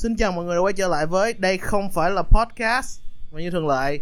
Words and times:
Xin 0.00 0.16
chào 0.16 0.32
mọi 0.32 0.44
người 0.44 0.56
đã 0.56 0.60
quay 0.60 0.72
trở 0.72 0.88
lại 0.88 1.06
với 1.06 1.34
Đây 1.34 1.58
không 1.58 1.90
phải 1.90 2.10
là 2.10 2.22
podcast. 2.22 3.00
Và 3.30 3.40
như 3.40 3.50
thường 3.50 3.68
lệ 3.68 3.98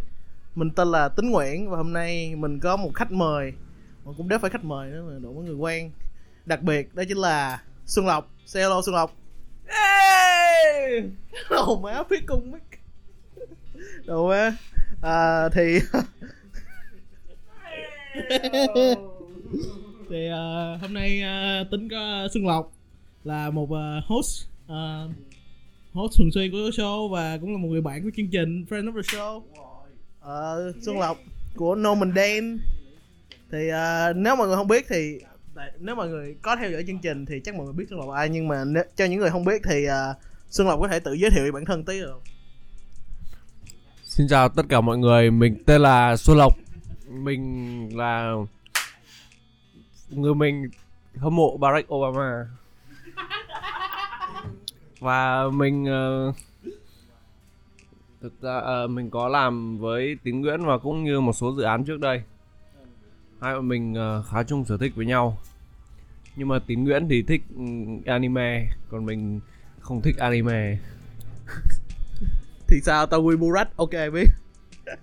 Mình 0.55 0.71
tên 0.71 0.89
là 0.89 1.09
Tính 1.09 1.31
Nguyễn 1.31 1.71
Và 1.71 1.77
hôm 1.77 1.93
nay 1.93 2.35
mình 2.37 2.61
có 2.61 2.77
một 2.77 2.91
khách 2.95 3.13
mời. 3.13 3.53
Mà 4.05 4.13
cũng 4.17 4.29
đéo 4.29 4.39
phải 4.39 4.51
khách 4.51 4.65
mời 4.65 4.91
nữa 4.91 5.05
mà 5.09 5.19
đủ 5.23 5.33
mọi 5.33 5.45
người 5.45 5.55
quen. 5.55 5.91
Đặc 6.47 6.63
biệt 6.63 6.95
đó 6.95 7.03
chính 7.09 7.19
là 7.19 7.63
Xuân 7.87 8.07
Lộc. 8.07 8.31
Say 8.47 8.63
hello 8.63 8.83
Xuân 8.83 8.95
Lộc. 8.95 9.17
Ê! 9.67 11.03
Đồ 11.51 11.81
má 11.81 12.03
phía 12.11 12.21
cung 12.27 12.51
mic. 12.51 12.81
Đồ 14.05 14.29
má 14.29 14.57
à, 15.03 15.49
Thì 15.49 15.79
Thì 20.11 20.29
uh, 20.31 20.81
hôm 20.81 20.95
nay 20.95 21.23
uh, 21.23 21.71
Tính 21.71 21.89
có 21.91 22.29
Xuân 22.35 22.47
Lộc 22.47 22.73
Là 23.25 23.51
một 23.51 23.69
uh, 23.71 24.05
host 24.05 24.47
uh, 24.67 25.11
host 25.99 26.19
thường 26.19 26.31
xuyên 26.33 26.53
của 26.53 26.59
show 26.59 27.09
và 27.09 27.39
cũng 27.39 27.53
là 27.53 27.59
một 27.59 27.69
người 27.69 27.81
bạn 27.81 28.03
của 28.03 28.11
chương 28.17 28.31
trình 28.33 28.65
friend 28.71 28.93
of 28.93 28.95
the 28.95 29.01
show. 29.01 29.43
Ờ, 30.21 30.73
Xuân 30.83 30.99
Lộc 30.99 31.19
của 31.57 31.75
Norman 31.75 32.13
Dan 32.17 32.59
thì 33.51 33.59
uh, 33.69 34.17
nếu 34.17 34.37
mọi 34.37 34.47
người 34.47 34.57
không 34.57 34.69
biết 34.69 34.87
thì 34.89 35.19
nếu 35.79 35.95
mọi 35.95 36.09
người 36.09 36.37
có 36.43 36.57
theo 36.57 36.71
dõi 36.71 36.85
chương 36.87 36.99
trình 36.99 37.27
thì 37.27 37.41
chắc 37.45 37.55
mọi 37.55 37.65
người 37.65 37.73
biết 37.73 37.85
Xuân 37.91 37.99
Lộc 38.01 38.09
là 38.09 38.17
ai 38.17 38.29
nhưng 38.29 38.49
mà 38.49 38.65
nếu, 38.65 38.85
cho 38.97 39.05
những 39.05 39.21
người 39.21 39.31
không 39.31 39.45
biết 39.45 39.63
thì 39.65 39.87
uh, 39.87 40.17
Xuân 40.51 40.69
Lộc 40.69 40.81
có 40.81 40.89
thể 40.89 41.01
tự 41.01 41.13
giới 41.13 41.31
thiệu 41.31 41.53
bản 41.53 41.65
thân 41.65 41.85
tí 41.85 42.01
được. 42.01 42.11
Không? 42.13 42.23
Xin 44.05 44.29
chào 44.29 44.49
tất 44.49 44.63
cả 44.69 44.81
mọi 44.81 44.99
người, 44.99 45.31
mình 45.31 45.63
tên 45.67 45.81
là 45.81 46.17
Xuân 46.17 46.39
Lộc. 46.39 46.55
Mình 47.09 47.89
là 47.97 48.35
người 50.11 50.35
mình 50.35 50.71
hâm 51.17 51.37
mộ 51.37 51.57
Barack 51.57 51.95
Obama 51.95 52.47
và 54.99 55.49
mình 55.53 55.85
uh, 55.85 56.35
thực 58.21 58.43
ra 58.43 58.57
uh, 58.85 58.91
mình 58.91 59.11
có 59.11 59.29
làm 59.29 59.79
với 59.79 60.17
tín 60.25 60.41
nguyễn 60.41 60.65
và 60.65 60.79
cũng 60.79 61.05
như 61.05 61.21
một 61.21 61.33
số 61.33 61.55
dự 61.57 61.63
án 61.63 61.85
trước 61.85 62.01
đây. 62.01 62.23
Hai 63.41 63.55
bọn 63.55 63.69
mình 63.69 63.93
uh, 63.93 64.27
khá 64.27 64.43
chung 64.43 64.65
sở 64.65 64.77
thích 64.77 64.93
với 64.97 65.07
nhau. 65.07 65.39
Nhưng 66.37 66.49
mà 66.49 66.59
tín 66.67 66.85
nguyễn 66.85 67.09
thì 67.09 67.23
thích 67.23 67.43
ừ, 67.57 67.65
anime 68.07 68.67
còn 68.91 69.07
mình 69.07 69.41
không 69.81 70.03
thích 70.03 70.17
anime. 70.19 70.79
Thì 72.69 72.81
sao? 72.83 73.07
Tao 73.07 73.23
quy 73.23 73.37
burat 73.37 73.77
ok 73.77 73.91
biết. 74.13 74.27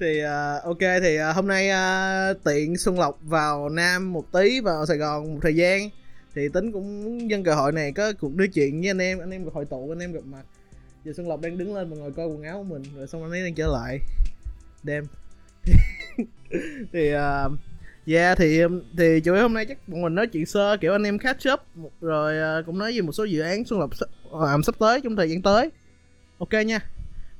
Thì 0.00 0.22
uh, 0.24 0.64
ok 0.64 0.78
thì 1.02 1.18
uh, 1.30 1.36
hôm 1.36 1.46
nay 1.46 1.70
uh, 1.70 2.44
tiện 2.44 2.76
xuân 2.76 2.98
lộc 2.98 3.18
vào 3.22 3.68
nam 3.68 4.12
một 4.12 4.32
tí 4.32 4.60
vào 4.60 4.86
sài 4.86 4.96
gòn 4.96 5.34
một 5.34 5.40
thời 5.42 5.56
gian 5.56 5.88
thì 6.38 6.48
tính 6.48 6.72
cũng 6.72 7.18
nhân 7.28 7.44
cơ 7.44 7.54
hội 7.54 7.72
này 7.72 7.92
có 7.92 8.12
cuộc 8.20 8.34
nói 8.34 8.48
chuyện 8.48 8.80
với 8.80 8.90
anh 8.90 8.98
em 8.98 9.18
anh 9.18 9.30
em 9.30 9.44
hội 9.52 9.64
tụ 9.64 9.92
anh 9.92 9.98
em 9.98 10.12
gặp 10.12 10.24
mặt. 10.24 10.42
Giờ 11.04 11.12
xuân 11.16 11.28
lộc 11.28 11.40
đang 11.40 11.58
đứng 11.58 11.74
lên 11.74 11.90
và 11.90 11.96
ngồi 11.96 12.12
coi 12.12 12.26
quần 12.26 12.42
áo 12.42 12.58
của 12.58 12.74
mình 12.74 12.82
rồi 12.96 13.06
xong 13.06 13.22
anh 13.22 13.30
ấy 13.30 13.42
đang 13.42 13.54
trở 13.54 13.66
lại. 13.66 13.98
Đêm. 14.82 15.04
Thì 16.92 17.14
uh, 17.14 17.52
yeah 18.06 18.38
thì 18.38 18.60
um, 18.60 18.82
thì 18.98 19.20
chủ 19.20 19.34
yếu 19.34 19.42
hôm 19.42 19.54
nay 19.54 19.66
chắc 19.66 19.88
bọn 19.88 20.02
mình 20.02 20.14
nói 20.14 20.26
chuyện 20.26 20.46
sơ 20.46 20.76
kiểu 20.76 20.92
anh 20.92 21.02
em 21.02 21.18
catch 21.18 21.52
up 21.52 21.60
rồi 22.00 22.60
uh, 22.60 22.66
cũng 22.66 22.78
nói 22.78 22.92
về 22.92 23.00
một 23.00 23.12
số 23.12 23.24
dự 23.24 23.40
án 23.40 23.64
xuân 23.64 23.80
lộc 23.80 23.90
làm 24.32 24.62
sắp 24.62 24.74
tới 24.78 25.00
trong 25.00 25.16
thời 25.16 25.30
gian 25.30 25.42
tới. 25.42 25.70
Ok 26.38 26.52
nha. 26.66 26.80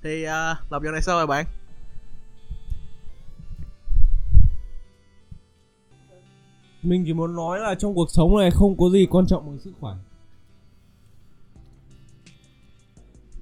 Thì 0.02 0.24
uh, 0.24 0.72
lộc 0.72 0.82
giờ 0.84 0.90
này 0.90 1.02
sao 1.02 1.16
rồi 1.16 1.26
bạn? 1.26 1.46
Mình 6.88 7.04
chỉ 7.06 7.12
muốn 7.12 7.36
nói 7.36 7.58
là 7.60 7.74
trong 7.74 7.94
cuộc 7.94 8.10
sống 8.10 8.38
này 8.38 8.50
không 8.50 8.76
có 8.76 8.90
gì 8.90 9.06
quan 9.10 9.26
trọng 9.26 9.46
bằng 9.46 9.58
sức 9.58 9.72
khỏe. 9.80 9.94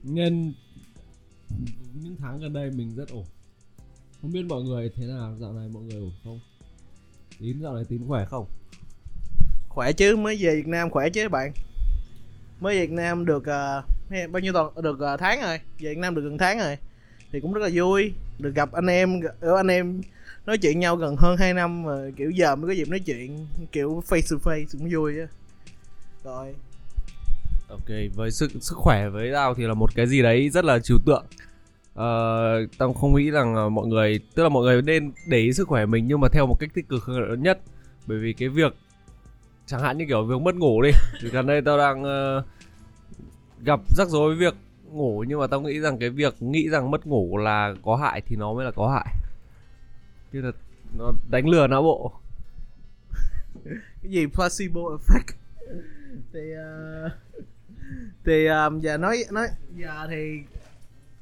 Nên 0.02 0.52
những 1.95 2.17
tháng 2.18 2.40
gần 2.40 2.52
đây 2.52 2.70
mình 2.70 2.95
rất 2.96 3.08
ổn. 3.08 3.24
Không 4.23 4.33
biết 4.33 4.42
mọi 4.48 4.62
người 4.62 4.90
thế 4.95 5.06
nào 5.06 5.36
dạo 5.40 5.52
này 5.52 5.68
mọi 5.68 5.83
người 5.83 6.01
ổn 6.01 6.12
không? 6.24 6.40
Tín 7.40 7.61
dạo 7.62 7.74
này 7.74 7.85
tín 7.89 8.02
khỏe 8.08 8.24
không? 8.24 8.46
Khỏe 9.68 9.92
chứ 9.92 10.17
mới 10.17 10.36
về 10.40 10.56
việt 10.56 10.67
nam 10.67 10.90
khỏe 10.90 11.11
chứ 11.11 11.29
bạn. 11.29 11.52
Mới 12.61 12.80
việt 12.80 12.90
nam 12.90 13.27
được 13.27 13.42
uh, 13.42 14.30
bao 14.33 14.40
nhiêu 14.40 14.52
tuần 14.52 14.74
được 14.83 14.98
uh, 15.14 15.20
tháng 15.20 15.40
rồi. 15.40 15.58
Về 15.58 15.90
việt 15.90 15.98
nam 15.98 16.14
được 16.14 16.23
gần 16.23 16.39
tháng 16.39 16.58
rồi. 16.58 16.77
Thì 17.33 17.40
cũng 17.40 17.52
rất 17.52 17.61
là 17.61 17.70
vui 17.74 18.12
được 18.39 18.55
gặp 18.55 18.73
anh 18.73 18.86
em 18.86 19.20
ở 19.40 19.51
ờ, 19.51 19.56
anh 19.56 19.68
em 19.68 20.01
nói 20.46 20.58
chuyện 20.58 20.80
nhau 20.80 20.96
gần 20.96 21.17
hơn 21.17 21.36
2 21.36 21.55
năm 21.55 21.83
mà 21.83 21.92
kiểu 22.17 22.30
giờ 22.30 22.57
mới 22.57 22.68
có 22.68 22.73
dịp 22.73 22.89
nói 22.89 23.01
chuyện 23.07 23.46
kiểu 23.73 24.02
face 24.08 24.23
to 24.30 24.36
face 24.51 24.64
cũng 24.73 24.89
vui 24.92 25.18
á. 25.20 25.27
Rồi. 26.24 26.55
Ok 27.68 27.89
với 28.14 28.30
sức 28.30 28.51
sức 28.61 28.77
khỏe 28.77 29.08
với 29.08 29.33
tao 29.33 29.55
thì 29.55 29.64
là 29.64 29.74
một 29.74 29.95
cái 29.95 30.06
gì 30.06 30.23
đấy 30.23 30.51
rất 30.51 30.64
là 30.64 30.79
trừu 30.79 30.98
tượng. 31.06 31.24
Uh, 31.92 32.79
tao 32.79 32.92
không 32.92 33.14
nghĩ 33.14 33.30
rằng 33.30 33.74
mọi 33.74 33.86
người 33.86 34.20
tức 34.35 34.42
là 34.42 34.48
mọi 34.48 34.62
người 34.62 34.83
nên 34.83 35.12
để 35.27 35.39
ý 35.39 35.52
sức 35.52 35.68
khỏe 35.68 35.86
mình 35.86 36.06
nhưng 36.08 36.20
mà 36.20 36.29
theo 36.29 36.46
một 36.46 36.56
cách 36.61 36.70
tích 36.74 36.89
cực 36.89 37.05
hơn 37.05 37.42
nhất. 37.42 37.61
Bởi 38.06 38.18
vì 38.18 38.33
cái 38.33 38.48
việc 38.48 38.77
chẳng 39.67 39.80
hạn 39.80 39.98
như 39.98 40.05
kiểu 40.08 40.24
việc 40.24 40.40
mất 40.40 40.55
ngủ 40.55 40.83
đi 40.83 40.90
thì 41.23 41.29
gần 41.29 41.46
đây 41.46 41.61
tao 41.62 41.79
đang 41.79 42.02
uh, 42.02 42.45
gặp 43.64 43.80
rắc 43.96 44.08
rối 44.08 44.29
với 44.29 44.36
việc 44.36 44.55
ngủ 44.92 45.24
nhưng 45.29 45.40
mà 45.40 45.46
tao 45.46 45.61
nghĩ 45.61 45.80
rằng 45.80 45.98
cái 45.98 46.11
việc 46.11 46.42
nghĩ 46.42 46.68
rằng 46.68 46.90
mất 46.90 47.06
ngủ 47.06 47.36
là 47.36 47.74
có 47.85 47.96
hại 47.96 48.20
thì 48.20 48.36
nó 48.36 48.52
mới 48.52 48.64
là 48.64 48.70
có 48.70 48.89
hại 48.89 49.14
như 50.33 50.41
là 50.41 50.53
nó 50.95 51.13
đánh 51.31 51.48
lừa 51.48 51.67
não 51.67 51.83
bộ. 51.83 52.13
Cái 54.03 54.11
gì 54.11 54.27
placebo 54.27 54.81
effect? 54.81 55.33
Thì 56.33 56.41
uh, 56.53 57.13
thì 58.25 58.47
um, 58.47 58.81
giờ 58.81 58.97
nói 58.97 59.25
nói 59.31 59.48
giờ 59.77 60.07
thì 60.11 60.39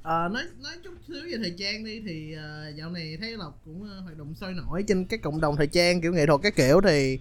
uh, 0.01 0.05
nói 0.05 0.43
nói 0.63 0.73
chút 0.85 0.95
xíu 1.09 1.23
về 1.31 1.39
thời 1.39 1.55
trang 1.59 1.85
đi. 1.85 2.03
Thì 2.07 2.37
uh, 2.37 2.77
dạo 2.77 2.91
này 2.91 3.17
thấy 3.21 3.37
lộc 3.37 3.61
cũng 3.65 3.83
uh, 3.83 4.05
hoạt 4.05 4.19
động 4.19 4.35
sôi 4.35 4.55
nổi 4.55 4.85
trên 4.89 5.05
các 5.05 5.23
cộng 5.23 5.41
đồng 5.41 5.57
thời 5.57 5.67
trang 5.67 6.01
kiểu 6.01 6.13
nghệ 6.13 6.27
thuật 6.27 6.41
các 6.43 6.57
kiểu. 6.57 6.81
Thì 6.81 7.19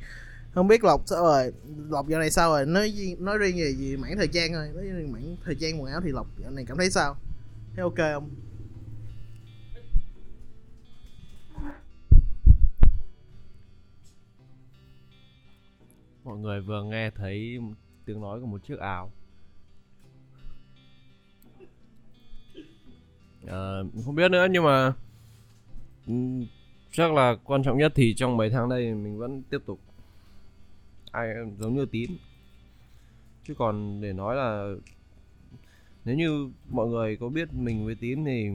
không 0.53 0.67
biết 0.67 0.83
lộc 0.83 1.01
sao 1.05 1.23
rồi 1.23 1.51
lộc 1.89 2.07
dạo 2.07 2.19
này 2.19 2.31
sao 2.31 2.49
rồi? 2.49 2.65
Nói 2.65 3.15
nói 3.19 3.37
riêng 3.37 3.57
về 3.57 3.73
gì 3.77 3.97
mảng 3.97 4.17
thời 4.17 4.27
trang 4.27 4.53
thôi. 4.53 4.69
Nói 4.75 4.83
riêng 4.83 5.11
mảng 5.11 5.35
thời 5.45 5.55
trang 5.55 5.81
quần 5.81 5.91
áo 5.91 6.01
thì 6.03 6.11
lộc 6.11 6.27
dạo 6.41 6.51
này 6.51 6.65
cảm 6.67 6.77
thấy 6.77 6.89
sao? 6.89 7.17
Thấy 7.75 7.83
ok 7.83 7.97
không? 7.97 8.29
Mọi 16.23 16.37
người 16.37 16.61
vừa 16.61 16.83
nghe 16.83 17.09
thấy 17.09 17.59
tiếng 18.05 18.21
nói 18.21 18.39
của 18.39 18.45
một 18.45 18.63
chiếc 18.63 18.79
áo. 18.79 19.11
À, 23.47 23.79
không 24.05 24.15
biết 24.15 24.31
nữa 24.31 24.47
nhưng 24.51 24.63
mà 24.63 24.93
ừ, 26.07 26.13
chắc 26.91 27.13
là 27.13 27.35
quan 27.43 27.63
trọng 27.63 27.77
nhất 27.77 27.91
thì 27.95 28.13
trong 28.13 28.37
mấy 28.37 28.49
tháng 28.49 28.69
đây 28.69 28.93
mình 28.93 29.17
vẫn 29.17 29.43
tiếp 29.49 29.59
tục. 29.65 29.79
Ai 31.11 31.27
giống 31.59 31.75
như 31.75 31.85
tín 31.85 32.11
chứ 33.47 33.53
còn 33.57 34.01
để 34.01 34.13
nói 34.13 34.35
là 34.35 34.73
nếu 36.05 36.15
như 36.15 36.51
mọi 36.69 36.87
người 36.87 37.17
có 37.17 37.29
biết 37.29 37.53
mình 37.53 37.85
với 37.85 37.95
tín 37.95 38.25
thì 38.25 38.49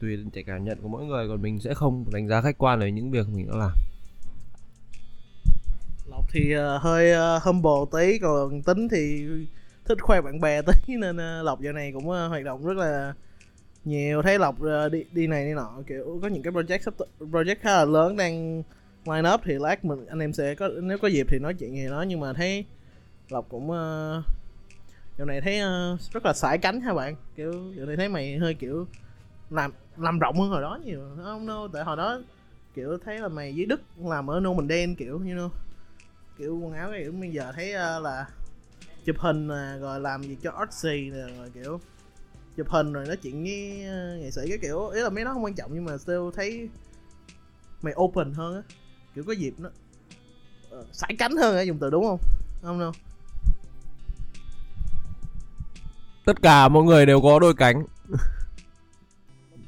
tùy 0.00 0.24
cái 0.32 0.44
cảm 0.44 0.64
nhận 0.64 0.78
của 0.82 0.88
mỗi 0.88 1.04
người 1.04 1.28
còn 1.28 1.42
mình 1.42 1.60
sẽ 1.60 1.74
không 1.74 2.04
đánh 2.12 2.28
giá 2.28 2.40
khách 2.42 2.58
quan 2.58 2.80
về 2.80 2.92
những 2.92 3.10
việc 3.10 3.26
mình 3.28 3.46
đã 3.48 3.56
làm 3.56 3.72
học 6.22 6.30
thì 6.32 6.56
uh, 6.56 6.82
hơi 6.82 7.12
uh, 7.36 7.42
humble 7.42 7.70
tí 7.92 8.18
còn 8.18 8.62
tính 8.62 8.88
thì 8.88 9.26
thích 9.84 9.98
khoe 10.00 10.20
bạn 10.20 10.40
bè 10.40 10.62
tí 10.62 10.96
nên 10.96 11.16
uh, 11.16 11.44
lộc 11.44 11.60
giờ 11.60 11.72
này 11.72 11.92
cũng 11.92 12.08
uh, 12.08 12.28
hoạt 12.28 12.44
động 12.44 12.66
rất 12.66 12.76
là 12.76 13.14
nhiều. 13.84 14.22
Thấy 14.22 14.38
lộc 14.38 14.56
uh, 14.62 14.92
đi 14.92 15.04
đi 15.12 15.26
này 15.26 15.44
đi 15.44 15.54
nọ 15.54 15.82
kiểu 15.86 16.18
có 16.22 16.28
những 16.28 16.42
cái 16.42 16.52
project 16.52 16.78
sắp 16.78 16.94
project 17.20 17.56
khá 17.60 17.70
là 17.70 17.84
lớn 17.84 18.16
đang 18.16 18.62
line 19.04 19.30
up 19.34 19.40
thì 19.44 19.54
lát 19.54 19.84
mình 19.84 20.06
anh 20.06 20.18
em 20.18 20.32
sẽ 20.32 20.54
có 20.54 20.68
nếu 20.82 20.98
có 20.98 21.08
dịp 21.08 21.26
thì 21.30 21.38
nói 21.38 21.54
chuyện 21.54 21.76
gì 21.76 21.86
đó 21.86 22.04
nhưng 22.08 22.20
mà 22.20 22.32
thấy 22.32 22.64
lộc 23.28 23.46
cũng 23.48 23.70
uh, 23.70 24.24
giờ 25.18 25.24
này 25.24 25.40
thấy 25.40 25.60
uh, 25.60 26.00
rất 26.12 26.26
là 26.26 26.32
sải 26.32 26.58
cánh 26.58 26.80
ha 26.80 26.94
bạn? 26.94 27.16
Kiểu 27.36 27.52
giờ 27.76 27.84
này 27.86 27.96
thấy 27.96 28.08
mày 28.08 28.38
hơi 28.38 28.54
kiểu 28.54 28.86
làm 29.50 29.72
làm 29.96 30.18
rộng 30.18 30.40
hơn 30.40 30.50
hồi 30.50 30.62
đó 30.62 30.78
nhiều. 30.84 31.00
Không 31.24 31.46
đâu 31.46 31.68
tại 31.72 31.84
hồi 31.84 31.96
đó 31.96 32.20
kiểu 32.74 32.98
thấy 33.04 33.18
là 33.18 33.28
mày 33.28 33.54
dưới 33.54 33.66
đức 33.66 33.80
làm 34.04 34.30
ở 34.30 34.40
nô 34.40 34.54
mình 34.54 34.68
đen 34.68 34.94
kiểu 34.94 35.18
như 35.18 35.36
you 35.36 35.38
know 35.38 35.50
kiểu 36.42 36.58
quần 36.58 36.72
áo 36.72 36.92
kiểu 36.98 37.12
bây 37.12 37.30
giờ 37.30 37.52
thấy 37.52 37.70
uh, 37.70 38.02
là 38.02 38.26
chụp 39.04 39.16
hình 39.18 39.46
uh, 39.46 39.80
rồi 39.80 40.00
làm 40.00 40.22
gì 40.22 40.36
cho 40.42 40.50
artsy 40.50 41.10
rồi 41.10 41.50
kiểu 41.54 41.80
chụp 42.56 42.68
hình 42.68 42.92
rồi 42.92 43.06
nói 43.06 43.16
chuyện 43.16 43.42
với 43.42 43.86
uh, 43.86 44.22
nghệ 44.22 44.30
sĩ 44.30 44.40
cái 44.48 44.58
kiểu 44.62 44.88
ý 44.88 45.00
là 45.00 45.10
mấy 45.10 45.24
nó 45.24 45.32
không 45.32 45.44
quan 45.44 45.54
trọng 45.54 45.70
nhưng 45.74 45.84
mà 45.84 45.98
still 45.98 46.20
thấy 46.34 46.68
mày 47.82 47.94
open 47.96 48.32
hơn 48.32 48.54
á 48.54 48.62
kiểu 49.14 49.24
có 49.26 49.32
dịp 49.32 49.54
nó 49.58 49.70
uh, 50.78 50.86
sải 50.92 51.16
cánh 51.18 51.36
hơn 51.36 51.56
á 51.56 51.62
dùng 51.62 51.78
từ 51.78 51.90
đúng 51.90 52.04
không? 52.04 52.18
Không 52.62 52.80
đâu. 52.80 52.92
Tất 56.24 56.42
cả 56.42 56.68
mọi 56.68 56.82
người 56.84 57.06
đều 57.06 57.20
có 57.20 57.38
đôi 57.38 57.54
cánh. 57.54 57.84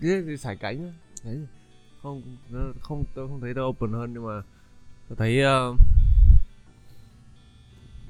Cái 0.00 0.36
sải 0.38 0.56
cánh 0.56 0.92
đấy 1.24 1.46
không? 2.02 2.22
Không 2.80 3.04
tôi 3.14 3.28
không 3.28 3.40
thấy 3.40 3.54
tôi 3.54 3.64
open 3.64 3.92
hơn 3.92 4.12
nhưng 4.12 4.26
mà 4.26 4.42
tôi 5.08 5.16
thấy 5.16 5.42
uh, 5.44 5.80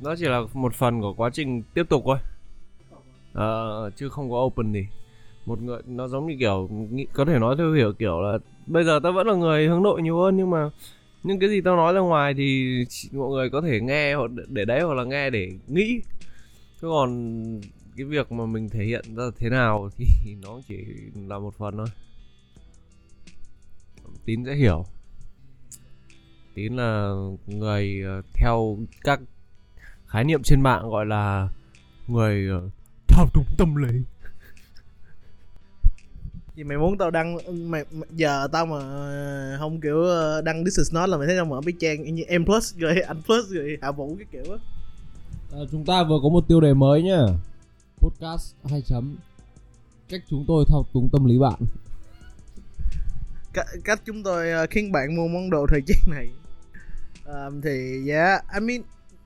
nó 0.03 0.17
chỉ 0.17 0.25
là 0.25 0.41
một 0.53 0.75
phần 0.75 1.01
của 1.01 1.15
quá 1.15 1.31
trình 1.31 1.63
tiếp 1.75 1.89
tục 1.89 2.03
thôi. 2.07 2.19
Ờ, 3.33 3.91
chứ 3.97 4.09
không 4.09 4.31
có 4.31 4.43
open 4.43 4.73
thì 4.73 4.87
một 5.47 5.63
người 5.63 5.81
nó 5.87 6.09
giống 6.09 6.27
như 6.27 6.37
kiểu 6.39 6.69
có 7.13 7.25
thể 7.25 7.39
nói 7.39 7.57
theo 7.59 7.73
hiểu 7.73 7.93
kiểu 7.93 8.21
là 8.21 8.39
bây 8.67 8.85
giờ 8.85 9.01
tao 9.03 9.13
vẫn 9.13 9.27
là 9.27 9.35
người 9.35 9.67
hướng 9.67 9.83
nội 9.83 10.03
nhiều 10.03 10.19
hơn 10.19 10.37
nhưng 10.37 10.51
mà 10.51 10.71
những 11.23 11.39
cái 11.39 11.49
gì 11.49 11.61
tao 11.61 11.77
nói 11.77 11.93
ra 11.93 12.01
ngoài 12.01 12.35
thì 12.35 12.75
mọi 13.13 13.29
người 13.31 13.51
có 13.51 13.61
thể 13.61 13.81
nghe 13.81 14.15
hoặc 14.15 14.31
để 14.49 14.65
đấy 14.65 14.81
hoặc 14.81 14.95
là 14.95 15.05
nghe 15.05 15.31
để 15.31 15.51
nghĩ. 15.69 16.01
Chứ 16.83 16.89
còn 16.89 17.41
cái 17.97 18.05
việc 18.05 18.33
mà 18.33 18.47
mình 18.47 18.69
thể 18.69 18.85
hiện 18.85 19.05
ra 19.17 19.25
thế 19.39 19.49
nào 19.49 19.91
thì 19.99 20.37
nó 20.43 20.61
chỉ 20.69 20.77
là 21.29 21.39
một 21.39 21.55
phần 21.59 21.77
thôi. 21.77 21.87
Tín 24.25 24.45
sẽ 24.45 24.55
hiểu. 24.55 24.85
Tín 26.55 26.77
là 26.77 27.15
người 27.47 28.03
ờ, 28.07 28.23
theo 28.35 28.79
các 29.05 29.21
khái 30.15 30.25
niệm 30.25 30.43
trên 30.43 30.61
mạng 30.61 30.89
gọi 30.91 31.07
là 31.07 31.49
người 32.09 32.49
ờ, 32.49 32.69
thao 33.09 33.27
túng 33.35 33.45
tâm 33.59 33.75
lý 33.77 34.01
Vì 36.55 36.65
mày 36.65 36.79
muốn 36.79 36.99
tao 36.99 37.11
đăng 37.11 37.37
mày, 37.71 37.85
mày- 37.93 38.09
giờ 38.11 38.49
tao 38.53 38.67
mà 38.67 38.79
không 39.59 39.81
kiểu 39.81 40.03
ờ, 40.03 40.43
đăng 40.43 40.65
this 40.65 40.79
is 40.79 40.93
not 40.93 41.09
là 41.09 41.17
mày 41.17 41.27
thấy 41.27 41.37
tao 41.37 41.45
mở 41.45 41.61
cái 41.67 41.73
trang 41.81 42.15
như 42.15 42.23
em 42.23 42.45
plus 42.45 42.77
rồi 42.77 43.01
anh 43.01 43.23
plus 43.27 43.49
rồi 43.49 43.79
hạ 43.83 43.91
vũ 43.93 44.17
cái 44.19 44.27
kiểu 44.33 44.53
á. 44.53 44.59
À, 45.53 45.59
chúng 45.71 45.85
ta 45.85 46.03
vừa 46.03 46.19
có 46.23 46.29
một 46.29 46.45
tiêu 46.49 46.61
đề 46.61 46.75
mới 46.75 47.03
nhá. 47.03 47.21
Podcast 48.01 48.55
2 48.71 48.83
chấm 48.83 49.17
cách 50.09 50.23
chúng 50.31 50.45
tôi 50.49 50.65
thao 50.69 50.87
túng 50.93 51.09
tâm 51.13 51.25
lý 51.25 51.39
bạn. 51.39 51.61
Cách, 53.53 53.67
cách 53.85 54.01
chúng 54.05 54.23
tôi 54.23 54.51
ờ, 54.51 54.67
khiến 54.71 54.93
bạn 54.93 55.17
mua 55.17 55.29
món 55.29 55.51
đồ 55.51 55.67
thời 55.71 55.81
trang 55.87 56.11
này. 56.17 56.29
Ờ, 57.25 57.51
thì 57.65 58.09
yeah, 58.11 58.45
I 58.55 58.61
mean 58.61 58.83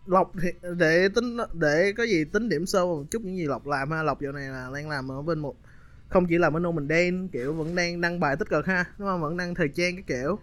lộc 0.08 0.32
thì 0.42 0.48
để 0.76 1.08
tính 1.14 1.36
để 1.52 1.92
có 1.96 2.04
gì 2.04 2.24
tính 2.24 2.48
điểm 2.48 2.66
sâu 2.66 2.96
một 2.96 3.04
chút 3.10 3.22
những 3.22 3.36
gì 3.36 3.46
lộc 3.46 3.66
làm 3.66 3.90
ha. 3.90 4.02
Lộc 4.02 4.20
dạo 4.20 4.32
này 4.32 4.48
là 4.48 4.70
đang 4.74 4.88
làm 4.88 5.10
ở 5.10 5.22
bên 5.22 5.38
một 5.38 5.54
không 6.08 6.26
chỉ 6.26 6.38
làm 6.38 6.56
ở 6.56 6.60
No 6.60 6.70
mình 6.70 6.88
đen 6.88 7.28
kiểu 7.28 7.54
vẫn 7.54 7.74
đang 7.74 8.00
đăng 8.00 8.20
bài 8.20 8.36
tích 8.38 8.48
cực 8.50 8.66
ha 8.66 8.84
đúng 8.98 9.08
không? 9.08 9.20
Vẫn 9.20 9.36
đăng 9.36 9.54
thời 9.54 9.68
trang 9.68 9.94
cái 9.94 10.04
kiểu. 10.06 10.38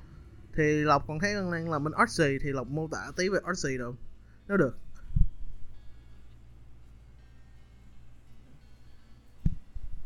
Thì 0.56 0.64
lộc 0.64 1.08
còn 1.08 1.20
thấy 1.20 1.34
đang 1.34 1.52
đang 1.52 1.72
làm 1.72 1.84
bên 1.84 1.94
artsy 1.94 2.38
thì 2.44 2.50
lộc 2.50 2.68
mô 2.68 2.88
tả 2.88 3.12
tí 3.18 3.30
về 3.30 3.40
artsy 3.44 3.78
được 3.78 3.96
nếu 4.48 4.58
được. 4.58 4.78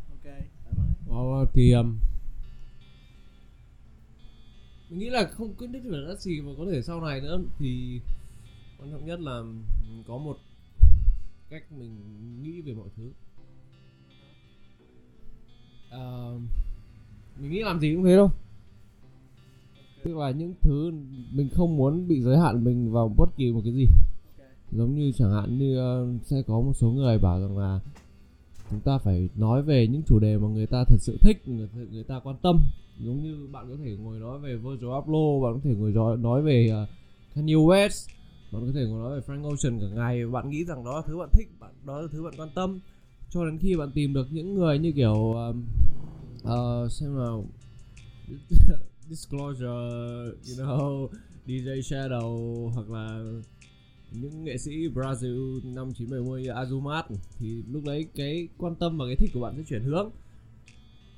Ok 0.10 0.24
thoải 0.24 0.74
mái. 0.78 0.88
Ờ, 1.10 1.46
thì 1.54 1.72
um, 1.72 2.00
mình 4.90 5.00
nghĩ 5.00 5.10
là 5.10 5.30
không 5.38 5.56
cứ 5.60 5.68
đích 5.68 5.86
là 5.86 6.16
gì 6.16 6.42
mà 6.42 6.52
có 6.58 6.64
thể 6.72 6.82
sau 6.82 7.02
này 7.02 7.22
nữa 7.22 7.40
thì 7.60 8.02
quan 8.80 8.92
trọng 8.92 9.06
nhất 9.06 9.20
là 9.20 9.44
có 10.08 10.18
một 10.18 10.38
cách 11.50 11.72
mình 11.72 11.92
nghĩ 12.44 12.62
về 12.62 12.74
mọi 12.74 12.88
thứ. 12.98 13.12
à, 15.90 16.30
mình 17.40 17.52
nghĩ 17.52 17.64
làm 17.64 17.80
gì 17.80 17.94
cũng 17.96 18.04
thế 18.04 18.16
thôi. 18.16 18.30
Tức 20.04 20.18
là 20.18 20.32
những 20.32 20.54
thứ 20.62 20.92
mình 21.32 21.50
không 21.50 21.78
muốn 21.78 22.08
bị 22.08 22.22
giới 22.22 22.38
hạn 22.38 22.64
mình 22.64 22.92
vào 22.92 23.14
bất 23.18 23.30
kỳ 23.38 23.52
một 23.52 23.62
cái 23.64 23.74
gì. 23.74 23.86
Giống 24.72 24.96
như 24.96 25.12
chẳng 25.12 25.32
hạn 25.32 25.58
như 25.58 25.80
uh, 25.82 26.26
sẽ 26.26 26.42
có 26.48 26.62
một 26.62 26.74
số 26.74 26.92
người 26.92 27.20
bảo 27.20 27.42
rằng 27.42 27.58
là 27.58 27.80
chúng 28.70 28.80
ta 28.80 28.98
phải 28.98 29.30
nói 29.36 29.62
về 29.62 29.88
những 29.88 30.02
chủ 30.04 30.20
đề 30.20 30.38
mà 30.38 30.48
người 30.48 30.68
ta 30.68 30.84
thật 30.88 30.98
sự 31.00 31.18
thích 31.22 31.48
người, 31.48 31.68
người 31.92 32.04
ta 32.04 32.20
quan 32.24 32.36
tâm 32.42 32.60
giống 33.00 33.24
như 33.24 33.48
bạn 33.52 33.66
có 33.70 33.78
thể 33.84 33.98
ngồi 33.98 34.20
nói 34.20 34.40
về 34.40 34.56
Virgil 34.56 34.92
Abloh 34.94 35.44
bạn 35.44 35.54
có 35.54 35.60
thể 35.64 35.76
ngồi 35.76 35.92
nói, 35.92 36.18
nói 36.18 36.42
về 36.42 36.72
uh, 36.84 36.90
Kanye 37.36 37.54
West 37.54 38.19
bạn 38.52 38.66
có 38.66 38.72
thể 38.74 38.86
nói 38.86 39.20
về 39.20 39.28
Frank 39.28 39.44
Ocean 39.44 39.80
cả 39.80 39.88
ngày. 39.96 40.28
Bạn 40.28 40.50
nghĩ 40.50 40.66
rằng 40.66 40.84
đó 40.84 40.96
là 40.96 41.02
thứ 41.08 41.18
bạn 41.18 41.30
thích 41.34 41.48
bạn 41.60 41.72
đó 41.86 42.02
là 42.02 42.08
thứ 42.12 42.24
bạn 42.24 42.34
quan 42.38 42.50
tâm. 42.56 42.80
Cho 43.30 43.46
đến 43.46 43.58
khi 43.58 43.76
bạn 43.76 43.92
tìm 43.92 44.14
được 44.14 44.28
những 44.32 44.56
người 44.56 44.80
như 44.80 44.92
kiểu 44.92 45.14
uh, 45.14 45.56
uh, 46.44 46.92
xem 46.92 47.18
nào. 47.18 47.46
Disclosure 49.10 49.66
you 50.48 50.56
know 50.58 51.08
DJ 51.48 51.80
Shadow 51.82 52.68
hoặc 52.70 52.90
là 52.90 53.22
những 54.12 54.44
nghệ 54.44 54.58
sĩ 54.58 54.88
Brazil 54.88 55.60
năm 55.76 55.94
970 55.94 56.42
như 56.42 56.50
Azumat 56.50 57.04
thì 57.40 57.64
lúc 57.72 57.84
đấy 57.86 58.08
cái 58.16 58.48
quan 58.58 58.76
tâm 58.76 58.98
và 58.98 59.06
cái 59.06 59.16
thích 59.16 59.30
của 59.34 59.40
bạn 59.40 59.54
sẽ 59.58 59.64
chuyển 59.68 59.84
hướng. 59.84 60.10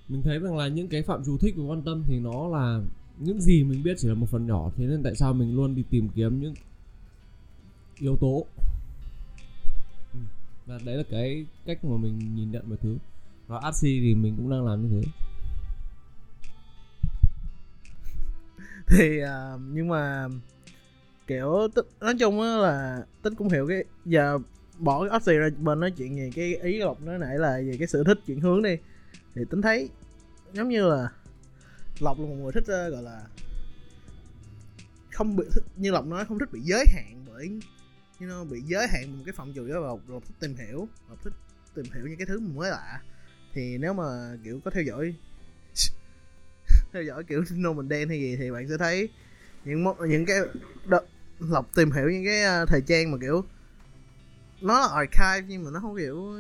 Mình 0.08 0.22
thấy 0.22 0.40
rằng 0.40 0.58
là 0.58 0.68
những 0.68 0.88
cái 0.88 1.02
phạm 1.02 1.24
trù 1.26 1.38
thích 1.38 1.54
và 1.58 1.64
quan 1.64 1.82
tâm 1.82 2.04
thì 2.08 2.20
nó 2.20 2.48
là 2.48 2.82
những 3.20 3.42
gì 3.42 3.64
mình 3.64 3.84
biết 3.84 3.94
chỉ 3.98 4.08
là 4.08 4.14
một 4.14 4.30
phần 4.30 4.48
nhỏ. 4.48 4.72
Thế 4.76 4.88
nên 4.88 5.04
tại 5.04 5.16
sao 5.16 5.34
mình 5.34 5.56
luôn 5.56 5.76
đi 5.76 5.84
tìm 5.90 6.10
kiếm 6.16 6.42
những 6.42 6.54
yếu 8.02 8.18
tố. 8.18 8.46
Ừ. 10.14 10.20
và 10.66 10.80
đấy 10.86 10.96
là 10.96 11.04
cái 11.12 11.46
cách 11.66 11.86
mà 11.86 11.98
mình 11.98 12.36
nhìn 12.36 12.52
nhận 12.52 12.70
mọi 12.70 12.78
thứ. 12.82 12.98
Và 13.48 13.60
Artsy 13.60 14.00
thì 14.00 14.16
mình 14.16 14.36
cũng 14.38 14.50
đang 14.50 14.66
làm 14.66 14.82
như 14.82 15.02
thế. 15.02 15.12
Thì 18.98 19.20
à, 19.20 19.58
nhưng 19.72 19.88
mà 19.88 20.28
kiểu 21.28 21.68
tích, 21.76 21.86
nói 22.00 22.14
chung 22.20 22.42
á 22.42 22.58
là 22.58 23.06
tính 23.22 23.36
cũng 23.36 23.50
hiểu 23.50 23.68
cái 23.68 23.84
giờ 24.06 24.40
bỏ 24.82 25.08
cái 25.08 25.18
Oxy 25.18 25.34
ra 25.34 25.50
bên 25.58 25.80
nói 25.80 25.92
chuyện 25.92 26.16
về 26.16 26.30
cái 26.36 26.56
ý 26.56 26.78
lộc 26.78 27.02
nói 27.02 27.18
nãy 27.20 27.38
là 27.38 27.62
về 27.66 27.76
cái 27.80 27.88
sở 27.88 28.04
thích 28.04 28.20
chuyển 28.26 28.40
hướng 28.40 28.62
đi. 28.62 28.78
Thì 29.36 29.42
tính 29.50 29.62
thấy 29.62 29.90
giống 30.54 30.70
như 30.70 30.88
là 30.90 31.10
lộc 32.00 32.20
là 32.20 32.26
một 32.26 32.36
người 32.36 32.52
thích 32.52 32.64
ờ, 32.68 32.90
gọi 32.90 33.04
là 33.04 33.22
không 35.12 35.36
bị 35.36 35.44
thích, 35.52 35.64
như 35.76 35.92
lộc 35.92 36.06
nói 36.06 36.26
không 36.26 36.40
thích 36.40 36.50
bị 36.52 36.60
giới 36.60 36.86
hạn 36.88 37.26
bởi 37.28 37.60
you 38.22 38.28
know, 38.28 38.50
bị 38.50 38.62
giới 38.62 38.88
hạn 38.88 39.18
một 39.18 39.24
cái 39.26 39.34
phạm 39.34 39.54
trù 39.54 39.68
đó 39.68 39.82
và 39.82 40.14
Rob 40.14 40.24
thích 40.24 40.36
tìm 40.40 40.56
hiểu 40.56 40.88
Rob 41.10 41.20
thích 41.24 41.34
tìm 41.76 41.86
hiểu 41.94 42.08
những 42.08 42.18
cái 42.18 42.26
thứ 42.26 42.40
mới 42.40 42.70
lạ. 42.70 43.02
Thì 43.54 43.78
nếu 43.78 43.94
mà 43.94 44.04
kiểu 44.44 44.60
có 44.66 44.72
theo 44.72 44.84
dõi 44.84 45.16
theo 46.94 47.04
dõi 47.04 47.24
kiểu 47.24 47.44
No 47.52 47.74
Mình 47.74 47.90
Đen 47.90 48.10
hay 48.10 48.20
gì 48.20 48.36
thì 48.36 48.52
bạn 48.52 48.68
sẽ 48.70 48.78
thấy 48.78 49.10
những 49.66 49.84
món 49.84 50.10
những 50.10 50.26
cái 50.26 50.40
đợt, 50.86 51.06
lọc 51.40 51.76
tìm 51.76 51.92
hiểu 51.92 52.10
những 52.10 52.26
cái 52.26 52.44
à, 52.44 52.66
thời 52.66 52.82
trang 52.82 53.12
mà 53.12 53.18
kiểu 53.22 53.44
nó 54.62 54.80
là 54.80 54.88
archive 54.96 55.48
nhưng 55.48 55.64
mà 55.64 55.72
nó 55.72 55.80
không 55.80 55.98
kiểu 55.98 56.34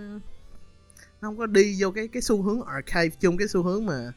nó 1.22 1.28
không 1.28 1.38
có 1.38 1.46
đi 1.46 1.76
vô 1.80 1.92
cái 1.92 2.08
cái 2.08 2.22
xu 2.22 2.42
hướng 2.42 2.62
archive 2.62 3.10
chung 3.20 3.38
cái 3.38 3.48
xu 3.48 3.64
hướng 3.64 3.86
mà 3.86 4.14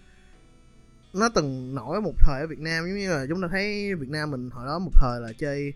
nó 1.13 1.29
từng 1.29 1.75
nổi 1.75 2.01
một 2.01 2.13
thời 2.19 2.41
ở 2.41 2.47
Việt 2.47 2.59
Nam. 2.59 2.85
Giống 2.87 2.99
như 2.99 3.11
là 3.11 3.27
chúng 3.29 3.43
ta 3.43 3.49
thấy 3.51 3.95
Việt 3.95 4.09
Nam 4.09 4.31
mình 4.31 4.51
hồi 4.51 4.67
đó 4.67 4.79
một 4.79 4.91
thời 4.95 5.21
là 5.21 5.33
chơi 5.39 5.73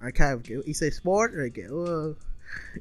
À, 0.00 0.04
archive 0.06 0.42
kiểu 0.44 0.62
EC 0.66 0.92
Sport 0.92 1.32
rồi 1.32 1.50
kiểu 1.54 1.84
ờ, 1.84 2.14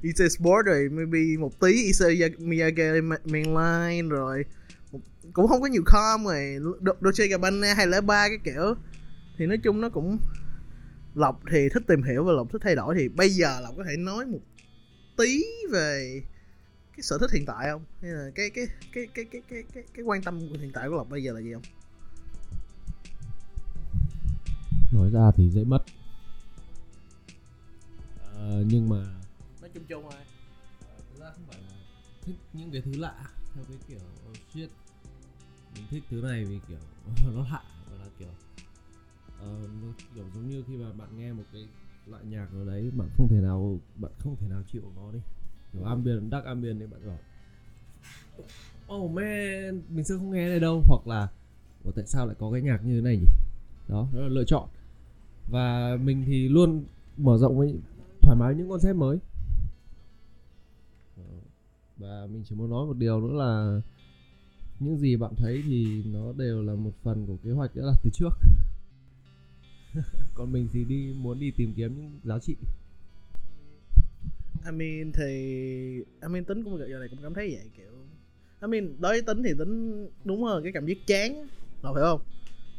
EC 0.03 0.31
Sport 0.31 0.65
rồi 0.65 0.89
maybe 0.89 1.37
một 1.39 1.59
tí 1.59 1.85
EC 1.85 2.39
Miyagi 2.39 3.01
Mainline 3.25 4.09
rồi 4.09 4.45
cũng 5.33 5.47
không 5.47 5.61
có 5.61 5.67
nhiều 5.67 5.83
com 5.85 6.23
rồi 6.25 6.59
Do- 6.81 6.93
Dolce 7.01 7.27
Gabbana 7.27 7.73
hay 7.73 7.87
là 7.87 8.01
ba 8.01 8.27
cái 8.27 8.37
kiểu. 8.43 8.75
Thì 9.37 9.45
nói 9.45 9.57
chung 9.63 9.81
nó 9.81 9.89
cũng 9.89 10.17
lộc 11.15 11.41
thì 11.51 11.69
thích 11.69 11.83
tìm 11.87 12.03
hiểu 12.03 12.23
và 12.23 12.33
lộc 12.33 12.51
thích 12.51 12.61
thay 12.63 12.75
đổi 12.75 12.95
thì 12.97 13.09
bây 13.09 13.29
giờ 13.29 13.59
lộc 13.61 13.73
có 13.77 13.83
thể 13.83 13.97
nói 13.97 14.25
một 14.25 14.39
tí 15.17 15.43
về 15.71 16.21
cái 16.97 17.01
sở 17.01 17.17
thích 17.17 17.31
hiện 17.31 17.45
tại 17.45 17.67
không? 17.71 17.83
Hay 18.01 18.11
là 18.11 18.29
cái 18.35 18.49
cái 18.49 18.67
cái 18.93 19.07
cái 19.13 19.25
cái 19.25 19.41
cái 19.49 19.63
cái, 19.73 19.83
cái 19.93 20.03
quan 20.03 20.21
tâm 20.21 20.39
của 20.39 20.55
hiện 20.59 20.71
tại 20.73 20.89
của 20.89 20.95
lộc 20.95 21.09
bây 21.09 21.23
giờ 21.23 21.33
là 21.33 21.39
gì 21.39 21.53
không? 21.53 21.63
Nói 24.91 25.09
ra 25.13 25.31
thì 25.37 25.49
dễ 25.49 25.63
mất. 25.63 25.83
Ờ, 28.39 28.63
nhưng 28.67 28.89
mà 28.89 29.05
nói 29.61 29.69
chung 29.73 29.83
chung 29.87 30.03
thôi. 30.11 30.21
Thực 31.09 31.19
ra 31.19 31.31
không 31.31 31.43
phải 31.47 31.61
là 31.61 31.73
thích 32.21 32.35
những 32.53 32.71
cái 32.71 32.81
thứ 32.81 32.91
lạ 32.97 33.15
theo 33.55 33.63
cái 33.67 33.77
kiểu 33.87 33.99
oh 34.29 34.37
shit. 34.53 34.69
Mình 35.75 35.83
thích 35.89 36.03
thứ 36.09 36.21
này 36.21 36.45
vì 36.45 36.59
kiểu 36.67 36.79
nó 37.35 37.43
lạ 37.51 37.63
và 37.91 37.97
là 37.97 38.09
kiểu 38.19 38.29
ờ, 39.39 39.67
nó 39.81 39.87
kiểu 40.15 40.25
giống 40.35 40.49
như 40.49 40.63
khi 40.67 40.77
mà 40.77 40.93
bạn 40.93 41.09
nghe 41.17 41.33
một 41.33 41.43
cái 41.53 41.67
loại 42.05 42.23
nhạc 42.25 42.53
nào 42.53 42.65
đấy 42.65 42.91
bạn 42.97 43.09
không 43.17 43.27
thể 43.27 43.41
nào 43.41 43.79
bạn 43.95 44.11
không 44.19 44.35
thể 44.35 44.47
nào 44.49 44.61
chịu 44.71 44.83
nó 44.95 45.11
đi. 45.11 45.19
Kiểu 45.73 45.83
ambient 45.83 46.31
dark 46.31 46.45
ambient 46.45 46.79
thì 46.79 46.85
bạn 46.85 47.01
bảo 47.07 47.19
oh 48.97 49.11
man 49.11 49.81
mình 49.89 50.03
xưa 50.03 50.17
không 50.17 50.31
nghe 50.31 50.47
đây 50.47 50.59
đâu. 50.59 50.83
Hoặc 50.87 51.07
là 51.07 51.27
Ủa, 51.83 51.91
tại 51.91 52.05
sao 52.05 52.25
lại 52.25 52.35
có 52.39 52.51
cái 52.51 52.61
nhạc 52.61 52.85
như 52.85 52.95
thế 52.95 53.01
này 53.01 53.17
nhỉ? 53.17 53.27
Đó 53.87 54.07
đó 54.13 54.21
là 54.21 54.27
lựa 54.27 54.43
chọn. 54.43 54.69
Và 55.51 55.97
mình 56.03 56.23
thì 56.27 56.49
luôn 56.49 56.83
mở 57.17 57.37
rộng 57.37 57.57
với 57.57 57.75
thoải 58.21 58.35
mái 58.35 58.55
những 58.55 58.69
concept 58.69 58.95
mới. 58.95 59.17
Ờ, 61.17 61.23
và 61.97 62.27
mình 62.31 62.43
chỉ 62.49 62.55
muốn 62.55 62.69
nói 62.69 62.85
một 62.85 62.97
điều 62.97 63.21
nữa 63.21 63.33
là 63.33 63.81
những 64.79 64.97
gì 64.97 65.15
bạn 65.15 65.35
thấy 65.35 65.63
thì 65.65 66.03
nó 66.05 66.33
đều 66.37 66.63
là 66.63 66.73
một 66.73 66.91
phần 67.03 67.25
của 67.27 67.37
kế 67.43 67.51
hoạch 67.51 67.75
đã 67.75 67.83
đặt 67.85 67.99
từ 68.03 68.09
trước. 68.13 68.29
Còn 70.33 70.51
mình 70.51 70.67
thì 70.71 70.85
đi 70.85 71.13
muốn 71.17 71.39
đi 71.39 71.51
tìm 71.51 71.73
kiếm 71.75 71.97
những 71.97 72.19
giá 72.23 72.39
trị. 72.39 72.55
I 74.65 74.71
mean 74.71 75.11
thì 75.11 75.33
I 76.21 76.27
mean 76.29 76.45
tính 76.45 76.63
cũng 76.63 76.77
giờ 76.77 76.99
này 76.99 77.07
cũng 77.09 77.19
cảm 77.23 77.33
thấy 77.33 77.49
vậy 77.49 77.69
kiểu 77.77 77.91
I 78.61 78.67
mean 78.67 78.95
đối 78.99 79.13
với 79.13 79.21
tính 79.21 79.43
thì 79.43 79.53
tính 79.57 80.07
đúng 80.23 80.43
hơn 80.43 80.63
cái 80.63 80.71
cảm 80.71 80.85
giác 80.85 80.97
chán. 81.07 81.47
Ngọc 81.81 81.95
hiểu 81.95 82.05
không? 82.05 82.21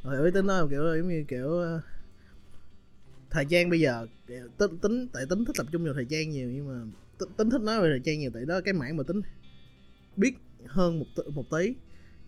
Ngọc 0.02 0.12
hiểu 0.12 0.22
với 0.22 0.32
tính 0.32 0.46
đó 0.46 0.66
kiểu 0.70 0.96
giống 0.96 1.08
như 1.08 1.24
kiểu 1.28 1.50
thời 3.30 3.46
gian 3.46 3.70
bây 3.70 3.80
giờ 3.80 4.06
tính 4.58 4.78
tính 4.78 5.08
tại 5.12 5.26
tính 5.30 5.44
thích 5.44 5.56
tập 5.58 5.66
trung 5.72 5.84
vào 5.84 5.94
thời 5.94 6.06
gian 6.06 6.30
nhiều 6.30 6.50
nhưng 6.50 6.68
mà 6.68 6.92
tính, 7.18 7.28
tính 7.36 7.50
thích 7.50 7.62
nói 7.62 7.80
về 7.80 7.88
thời 7.88 8.00
gian 8.04 8.18
nhiều 8.18 8.30
tại 8.34 8.44
đó 8.44 8.60
cái 8.60 8.74
mảng 8.74 8.96
mà 8.96 9.02
tính 9.02 9.20
biết 10.16 10.34
hơn 10.66 10.98
một 10.98 11.06
một 11.34 11.50
tí. 11.50 11.74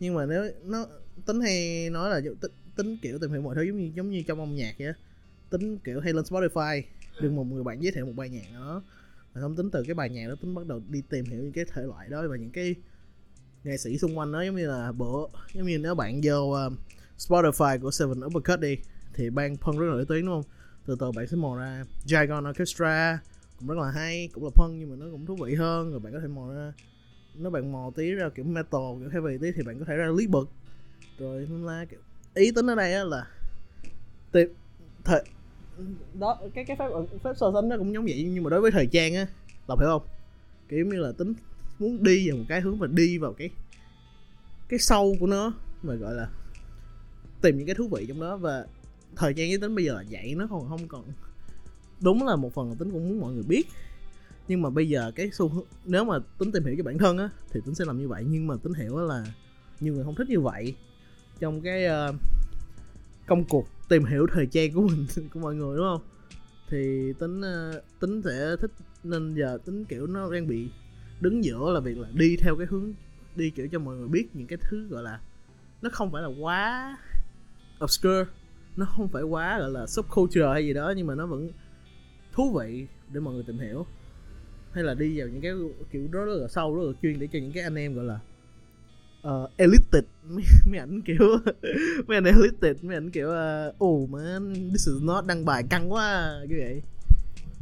Nhưng 0.01 0.15
mà 0.15 0.27
nếu 0.27 0.45
nó 0.65 0.87
tính 1.27 1.41
hay 1.41 1.91
nói 1.91 2.11
là 2.11 2.21
tính, 2.41 2.53
tính 2.77 2.97
kiểu 3.03 3.19
tìm 3.19 3.31
hiểu 3.31 3.43
mọi 3.43 3.55
thứ 3.55 3.63
giống 3.63 3.79
như 3.79 3.91
giống 3.95 4.11
như 4.11 4.23
trong 4.27 4.41
âm 4.41 4.55
nhạc 4.55 4.75
vậy 4.79 4.93
tính 5.51 5.79
kiểu 5.79 6.01
hay 6.01 6.13
lên 6.13 6.25
Spotify 6.25 6.83
đừng 7.21 7.37
một 7.37 7.45
người 7.45 7.65
bạn 7.65 7.83
giới 7.83 7.93
thiệu 7.93 8.07
một 8.07 8.13
bài 8.17 8.29
nhạc 8.29 8.47
đó. 8.55 8.83
Mà 9.35 9.41
không 9.41 9.57
tính 9.57 9.71
từ 9.71 9.83
cái 9.87 9.95
bài 9.95 10.11
nhạc 10.11 10.29
đó 10.29 10.35
tính 10.35 10.55
bắt 10.55 10.67
đầu 10.67 10.83
đi 10.89 11.03
tìm 11.09 11.25
hiểu 11.25 11.43
những 11.43 11.53
cái 11.53 11.65
thể 11.75 11.83
loại 11.83 12.09
đó 12.09 12.25
và 12.29 12.37
những 12.37 12.51
cái 12.51 12.75
nghệ 13.65 13.77
sĩ 13.77 13.99
xung 13.99 14.19
quanh 14.19 14.33
đó 14.33 14.43
giống 14.43 14.57
như 14.57 14.67
là 14.69 14.93
bữa 14.93 15.27
giống 15.55 15.67
như 15.67 15.79
nếu 15.79 15.95
bạn 15.95 16.21
vô 16.25 16.39
uh, 16.41 16.73
Spotify 17.19 17.81
của 17.81 17.91
Seven 17.91 18.25
Uppercut 18.25 18.61
đi 18.61 18.77
thì 19.15 19.31
ban 19.31 19.57
punk 19.57 19.79
rất 19.79 19.87
là 19.87 19.93
nổi 19.93 20.05
tiếng 20.09 20.27
đúng 20.27 20.43
không? 20.43 20.53
Từ 20.87 20.97
từ 21.01 21.13
bạn 21.13 21.27
sẽ 21.27 21.37
mò 21.37 21.57
ra. 21.57 21.85
Dragon 22.05 22.51
Orchestra 22.51 23.19
cũng 23.59 23.69
rất 23.69 23.79
là 23.79 23.91
hay, 23.91 24.29
cũng 24.33 24.45
là 24.45 24.51
phân 24.55 24.79
nhưng 24.79 24.91
mà 24.91 24.97
nó 24.97 25.07
cũng 25.11 25.27
thú 25.27 25.37
vị 25.37 25.55
hơn, 25.55 25.91
rồi 25.91 26.01
bạn 26.01 26.13
có 26.13 26.21
thể 26.21 26.29
mò 26.29 26.53
ra. 26.53 26.73
Nếu 27.35 27.51
bạn 27.51 27.73
mò 27.73 27.91
tí 27.97 28.11
ra 28.11 28.29
kiểu 28.29 28.45
metal, 28.45 28.81
kiểu 29.01 29.09
heavy 29.13 29.39
tí 29.39 29.53
thì 29.53 29.63
bạn 29.63 29.79
có 29.79 29.85
thể 29.85 29.97
ra 29.97 30.07
lý 30.17 30.27
bực. 30.27 30.49
Rồi 31.19 31.47
tóm 31.51 31.65
la 31.65 31.85
kiểu, 31.85 32.01
ý 32.35 32.53
tính 32.53 32.67
ở 32.67 32.75
đây 32.75 32.95
á 32.95 33.05
là 33.05 33.27
tìm 34.33 34.49
thời, 35.05 35.25
đó, 36.15 36.41
cái 36.55 36.65
cái 36.65 36.77
phép 36.77 36.89
phép 37.25 37.33
so 37.37 37.53
sánh 37.55 37.69
nó 37.69 37.77
cũng 37.79 37.95
giống 37.95 38.05
vậy, 38.05 38.31
nhưng 38.33 38.45
mà 38.45 38.51
đối 38.51 38.61
với 38.61 38.71
thời 38.71 38.87
trang 38.87 39.15
á, 39.15 39.27
lộc 39.69 39.81
hiểu 39.81 39.89
không? 39.89 40.03
Kiểu 40.69 40.87
như 40.87 40.99
là 40.99 41.13
tính 41.13 41.35
muốn 41.79 42.03
đi 42.03 42.31
vào 42.31 42.39
một 42.39 42.45
cái 42.49 42.61
hướng 42.61 42.79
và 42.79 42.87
đi 42.87 43.19
vào 43.19 43.33
cái 43.33 43.51
cái 44.69 44.79
sâu 44.79 45.17
của 45.21 45.27
nó, 45.27 45.53
mà 45.83 45.95
gọi 45.95 46.15
là 46.15 46.29
tìm 47.41 47.59
những 47.59 47.67
cái 47.67 47.75
thú 47.75 47.89
vị 47.89 48.05
trong 48.09 48.21
đó 48.21 48.37
và 48.37 48.67
thời 49.17 49.35
gian 49.35 49.49
với 49.49 49.59
tính 49.59 49.75
bây 49.75 49.85
giờ 49.85 49.95
là 49.95 50.05
vậy 50.11 50.35
nó 50.35 50.47
còn 50.51 50.69
không 50.69 50.89
còn 50.89 51.05
đúng 52.03 52.27
là 52.27 52.37
một 52.37 52.55
phần 52.55 52.69
là 52.69 52.75
tính 52.79 52.91
cũng 52.91 53.09
muốn 53.09 53.21
mọi 53.21 53.33
người 53.33 53.43
biết. 53.43 53.67
Nhưng 54.49 54.63
mà 54.63 54.71
bây 54.71 54.89
giờ 54.89 55.13
cái 55.15 55.31
xu 55.33 55.49
hướng 55.49 55.65
nếu 55.85 56.05
mà 56.05 56.19
tính 56.39 56.53
tìm 56.53 56.65
hiểu 56.65 56.75
cho 56.79 56.85
bản 56.85 56.99
thân 56.99 57.19
á 57.19 57.31
thì 57.51 57.61
tính 57.65 57.75
sẽ 57.75 57.85
làm 57.85 57.99
như 57.99 58.09
vậy. 58.09 58.25
Nhưng 58.29 58.47
mà 58.47 58.55
tính 58.63 58.75
hiểu 58.75 58.99
là 58.99 59.25
nhiều 59.81 59.95
người 59.95 60.05
không 60.05 60.15
thích 60.15 60.29
như 60.29 60.41
vậy. 60.41 60.75
Trong 61.41 61.61
cái 61.61 61.87
uh, 61.87 62.15
công 63.27 63.45
cuộc 63.45 63.67
tìm 63.89 64.05
hiểu 64.05 64.27
thời 64.33 64.47
trang 64.47 64.73
của 64.73 64.83
mình 64.83 65.07
của 65.33 65.41
mọi 65.41 65.55
người 65.55 65.77
đúng 65.77 65.87
không? 65.87 66.03
Thì 66.69 67.13
tính 67.19 67.41
uh, 67.41 68.01
tính 68.01 68.23
sẽ 68.25 68.57
thích 68.61 68.71
nên 69.05 69.35
giờ 69.35 69.59
tính 69.65 69.85
kiểu 69.85 70.07
nó 70.07 70.33
đang 70.33 70.49
bị 70.49 70.69
đứng 71.21 71.45
giữa 71.45 71.71
là 71.75 71.81
việc 71.81 71.99
là 71.99 72.09
đi 72.15 72.37
theo 72.37 72.57
cái 72.57 72.67
hướng 72.71 72.93
đi 73.37 73.51
kiểu 73.51 73.69
cho 73.73 73.79
mọi 73.79 73.97
người 73.97 74.09
biết 74.09 74.29
những 74.33 74.47
cái 74.47 74.59
thứ 74.71 74.87
gọi 74.89 75.03
là 75.03 75.21
nó 75.83 75.91
không 75.93 76.13
phải 76.13 76.23
là 76.23 76.29
quá 76.41 76.97
obscure 77.85 78.25
nó 78.77 78.87
không 78.87 79.09
phải 79.09 79.23
quá 79.23 79.59
gọi 79.59 79.71
là 79.71 79.87
subculture 79.87 80.49
hay 80.53 80.67
gì 80.67 80.73
đó 80.73 80.93
nhưng 80.97 81.07
mà 81.07 81.15
nó 81.15 81.27
vẫn 81.27 81.51
thú 82.33 82.59
vị 82.59 82.87
để 83.13 83.21
mọi 83.21 83.35
người 83.35 83.43
tìm 83.43 83.59
hiểu. 83.59 83.87
Hay 84.73 84.85
là 84.85 84.95
đi 84.95 85.19
vào 85.19 85.29
những 85.29 85.41
cái 85.41 85.53
kiểu 85.93 86.09
đó 86.13 86.25
rất 86.25 86.35
là 86.35 86.49
sâu 86.49 86.77
rất 86.77 86.83
là 86.87 86.93
chuyên 87.03 87.19
để 87.19 87.29
cho 87.33 87.39
những 87.39 87.53
cái 87.53 87.63
anh 87.63 87.75
em 87.75 87.95
gọi 87.95 88.05
là 88.05 88.21
ờ, 89.23 89.43
uh, 89.43 89.51
elite 89.57 90.01
mấy, 90.29 90.45
mấy 90.71 90.79
ảnh 90.79 91.03
kiểu 91.03 91.19
mấy 92.07 92.17
anh 92.17 92.25
elitist 92.25 92.85
mấy 92.85 92.97
ảnh 92.97 93.11
kiểu 93.11 93.29
uh, 93.29 93.85
oh 93.85 94.11
man 94.11 94.55
this 94.55 94.89
is 94.89 95.03
not 95.03 95.27
đăng 95.27 95.45
bài 95.45 95.65
căng 95.71 95.93
quá 95.93 96.35
như 96.49 96.57
vậy. 96.59 96.83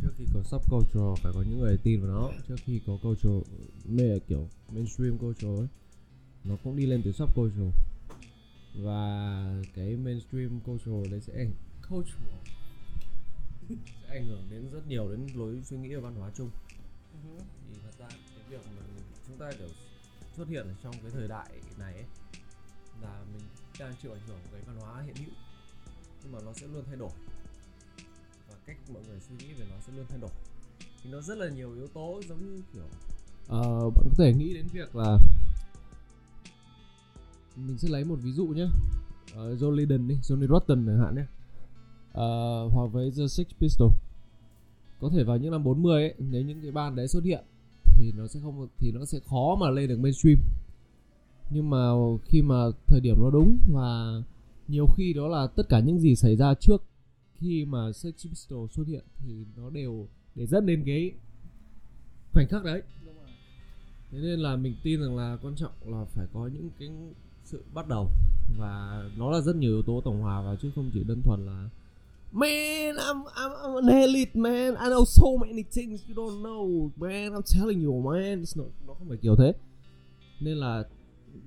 Trước 0.03 0.11
khi 0.19 0.25
có 0.35 0.41
subculture 0.43 1.23
phải 1.23 1.33
có 1.35 1.45
những 1.51 1.61
người 1.61 1.79
tin 1.83 2.01
vào 2.01 2.11
nó. 2.11 2.31
Trước 2.49 2.57
khi 2.65 2.81
có 2.87 2.99
culture 3.03 3.51
mê 3.85 4.19
kiểu 4.29 4.49
mainstream 4.73 5.19
culture 5.19 5.49
ấy 5.49 5.69
nó 6.45 6.57
cũng 6.65 6.77
đi 6.77 6.87
lên 6.87 7.03
từ 7.05 7.13
subculture 7.13 7.71
và 8.75 9.63
cái 9.75 9.97
mainstream 9.97 10.61
culture 10.61 11.11
đấy 11.11 11.21
sẽ 11.21 11.33
ảnh 11.33 11.53
culture 11.89 12.15
sẽ 14.03 14.09
ảnh 14.09 14.27
hưởng 14.27 14.47
đến 14.51 14.69
rất 14.73 14.87
nhiều 14.87 15.11
đến 15.11 15.27
lối 15.35 15.61
suy 15.65 15.77
nghĩ 15.77 15.95
và 15.95 16.01
văn 16.01 16.15
hóa 16.15 16.31
chung. 16.35 16.51
Thì 17.69 17.79
thật 17.83 17.99
ra 17.99 18.09
cái 18.09 18.45
việc 18.49 18.61
mà 18.77 18.83
chúng 19.27 19.39
ta 19.39 19.53
kiểu 19.59 19.69
xuất 20.37 20.49
hiện 20.49 20.67
ở 20.67 20.75
trong 20.83 20.95
cái 21.03 21.11
thời 21.11 21.29
đại 21.29 21.51
này 21.79 21.95
ấy, 21.95 22.05
là 23.03 23.25
mình 23.33 23.43
đang 23.79 23.95
chịu 24.03 24.13
ảnh 24.13 24.27
hưởng 24.27 24.39
của 24.45 24.49
cái 24.53 24.63
văn 24.67 24.77
hóa 24.77 25.03
hiện 25.03 25.15
hữu. 25.17 25.35
Nhưng 26.23 26.33
mà 26.33 26.39
nó 26.45 26.53
sẽ 26.53 26.67
luôn 26.67 26.85
thay 26.87 26.97
đổi. 26.97 27.11
Và 28.49 28.55
cách 28.67 28.77
mọi 28.93 29.03
người 29.09 29.21
suy 29.21 29.35
nghĩ 29.39 29.53
về 29.53 29.67
nó 29.71 29.77
sẽ 29.87 29.93
luôn 29.97 30.07
thay 30.09 30.19
đổi. 30.19 30.31
Thì 31.03 31.11
nó 31.11 31.21
rất 31.21 31.39
là 31.39 31.49
nhiều 31.49 31.75
yếu 31.75 31.87
tố 31.87 32.21
giống 32.29 32.39
như 32.39 32.63
kiểu 32.73 32.85
uh, 33.59 33.95
bạn 33.97 34.05
có 34.09 34.15
thể 34.19 34.33
nghĩ 34.33 34.55
đến 34.55 34.67
việc 34.73 34.97
là 34.97 35.19
mình 37.57 37.79
sẽ 37.79 37.89
lấy 37.89 38.05
một 38.05 38.19
ví 38.23 38.33
dụ 38.33 38.47
nhé. 38.47 38.67
Uh, 39.33 39.61
John 39.61 39.71
Lydon 39.71 40.09
đi 40.09 40.15
Johnny 40.15 40.47
Rotten 40.47 40.87
chẳng 40.87 40.99
hạn 40.99 41.15
nhé. 41.15 41.27
Uh, 42.11 42.73
hoặc 42.73 42.87
với 42.93 43.11
The 43.11 43.29
Six 43.29 43.47
Pistols 43.59 43.95
có 45.01 45.11
thể 45.13 45.25
vào 45.25 45.37
những 45.37 45.51
năm 45.51 45.65
40 45.65 46.03
ấy 46.03 46.15
nếu 46.19 46.43
những 46.43 46.63
cái 46.63 46.71
band 46.71 46.97
đấy 46.97 47.09
xuất 47.09 47.25
hiện 47.25 47.45
thì 47.95 48.13
nó 48.17 48.27
sẽ 48.27 48.41
không 48.43 48.69
thì 48.79 48.93
nó 48.93 49.05
sẽ 49.05 49.21
khó 49.21 49.57
mà 49.61 49.71
lên 49.71 49.89
được 49.89 49.99
mainstream. 50.01 50.39
Nhưng 51.51 51.71
mà 51.71 51.91
khi 52.25 52.43
mà 52.43 52.65
thời 52.87 53.01
điểm 53.01 53.17
nó 53.21 53.31
đúng 53.31 53.59
và 53.73 54.23
nhiều 54.69 54.87
khi 54.97 55.13
đó 55.13 55.29
là 55.29 55.47
tất 55.47 55.69
cả 55.69 55.81
những 55.81 56.01
gì 56.01 56.17
xảy 56.17 56.37
ra 56.37 56.55
trước 56.55 56.83
khi 57.35 57.65
mà 57.65 57.93
Sex 57.93 58.15
Pistols 58.31 58.73
xuất 58.73 58.87
hiện 58.87 59.05
thì 59.19 59.45
nó 59.57 59.71
đều 59.71 60.09
để 60.35 60.47
dẫn 60.47 60.67
đến 60.67 60.83
cái 60.87 61.13
khoảnh 62.33 62.49
khắc 62.49 62.65
đấy. 62.65 62.83
Thế 64.11 64.19
nên 64.19 64.41
là 64.41 64.57
mình 64.57 64.75
tin 64.83 65.01
rằng 65.01 65.17
là 65.17 65.39
quan 65.43 65.55
trọng 65.57 65.73
là 65.85 66.05
phải 66.05 66.27
có 66.33 66.47
những 66.47 66.71
cái 66.79 66.89
sự 67.51 67.65
bắt 67.75 67.89
đầu 67.89 68.11
và 68.59 69.03
nó 69.17 69.31
là 69.31 69.41
rất 69.41 69.57
nhiều 69.57 69.71
yếu 69.71 69.83
tố 69.83 70.01
tổng 70.05 70.21
hòa 70.21 70.43
vào 70.43 70.57
chứ 70.57 70.71
không 70.75 70.91
chỉ 70.95 71.05
đơn 71.05 71.23
thuần 71.23 71.47
là 71.47 71.69
Man, 72.33 72.97
I'm, 72.97 73.25
I'm, 73.25 73.53
I'm 73.63 73.77
an 73.77 73.87
elite 73.87 74.35
man. 74.35 74.75
I 74.75 74.89
know 74.89 75.05
so 75.05 75.27
many 75.41 75.63
things 75.63 76.01
you 76.09 76.15
don't 76.15 76.43
know, 76.43 76.91
man. 76.97 77.33
I'm 77.33 77.43
telling 77.59 77.85
you, 77.85 78.03
man. 78.03 78.43
It's 78.43 78.63
not, 78.63 78.67
nó 78.87 78.95
không 78.95 79.09
phải 79.09 79.19
kiểu 79.23 79.37
thế. 79.37 79.53
Nên 80.41 80.57
là 80.57 80.85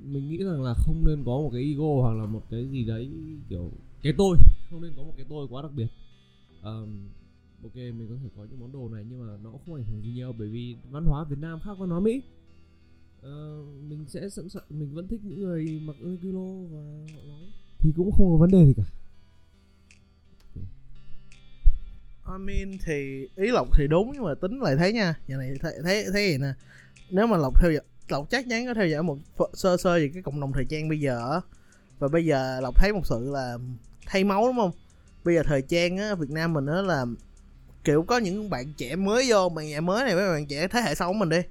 mình 0.04 0.30
nghĩ 0.30 0.38
rằng 0.38 0.64
là 0.64 0.74
không 0.74 1.06
nên 1.06 1.24
có 1.26 1.32
một 1.32 1.50
cái 1.54 1.62
ego 1.62 2.02
hoặc 2.02 2.14
là 2.14 2.26
một 2.26 2.42
cái 2.50 2.68
gì 2.68 2.84
đấy 2.86 3.10
kiểu 3.50 3.72
cái 4.02 4.14
tôi 4.18 4.38
không 4.70 4.82
nên 4.82 4.94
có 4.98 5.04
một 5.04 5.14
cái 5.18 5.26
tôi 5.30 5.48
quá 5.50 5.62
đặc 5.62 5.72
biệt 5.76 5.88
um, 6.64 7.08
ok 7.64 7.76
mình 7.76 8.08
có 8.10 8.16
thể 8.24 8.30
có 8.38 8.46
những 8.50 8.60
món 8.60 8.72
đồ 8.72 8.90
này 8.90 9.06
nhưng 9.10 9.28
mà 9.28 9.38
nó 9.44 9.52
cũng 9.52 9.62
không 9.66 9.76
ảnh 9.76 9.84
hưởng 9.84 10.02
gì 10.04 10.12
nhiều 10.12 10.34
bởi 10.40 10.48
vì 10.48 10.76
văn 10.92 11.06
hóa 11.06 11.24
Việt 11.24 11.40
Nam 11.40 11.60
khác 11.60 11.78
văn 11.78 11.90
hóa 11.90 12.00
Mỹ 12.00 12.22
uh, 13.28 13.66
mình 13.90 14.06
sẽ 14.08 14.30
sẵn 14.30 14.50
sàng 14.50 14.64
mình 14.70 14.94
vẫn 14.94 15.08
thích 15.08 15.20
những 15.24 15.40
người 15.40 15.82
mặc 15.84 15.96
kilo 16.22 16.40
và 16.72 16.82
họ 17.16 17.22
nói. 17.28 17.52
Thì 17.80 17.94
cũng 17.98 18.12
không 18.12 18.32
có 18.32 18.38
vấn 18.38 18.52
đề 18.52 18.66
gì 18.66 18.74
cả. 18.78 18.84
I 22.28 22.38
mean 22.40 22.78
thì 22.86 23.28
ý 23.36 23.52
lộc 23.52 23.68
thì 23.78 23.88
đúng 23.88 24.12
nhưng 24.14 24.24
mà 24.24 24.36
tính 24.42 24.60
lại 24.60 24.76
thấy 24.76 24.94
nha 24.94 25.16
giờ 25.28 25.38
này 25.38 25.50
thấy 25.62 25.74
thấy 25.84 26.06
thấy 26.14 26.32
gì 26.32 26.38
nè. 26.38 26.54
Nếu 27.10 27.28
mà 27.28 27.38
lộc 27.38 27.62
theo 27.62 27.72
dõi 27.72 27.84
lộc 28.10 28.30
chắc 28.30 28.46
chắn 28.50 28.66
có 28.66 28.74
theo 28.74 28.88
dõi 28.88 29.04
một 29.04 29.18
sơ 29.54 29.78
sơ 29.78 29.96
về 29.96 30.10
cái 30.14 30.24
cộng 30.24 30.40
đồng 30.40 30.54
thời 30.54 30.66
trang 30.66 30.90
bây 30.90 31.00
giờ 31.00 31.40
và 32.00 32.08
bây 32.08 32.26
giờ 32.26 32.60
lộc 32.62 32.78
thấy 32.78 32.94
một 32.94 33.06
sự 33.06 33.32
là 33.32 33.58
thay 34.06 34.24
máu 34.24 34.48
đúng 34.48 34.56
không? 34.56 34.72
Bây 35.24 35.36
giờ 35.36 35.44
thời 35.46 35.62
trang 35.62 35.98
á 35.98 36.16
việt 36.16 36.30
nam 36.30 36.54
mình 36.54 36.66
á 36.66 36.82
là 36.82 37.06
kiểu 37.84 38.04
có 38.04 38.18
những 38.18 38.50
bạn 38.50 38.74
trẻ 38.78 38.96
mới 38.96 39.26
vô 39.30 39.50
bạn 39.50 39.66
trẻ 39.70 39.80
mới 39.80 40.04
này 40.04 40.16
với 40.16 40.30
bạn 40.30 40.48
trẻ 40.48 40.68
thế 40.68 40.82
hệ 40.82 40.96
sau 40.96 41.08
của 41.08 41.20
mình 41.20 41.30
đi 41.30 41.42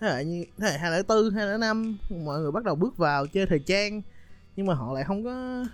thế 0.00 0.08
hệ 0.08 0.24
như 0.24 0.44
thế 0.58 0.70
hệ 0.70 0.78
hai 0.78 0.90
lẻ 0.90 1.02
tư, 1.02 1.30
hai 1.30 1.46
lẻ 1.46 1.58
năm, 1.58 1.98
mọi 2.10 2.40
người 2.40 2.52
bắt 2.52 2.64
đầu 2.64 2.74
bước 2.74 2.96
vào 2.96 3.26
chơi 3.26 3.46
thời 3.46 3.58
trang. 3.58 4.02
Nhưng 4.56 4.66
mà 4.66 4.74
họ 4.74 4.92
lại 4.92 5.04
không 5.04 5.24
có 5.24 5.64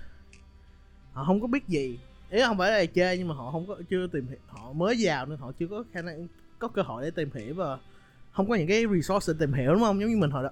họ 1.12 1.24
không 1.24 1.40
có 1.40 1.46
biết 1.46 1.68
gì. 1.68 1.98
Ý 2.30 2.42
không 2.46 2.58
phải 2.58 2.70
là 2.70 2.86
chơi, 2.86 3.18
nhưng 3.18 3.28
mà 3.28 3.34
họ 3.34 3.50
không 3.50 3.66
có 3.66 3.76
chưa 3.90 4.06
tìm 4.06 4.26
hiểu 4.28 4.38
họ 4.48 4.72
mới 4.72 4.96
vào 4.98 5.26
nên 5.26 5.38
họ 5.38 5.52
chưa 5.58 5.66
có 5.66 5.84
khả 5.92 6.02
năng 6.02 6.28
có 6.58 6.68
cơ 6.68 6.82
hội 6.82 7.02
để 7.02 7.10
tìm 7.10 7.30
hiểu 7.34 7.54
và 7.54 7.78
không 8.32 8.48
có 8.48 8.54
những 8.54 8.68
cái 8.68 8.84
resource 8.94 9.32
để 9.32 9.36
tìm 9.40 9.52
hiểu, 9.52 9.72
đúng 9.72 9.82
không? 9.82 10.00
Giống 10.00 10.10
như 10.10 10.16
mình 10.16 10.30
hồi 10.30 10.42
đó. 10.42 10.50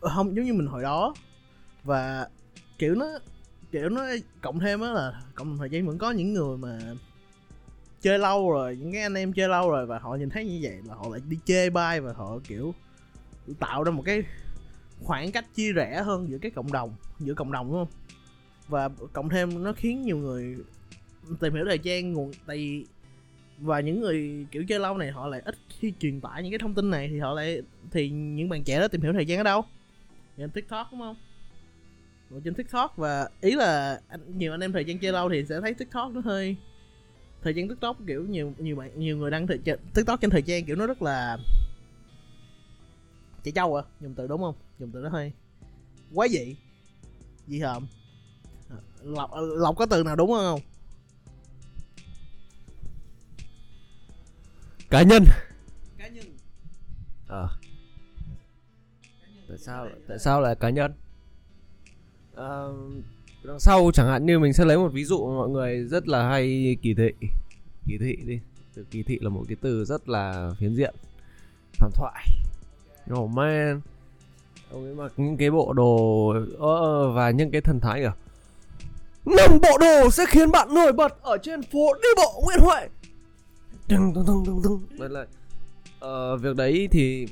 Không, 0.00 0.36
giống 0.36 0.44
như 0.44 0.54
mình 0.54 0.66
hồi 0.66 0.82
đó. 0.82 1.14
Và 1.84 2.28
kiểu 2.78 2.94
nó 2.94 3.06
kiểu 3.70 3.88
nó 3.88 4.02
cộng 4.42 4.58
thêm 4.58 4.80
á 4.80 4.90
là 4.90 5.22
cộng 5.34 5.58
thời 5.58 5.70
gian 5.70 5.86
vẫn 5.86 5.98
có 5.98 6.10
những 6.10 6.32
người 6.32 6.56
mà 6.56 6.78
chơi 8.04 8.18
lâu 8.18 8.50
rồi, 8.50 8.76
những 8.76 8.92
cái 8.92 9.02
anh 9.02 9.14
em 9.14 9.32
chơi 9.32 9.48
lâu 9.48 9.70
rồi 9.70 9.86
và 9.86 9.98
họ 9.98 10.16
nhìn 10.16 10.30
thấy 10.30 10.44
như 10.44 10.58
vậy 10.62 10.78
là 10.88 10.94
họ 10.94 11.08
lại 11.10 11.20
đi 11.28 11.38
chê 11.44 11.70
bai 11.70 12.00
và 12.00 12.12
họ, 12.12 12.38
kiểu, 12.48 12.74
tạo 13.58 13.84
ra 13.84 13.90
một 13.90 14.02
cái 14.06 14.22
khoảng 15.02 15.32
cách 15.32 15.54
chia 15.54 15.72
rẽ 15.72 16.02
hơn 16.02 16.28
giữa 16.28 16.38
cái 16.38 16.50
cộng 16.50 16.72
đồng, 16.72 16.94
giữa 17.18 17.34
cộng 17.34 17.52
đồng, 17.52 17.72
đúng 17.72 17.84
không? 17.84 18.00
Và 18.68 18.88
cộng 19.12 19.28
thêm 19.28 19.62
nó 19.64 19.72
khiến 19.72 20.02
nhiều 20.02 20.16
người 20.18 20.56
tìm 21.40 21.54
hiểu 21.54 21.64
thời 21.64 21.78
trang, 21.78 22.12
nguồn, 22.12 22.32
tại 22.46 22.56
vì, 22.56 22.86
và 23.58 23.80
những 23.80 24.00
người, 24.00 24.46
kiểu, 24.50 24.64
chơi 24.68 24.78
lâu 24.78 24.98
này 24.98 25.10
họ 25.10 25.28
lại 25.28 25.42
ít 25.44 25.54
khi 25.68 25.92
truyền 26.00 26.20
tải 26.20 26.42
những 26.42 26.52
cái 26.52 26.58
thông 26.58 26.74
tin 26.74 26.90
này 26.90 27.08
thì 27.08 27.18
họ 27.18 27.32
lại, 27.34 27.62
thì 27.90 28.10
những 28.10 28.48
bạn 28.48 28.64
trẻ 28.64 28.80
đó 28.80 28.88
tìm 28.88 29.00
hiểu 29.00 29.12
thời 29.12 29.26
gian 29.26 29.38
ở 29.38 29.44
đâu? 29.44 29.64
Trên 30.36 30.50
tiktok, 30.50 30.86
đúng 30.92 31.00
không? 31.00 31.16
Ở 32.30 32.40
trên 32.44 32.54
tiktok 32.54 32.96
và 32.96 33.28
ý 33.40 33.54
là 33.54 34.00
nhiều 34.36 34.52
anh 34.52 34.60
em 34.60 34.72
thời 34.72 34.84
gian 34.84 34.98
chơi 34.98 35.12
lâu 35.12 35.28
thì 35.28 35.44
sẽ 35.44 35.60
thấy 35.60 35.74
tiktok 35.74 36.12
nó 36.12 36.20
hơi 36.24 36.56
thời 37.44 37.54
gian 37.54 37.68
tiktok 37.68 37.96
kiểu 38.06 38.24
nhiều 38.28 38.52
nhiều 38.58 38.76
bạn 38.76 38.90
nhiều 39.00 39.16
người 39.16 39.30
đăng 39.30 39.46
thời 39.46 39.58
tiktok 39.94 40.20
trên 40.20 40.30
thời 40.30 40.42
gian 40.42 40.64
kiểu 40.64 40.76
nó 40.76 40.86
rất 40.86 41.02
là 41.02 41.38
trẻ 43.42 43.50
trâu 43.50 43.76
à 43.76 43.82
dùng 44.00 44.14
từ 44.14 44.26
đúng 44.26 44.40
không? 44.40 44.54
Dùng 44.78 44.90
từ 44.92 45.02
đó 45.02 45.08
hơi 45.08 45.32
quá 46.14 46.28
dị 46.28 46.56
dị 47.46 47.60
hợm. 47.60 47.86
Lọc 49.02 49.30
lọc 49.56 49.76
có 49.76 49.86
từ 49.86 50.02
nào 50.02 50.16
đúng 50.16 50.30
không? 50.32 50.60
Cá 54.90 55.02
nhân. 55.02 55.24
Cá 55.98 56.08
nhân. 56.08 56.36
Ờ. 57.28 57.48
Tại 59.48 59.58
sao 59.58 59.88
tại 60.08 60.18
sao 60.18 60.40
lại 60.40 60.54
cá 60.54 60.70
nhân? 60.70 60.92
À, 62.36 62.58
đằng 63.44 63.60
sau 63.60 63.90
chẳng 63.94 64.06
hạn 64.06 64.26
như 64.26 64.38
mình 64.38 64.52
sẽ 64.52 64.64
lấy 64.64 64.78
một 64.78 64.88
ví 64.92 65.04
dụ 65.04 65.26
mà 65.26 65.34
mọi 65.34 65.48
người 65.48 65.84
rất 65.84 66.08
là 66.08 66.28
hay 66.28 66.76
kỳ 66.82 66.94
thị. 66.94 67.10
Kỳ 67.86 67.98
thị 67.98 68.16
đi. 68.26 68.40
Từ 68.74 68.84
kỳ 68.90 69.02
thị 69.02 69.18
là 69.20 69.28
một 69.28 69.44
cái 69.48 69.56
từ 69.60 69.84
rất 69.84 70.08
là 70.08 70.50
phiến 70.58 70.74
diện. 70.74 70.94
Phản 71.72 71.90
thoại. 71.94 72.24
Oh 73.14 73.30
man. 73.30 73.80
Ông 74.70 74.84
ấy 74.84 74.94
mặc 74.94 75.12
những 75.16 75.36
cái 75.36 75.50
bộ 75.50 75.72
đồ 75.72 76.32
và 77.14 77.30
những 77.30 77.50
cái 77.50 77.60
thần 77.60 77.80
thái 77.80 78.00
kìa. 78.00 78.12
Năm 79.24 79.58
bộ 79.62 79.78
đồ 79.78 80.10
sẽ 80.10 80.24
khiến 80.28 80.50
bạn 80.50 80.74
nổi 80.74 80.92
bật 80.92 81.22
ở 81.22 81.38
trên 81.38 81.62
phố 81.62 81.94
đi 82.02 82.08
bộ 82.16 82.42
Nguyễn 82.44 82.58
Huệ. 82.60 82.88
Đừng 83.88 84.14
đừng 84.14 84.24
đừng 84.26 84.44
đừng 84.46 84.62
đừng. 84.62 84.98
Đấy 84.98 85.08
là 85.08 85.26
ờ, 86.00 86.36
việc 86.36 86.56
đấy 86.56 86.88
thì 86.90 87.28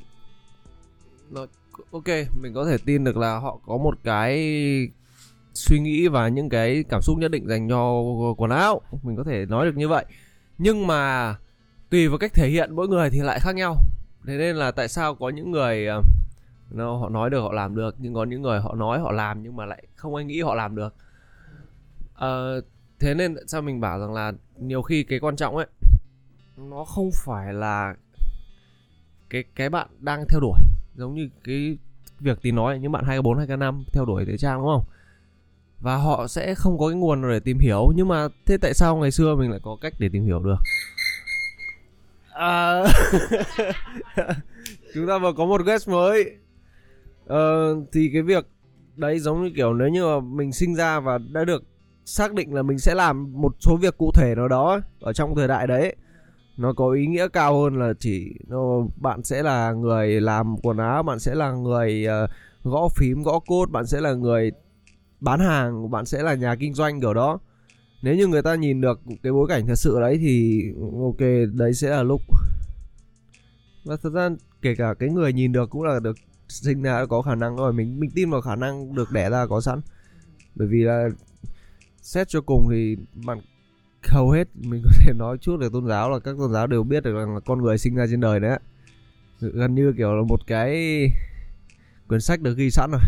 nó 1.31 1.47
ok 1.91 2.09
mình 2.43 2.55
có 2.55 2.65
thể 2.65 2.79
tin 2.79 3.05
được 3.05 3.17
là 3.17 3.39
họ 3.39 3.59
có 3.67 3.77
một 3.77 3.99
cái 4.05 4.39
suy 5.55 5.81
nghĩ 5.81 6.09
và 6.09 6.29
những 6.29 6.49
cái 6.49 6.85
cảm 6.89 7.03
xúc 7.03 7.19
nhất 7.19 7.31
định 7.31 7.49
dành 7.49 7.69
cho 7.69 8.03
quần 8.37 8.51
áo. 8.51 8.81
Mình 9.03 9.17
có 9.17 9.25
thể 9.25 9.47
nói 9.47 9.67
được 9.67 9.77
như 9.77 9.89
vậy. 9.89 10.05
Nhưng 10.59 10.87
mà 10.87 11.35
tùy 11.91 12.09
vào 12.09 12.19
cách 12.19 12.35
thể 12.35 12.49
hiện 12.49 12.75
mỗi 12.75 12.89
người 12.89 13.11
thì 13.11 13.21
lại 13.21 13.41
khác 13.41 13.55
nhau. 13.55 13.77
Thế 14.27 14.39
nên 14.39 14.57
là 14.57 14.71
tại 14.71 14.89
sao 14.89 15.15
có 15.15 15.29
những 15.29 15.51
người 15.51 15.87
ờ, 15.87 16.03
nó 16.71 16.97
họ 16.97 17.09
nói 17.09 17.31
được 17.31 17.41
họ 17.41 17.53
làm 17.53 17.75
được 17.75 17.97
nhưng 17.99 18.15
có 18.15 18.25
những 18.25 18.43
người 18.43 18.61
họ 18.61 18.75
nói 18.75 19.01
họ 19.01 19.13
làm 19.13 19.43
nhưng 19.43 19.57
mà 19.57 19.67
lại 19.67 19.83
không 19.95 20.15
ai 20.15 20.25
nghĩ 20.25 20.41
họ 20.41 20.55
làm 20.55 20.77
được. 20.77 20.95
À, 22.15 22.29
thế 22.99 23.15
nên 23.15 23.35
tại 23.35 23.45
sao 23.47 23.63
mình 23.63 23.81
bảo 23.81 24.01
rằng 24.01 24.15
là 24.15 24.33
nhiều 24.59 24.83
khi 24.83 25.05
cái 25.05 25.21
quan 25.21 25.37
trọng 25.37 25.57
ấy 25.57 25.67
nó 26.57 26.85
không 26.85 27.11
phải 27.25 27.55
là 27.55 27.95
cái 29.31 29.45
cái 29.55 29.69
bạn 29.69 29.89
đang 29.99 30.25
theo 30.29 30.41
đuổi. 30.41 30.61
Giống 30.95 31.15
như 31.15 31.29
cái 31.45 31.79
việc 32.21 32.43
tí 32.43 32.53
nói 32.53 32.79
những 32.79 32.93
bạn 32.93 33.05
24 33.05 33.37
25 33.37 33.85
theo 33.93 34.05
đuổi 34.05 34.25
thời 34.25 34.39
trang 34.39 34.59
đúng 34.59 34.67
không? 34.67 34.85
Và 35.83 35.97
họ 35.97 36.27
sẽ 36.27 36.55
không 36.55 36.79
có 36.79 36.89
cái 36.89 36.97
nguồn 36.97 37.23
để 37.31 37.41
tìm 37.41 37.59
hiểu. 37.59 37.93
Nhưng 37.97 38.09
mà 38.09 38.29
thế 38.47 38.57
tại 38.57 38.75
sao 38.75 38.97
ngày 38.97 39.11
xưa 39.11 39.35
mình 39.35 39.51
lại 39.51 39.61
có 39.63 39.77
cách 39.81 39.95
để 39.99 40.09
tìm 40.13 40.25
hiểu 40.25 40.39
được? 40.39 40.57
À... 42.33 42.83
chúng 44.95 45.07
ta 45.09 45.19
vừa 45.19 45.33
có 45.33 45.45
một 45.45 45.65
guest 45.65 45.89
mới. 45.89 46.37
Ờ, 47.27 47.75
thì 47.93 48.11
cái 48.13 48.23
việc 48.23 48.47
đấy 48.97 49.19
giống 49.19 49.43
như 49.43 49.51
kiểu 49.57 49.75
nếu 49.75 49.89
như 49.89 50.05
mà 50.05 50.21
mình 50.21 50.53
sinh 50.53 50.75
ra 50.75 51.01
và 51.01 51.19
đã 51.19 51.45
được 51.45 51.65
xác 52.05 52.35
định 52.35 52.55
là 52.55 52.63
mình 52.63 52.79
sẽ 52.79 52.95
làm 52.95 53.33
một 53.33 53.57
số 53.61 53.77
việc 53.77 53.99
cụ 53.99 54.11
thể 54.15 54.35
nào 54.35 54.49
đó 54.49 54.81
ở 55.01 55.13
trong 55.13 55.35
thời 55.37 55.49
đại 55.49 55.67
đấy 55.67 55.97
nó 56.57 56.73
có 56.73 56.91
ý 56.91 57.07
nghĩa 57.07 57.29
cao 57.29 57.63
hơn 57.63 57.79
là 57.79 57.93
chỉ 57.99 58.35
nó, 58.49 58.59
bạn 58.97 59.23
sẽ 59.23 59.43
là 59.43 59.73
người 59.73 60.21
làm 60.21 60.57
quần 60.63 60.79
áo 60.79 61.03
bạn 61.03 61.19
sẽ 61.19 61.35
là 61.35 61.53
người 61.53 62.07
uh, 62.25 62.31
gõ 62.65 62.89
phím 62.97 63.23
gõ 63.23 63.39
cốt 63.39 63.71
bạn 63.71 63.87
sẽ 63.87 64.01
là 64.01 64.13
người 64.13 64.53
bán 65.23 65.41
hàng 65.41 65.91
bạn 65.91 66.07
sẽ 66.07 66.23
là 66.23 66.35
nhà 66.35 66.55
kinh 66.55 66.75
doanh, 66.75 67.01
kiểu 67.01 67.15
đó. 67.15 67.39
Nếu 68.03 68.15
như 68.15 68.27
người 68.27 68.43
ta 68.43 68.55
nhìn 68.55 68.81
được 68.81 69.01
cái 69.23 69.33
bối 69.33 69.49
cảnh 69.49 69.67
thật 69.67 69.75
sự 69.75 70.01
đấy 70.01 70.19
thì, 70.19 70.65
ok, 71.03 71.19
đấy 71.53 71.75
sẽ 71.75 71.91
là 71.91 72.03
lúc. 72.03 72.21
Và 73.85 73.97
thật 73.97 74.13
ra 74.13 74.29
kể 74.63 74.75
cả 74.75 74.95
cái 74.99 75.09
người 75.09 75.33
nhìn 75.33 75.53
được 75.53 75.71
cũng 75.71 75.83
là 75.83 76.01
được 76.01 76.17
sinh 76.49 76.83
ra 76.83 77.07
có 77.07 77.23
khả 77.23 77.35
năng 77.35 77.57
rồi, 77.57 77.73
mình 77.73 78.01
mình 78.01 78.11
tin 78.15 78.31
vào 78.31 78.41
khả 78.41 78.57
năng 78.57 78.95
được 78.95 79.11
đẻ 79.11 79.31
ra 79.31 79.47
có 79.47 79.61
sẵn. 79.61 79.81
Bởi 80.55 80.69
vì 80.69 80.83
là 80.83 81.09
xét 82.03 82.29
cho 82.29 82.41
cùng 82.41 82.69
thì 82.71 82.97
bạn 83.27 83.41
hầu 84.09 84.31
hết 84.31 84.49
mình 84.55 84.83
có 84.85 84.91
thể 85.01 85.13
nói 85.13 85.39
chút 85.39 85.57
về 85.61 85.69
tôn 85.73 85.89
giáo 85.89 86.11
là 86.11 86.19
các 86.19 86.35
tôn 86.39 86.53
giáo 86.53 86.67
đều 86.67 86.83
biết 86.83 87.03
được 87.03 87.15
rằng 87.15 87.35
là 87.35 87.41
con 87.41 87.63
người 87.63 87.79
sinh 87.79 87.95
ra 87.95 88.07
trên 88.11 88.21
đời 88.21 88.41
đấy 88.41 88.59
gần 89.41 89.75
như 89.75 89.93
kiểu 89.97 90.15
là 90.15 90.23
một 90.23 90.47
cái 90.47 91.07
quyển 92.09 92.21
sách 92.21 92.41
được 92.41 92.57
ghi 92.57 92.71
sẵn 92.71 92.91
rồi. 92.91 93.01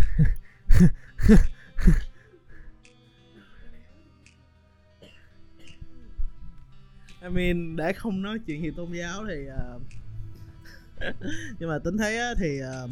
I 7.24 7.30
mean 7.30 7.76
để 7.76 7.92
không 7.92 8.22
nói 8.22 8.38
chuyện 8.46 8.62
gì 8.62 8.70
tôn 8.76 8.92
giáo 8.92 9.24
thì 9.28 9.46
uh, 9.48 9.82
nhưng 11.58 11.68
mà 11.68 11.78
tính 11.78 11.98
thấy 11.98 12.18
á, 12.18 12.34
thì 12.38 12.58
ờ, 12.58 12.84
uh, 12.84 12.90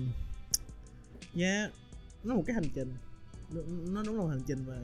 yeah, 1.36 1.70
nó 2.24 2.34
một 2.34 2.42
cái 2.46 2.54
hành 2.54 2.68
trình. 2.74 2.94
Nó, 3.92 4.02
đúng 4.02 4.16
là 4.16 4.22
một 4.22 4.28
hành 4.28 4.42
trình 4.46 4.64
và 4.66 4.74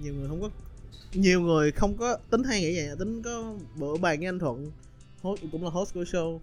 nhiều 0.00 0.14
người 0.14 0.28
không 0.28 0.40
có 0.40 0.50
nhiều 1.12 1.40
người 1.40 1.72
không 1.72 1.96
có 1.96 2.18
tính 2.30 2.42
hay 2.44 2.60
nghĩ 2.60 2.76
vậy 2.76 2.88
à. 2.88 2.94
tính 2.98 3.22
có 3.22 3.54
bữa 3.76 3.96
bàn 3.96 4.18
với 4.18 4.28
anh 4.28 4.38
thuận 4.38 4.70
host 5.22 5.42
cũng 5.52 5.64
là 5.64 5.70
host 5.70 5.94
của 5.94 6.02
show. 6.02 6.38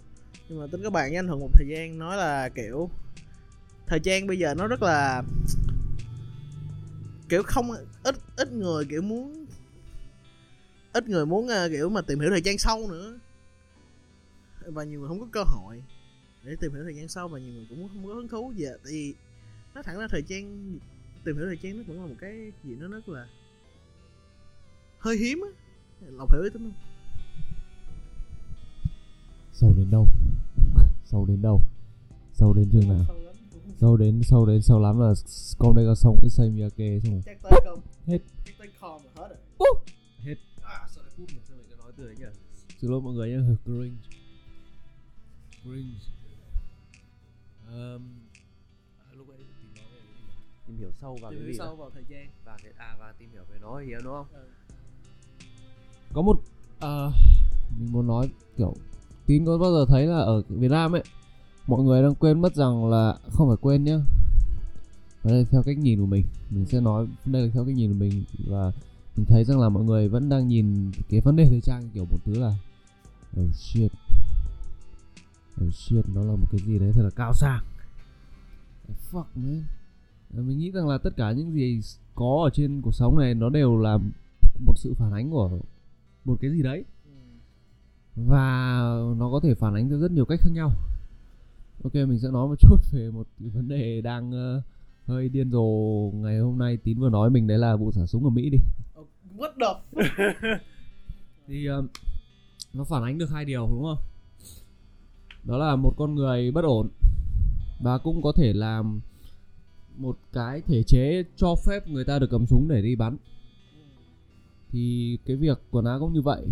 Nhưng 0.49 0.59
mà 0.59 0.67
tính 0.67 0.83
có 0.83 0.89
bạn 0.89 1.09
với 1.09 1.15
anh 1.15 1.27
thuận 1.27 1.39
một 1.39 1.49
thời 1.53 1.67
gian 1.67 1.99
nói 1.99 2.17
là 2.17 2.49
kiểu 2.49 2.89
thời 3.87 3.99
trang 3.99 4.27
bây 4.27 4.39
giờ 4.39 4.53
nó 4.53 4.67
rất 4.67 4.81
là 4.83 5.23
kiểu 7.29 7.43
không 7.43 7.71
ít 8.03 8.15
ít 8.35 8.51
người 8.51 8.85
kiểu 8.85 9.01
muốn 9.01 9.44
ít 10.95 11.09
người 11.09 11.25
muốn 11.25 11.45
uh, 11.45 11.71
kiểu 11.71 11.89
mà 11.89 12.01
tìm 12.01 12.19
hiểu 12.19 12.29
thời 12.29 12.41
trang 12.41 12.57
sâu 12.57 12.87
nữa. 12.89 13.19
Và 14.65 14.83
nhiều 14.83 14.99
người 14.99 15.09
không 15.09 15.19
có 15.19 15.27
cơ 15.31 15.43
hội 15.43 15.83
để 16.43 16.55
tìm 16.61 16.73
hiểu 16.73 16.83
thời 16.83 16.95
gian 16.95 17.07
sâu 17.07 17.27
và 17.27 17.39
nhiều 17.39 17.53
người 17.53 17.65
cũng 17.69 17.87
không 17.87 18.07
có 18.07 18.13
hứng 18.13 18.27
thú. 18.27 18.53
Về 18.57 18.65
tại 18.83 18.93
vì 18.93 19.13
nói 19.73 19.83
thẳng 19.83 19.99
ra 19.99 20.07
thời 20.07 20.21
trang 20.21 20.77
tìm 21.25 21.37
hiểu 21.37 21.45
thời 21.45 21.57
trang 21.57 21.77
nó 21.77 21.83
cũng 21.87 22.01
là 22.01 22.07
một 22.07 22.15
cái 22.19 22.51
gì 22.63 22.75
nó 22.79 22.87
rất 22.87 23.09
là 23.09 23.27
hơi 24.99 25.17
hiếm 25.17 25.41
á. 25.41 25.49
Lộc 26.07 26.33
hiểu 26.33 26.43
ý 26.43 26.49
tính 26.49 26.63
không? 26.63 26.81
Sâu 29.53 29.73
đến 29.77 29.91
đâu? 29.91 30.07
Sâu 31.05 31.25
đến 31.25 31.41
đâu? 31.41 31.61
Sâu 32.33 32.53
đến 32.53 32.69
chừng 32.71 32.89
nào? 32.89 33.05
Sâu 33.81 33.97
đến 33.97 34.21
sâu 34.23 34.45
đến 34.45 34.61
sâu 34.61 34.79
lắm 34.79 34.99
là 34.99 35.13
con 35.57 35.75
đây 35.75 35.85
có 35.85 35.95
sông 35.95 36.17
cái 36.21 36.29
xây 36.29 36.49
miyake 36.49 36.99
xong 37.03 37.21
Hết. 38.05 38.19
hết 40.19 40.35
lại 41.17 41.27
cút 41.27 41.35
nhỉ 41.35 41.39
sao 41.47 41.57
mình 41.57 41.65
cứ 41.69 41.75
nói 41.75 41.91
từ 41.97 42.05
đấy 42.05 42.15
nhỉ 42.19 42.25
xin 42.81 42.91
lỗi 42.91 43.01
mọi 43.01 43.13
người 43.13 43.29
nhé 43.29 43.39
cringe 43.63 43.97
cringe 45.61 45.99
um, 47.67 48.03
lúc 49.17 49.29
ấy 49.29 49.37
tìm 49.37 49.75
nói 49.75 49.85
về 49.93 49.99
cái 49.99 50.13
gì 50.17 50.33
tìm 50.67 50.77
hiểu 50.77 50.91
sâu 51.01 51.17
vào 51.21 51.31
tìm 51.31 51.39
cái 51.39 51.45
hiểu 51.45 51.53
gì 51.53 51.57
sâu 51.57 51.67
đó. 51.67 51.75
vào 51.75 51.89
thời 51.89 52.03
trang 52.09 52.29
và 52.45 52.57
cái 52.63 52.71
à 52.77 52.95
và 52.99 53.13
tìm 53.19 53.29
hiểu 53.31 53.43
về 53.51 53.57
nó 53.61 53.81
thì 53.85 53.93
đúng 54.03 54.13
không? 54.13 54.27
Có 56.13 56.21
một 56.21 56.41
à, 56.79 57.11
mình 57.79 57.91
muốn 57.91 58.07
nói 58.07 58.29
kiểu 58.57 58.75
tín 59.25 59.45
có 59.45 59.57
bao 59.57 59.71
giờ 59.71 59.85
thấy 59.89 60.05
là 60.05 60.17
ở 60.17 60.41
Việt 60.49 60.71
Nam 60.71 60.95
ấy 60.95 61.03
mọi 61.67 61.83
người 61.83 62.01
đang 62.01 62.15
quên 62.15 62.41
mất 62.41 62.55
rằng 62.55 62.89
là 62.89 63.17
không 63.31 63.47
phải 63.47 63.57
quên 63.61 63.83
nhá. 63.83 63.97
Và 65.23 65.31
đây 65.31 65.45
theo 65.51 65.63
cách 65.63 65.77
nhìn 65.77 65.99
của 65.99 66.05
mình 66.05 66.25
mình 66.49 66.65
sẽ 66.65 66.81
nói 66.81 67.07
đây 67.25 67.41
là 67.41 67.49
theo 67.53 67.65
cách 67.65 67.75
nhìn 67.75 67.91
của 67.91 67.99
mình 67.99 68.23
và 68.47 68.71
mình 69.15 69.25
thấy 69.25 69.43
rằng 69.43 69.59
là 69.59 69.69
mọi 69.69 69.83
người 69.83 70.07
vẫn 70.07 70.29
đang 70.29 70.47
nhìn 70.47 70.91
cái 71.09 71.21
vấn 71.21 71.35
đề 71.35 71.45
thời 71.49 71.61
trang 71.61 71.89
kiểu 71.93 72.05
một 72.05 72.17
thứ 72.25 72.39
là 72.39 72.57
oh 73.41 73.55
shit. 73.55 73.91
Oh 75.65 75.73
shit 75.73 76.09
nó 76.13 76.21
là 76.21 76.35
một 76.35 76.47
cái 76.51 76.61
gì 76.65 76.79
đấy 76.79 76.91
thật 76.93 77.03
là 77.03 77.09
cao 77.09 77.33
sang. 77.33 77.63
Ờ, 78.87 78.93
fuck 79.11 79.25
man. 79.35 79.63
Mình 80.33 80.57
nghĩ 80.59 80.71
rằng 80.71 80.87
là 80.87 80.97
tất 80.97 81.15
cả 81.17 81.31
những 81.31 81.53
gì 81.53 81.81
có 82.15 82.41
ở 82.43 82.49
trên 82.53 82.81
cuộc 82.81 82.95
sống 82.95 83.17
này 83.19 83.33
nó 83.33 83.49
đều 83.49 83.77
là 83.77 83.97
một 84.59 84.73
sự 84.75 84.93
phản 84.93 85.11
ánh 85.11 85.31
của 85.31 85.59
một 86.25 86.37
cái 86.41 86.51
gì 86.51 86.63
đấy. 86.63 86.83
Và 88.15 88.81
nó 89.17 89.31
có 89.31 89.39
thể 89.43 89.55
phản 89.55 89.73
ánh 89.73 89.89
theo 89.89 89.99
rất 89.99 90.11
nhiều 90.11 90.25
cách 90.25 90.39
khác 90.41 90.51
nhau. 90.53 90.71
Ok 91.83 91.93
mình 91.93 92.19
sẽ 92.19 92.31
nói 92.31 92.47
một 92.47 92.55
chút 92.59 92.77
về 92.91 93.11
một 93.11 93.27
cái 93.39 93.49
vấn 93.49 93.67
đề 93.67 94.01
đang 94.01 94.29
uh, 94.29 94.63
hơi 95.07 95.29
điên 95.29 95.51
rồ 95.51 95.65
ngày 96.13 96.39
hôm 96.39 96.57
nay. 96.57 96.77
Tín 96.77 96.99
vừa 96.99 97.09
nói 97.09 97.29
mình 97.29 97.47
đấy 97.47 97.57
là 97.57 97.75
vụ 97.75 97.91
xả 97.91 98.05
súng 98.05 98.23
ở 98.23 98.29
mỹ 98.29 98.49
đi 98.49 98.57
what 99.37 99.51
the 99.59 100.01
thì 101.47 101.65
um, 101.65 101.87
nó 102.73 102.83
phản 102.83 103.03
ánh 103.03 103.17
được 103.17 103.29
hai 103.29 103.45
điều 103.45 103.67
đúng 103.67 103.83
không? 103.83 103.97
Đó 105.43 105.57
là 105.57 105.75
một 105.75 105.93
con 105.97 106.15
người 106.15 106.51
bất 106.51 106.65
ổn 106.65 106.89
và 107.79 107.97
cũng 107.97 108.21
có 108.21 108.31
thể 108.31 108.53
làm 108.53 109.01
một 109.97 110.17
cái 110.33 110.61
thể 110.61 110.83
chế 110.83 111.23
cho 111.35 111.55
phép 111.65 111.87
người 111.87 112.05
ta 112.05 112.19
được 112.19 112.27
cầm 112.31 112.45
súng 112.47 112.67
để 112.67 112.81
đi 112.81 112.95
bắn. 112.95 113.17
Thì 114.71 115.17
cái 115.25 115.35
việc 115.35 115.59
của 115.71 115.81
nó 115.81 115.99
cũng 115.99 116.13
như 116.13 116.21
vậy. 116.21 116.45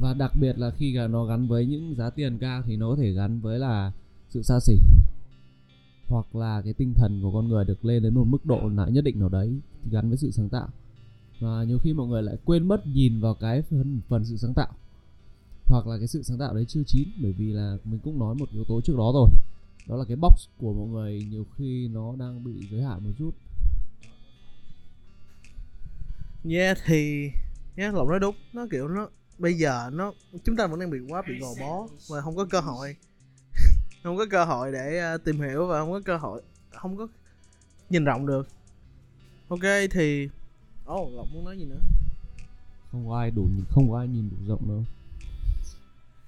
Và 0.00 0.14
đặc 0.14 0.32
biệt 0.40 0.58
là 0.58 0.70
khi 0.70 0.98
nó 1.10 1.24
gắn 1.24 1.48
với 1.48 1.66
những 1.66 1.94
giá 1.94 2.10
tiền 2.10 2.38
cao 2.38 2.62
thì 2.66 2.76
nó 2.76 2.90
có 2.90 2.96
thể 2.96 3.12
gắn 3.12 3.40
với 3.40 3.58
là 3.58 3.92
sự 4.28 4.42
xa 4.42 4.60
xỉ 4.60 4.78
hoặc 6.08 6.36
là 6.36 6.62
cái 6.62 6.72
tinh 6.72 6.94
thần 6.94 7.22
của 7.22 7.32
con 7.32 7.48
người 7.48 7.64
được 7.64 7.84
lên 7.84 8.02
đến 8.02 8.14
một 8.14 8.24
mức 8.24 8.46
độ 8.46 8.68
nào 8.68 8.88
nhất 8.90 9.04
định 9.04 9.20
nào 9.20 9.28
đấy 9.28 9.60
gắn 9.90 10.08
với 10.08 10.18
sự 10.18 10.30
sáng 10.30 10.48
tạo 10.48 10.68
và 11.40 11.64
nhiều 11.64 11.78
khi 11.78 11.92
mọi 11.92 12.06
người 12.06 12.22
lại 12.22 12.36
quên 12.44 12.68
mất 12.68 12.86
nhìn 12.86 13.20
vào 13.20 13.34
cái 13.34 13.62
phần 13.62 14.00
phần 14.08 14.24
sự 14.24 14.36
sáng 14.36 14.54
tạo. 14.54 14.68
Hoặc 15.66 15.86
là 15.86 15.98
cái 15.98 16.06
sự 16.06 16.22
sáng 16.22 16.38
tạo 16.38 16.54
đấy 16.54 16.64
chưa 16.68 16.82
chín 16.86 17.08
bởi 17.22 17.32
vì 17.32 17.52
là 17.52 17.76
mình 17.84 18.00
cũng 18.04 18.18
nói 18.18 18.34
một 18.34 18.48
yếu 18.52 18.64
tố 18.64 18.80
trước 18.80 18.96
đó 18.96 19.12
rồi. 19.14 19.28
Đó 19.88 19.96
là 19.96 20.04
cái 20.08 20.16
box 20.16 20.46
của 20.58 20.72
mọi 20.72 20.86
người 20.86 21.26
nhiều 21.30 21.46
khi 21.56 21.88
nó 21.88 22.14
đang 22.18 22.44
bị 22.44 22.52
giới 22.70 22.82
hạn 22.82 23.04
một 23.04 23.10
chút. 23.18 23.30
Yeah 26.50 26.78
thì 26.86 27.30
yeah 27.76 27.94
lộc 27.94 28.08
nói 28.08 28.20
đúng. 28.20 28.34
Nó 28.52 28.66
kiểu 28.70 28.88
nó 28.88 29.08
bây 29.38 29.54
giờ 29.54 29.90
nó 29.92 30.12
chúng 30.44 30.56
ta 30.56 30.66
vẫn 30.66 30.80
đang 30.80 30.90
bị 30.90 30.98
quá 31.08 31.22
bị 31.28 31.38
gò 31.40 31.48
bó 31.60 31.86
và 32.08 32.20
không 32.20 32.36
có 32.36 32.44
cơ 32.44 32.60
hội. 32.60 32.96
Không 34.02 34.16
có 34.16 34.26
cơ 34.30 34.44
hội 34.44 34.72
để 34.72 35.14
uh, 35.14 35.24
tìm 35.24 35.40
hiểu 35.40 35.66
và 35.66 35.80
không 35.80 35.92
có 35.92 36.00
cơ 36.04 36.16
hội 36.16 36.42
không 36.70 36.96
có 36.96 37.08
nhìn 37.90 38.04
rộng 38.04 38.26
được. 38.26 38.48
Ok 39.48 39.60
thì 39.90 40.28
oh, 40.92 41.14
lộc 41.14 41.26
muốn 41.32 41.44
nói 41.44 41.58
gì 41.58 41.64
nữa? 41.64 41.80
Không 42.92 43.08
có 43.08 43.18
ai 43.18 43.30
đủ 43.30 43.42
nhìn 43.42 43.64
không 43.70 43.90
có 43.90 43.98
ai 43.98 44.08
nhìn 44.08 44.30
đủ 44.30 44.36
rộng 44.46 44.68
đâu. 44.68 44.84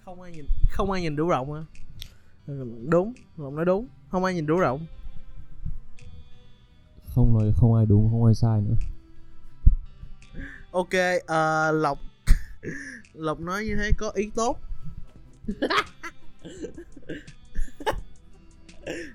Không 0.05 0.21
ai 0.21 0.33
nhìn 0.33 0.47
không 0.71 0.91
ai 0.91 1.03
nhìn 1.03 1.17
đủ 1.17 1.29
rộng 1.29 1.53
hả? 1.53 1.65
Ừ, 2.47 2.67
đúng 2.89 3.13
lộc 3.37 3.53
nói 3.53 3.65
đúng. 3.65 3.87
Không 4.11 4.25
ai 4.25 4.35
nhìn 4.35 4.47
đủ 4.47 4.59
rộng. 4.59 4.87
Không 7.15 7.39
nói 7.39 7.53
không 7.57 7.75
ai 7.75 7.87
đúng 7.87 8.11
không 8.11 8.25
ai 8.25 8.35
sai 8.35 8.61
nữa. 8.61 8.75
Ok 10.71 10.95
ờ, 11.27 11.73
lộc 11.73 11.99
lộc 13.15 13.41
nói 13.41 13.65
như 13.65 13.77
thế 13.77 13.91
có 13.99 14.11
ý 14.15 14.31
tốt. 14.35 14.59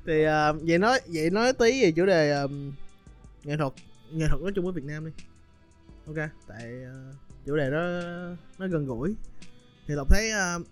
Thì 0.06 0.24
ờ, 0.24 0.54
vậy 0.54 0.78
nói 0.78 1.00
vậy 1.08 1.30
nói 1.30 1.54
tí 1.54 1.82
về 1.82 1.92
chủ 1.92 2.06
đề 2.06 2.32
ờ, 2.32 2.48
nghệ 3.44 3.58
thuật 3.58 3.74
nghệ 4.12 4.26
thuật 4.30 4.42
nói 4.42 4.52
chung 4.56 4.66
với 4.66 4.74
Việt 4.74 4.84
Nam 4.84 5.06
đi 5.06 5.12
ok 6.06 6.30
tại 6.48 6.74
uh, 6.84 7.16
chủ 7.46 7.56
đề 7.56 7.72
đó 7.72 7.82
nó 8.60 8.68
gần 8.68 8.86
gũi. 8.86 9.16
Thì 9.88 9.94
lộc 9.94 10.10
thấy 10.10 10.32
uh, 10.32 10.68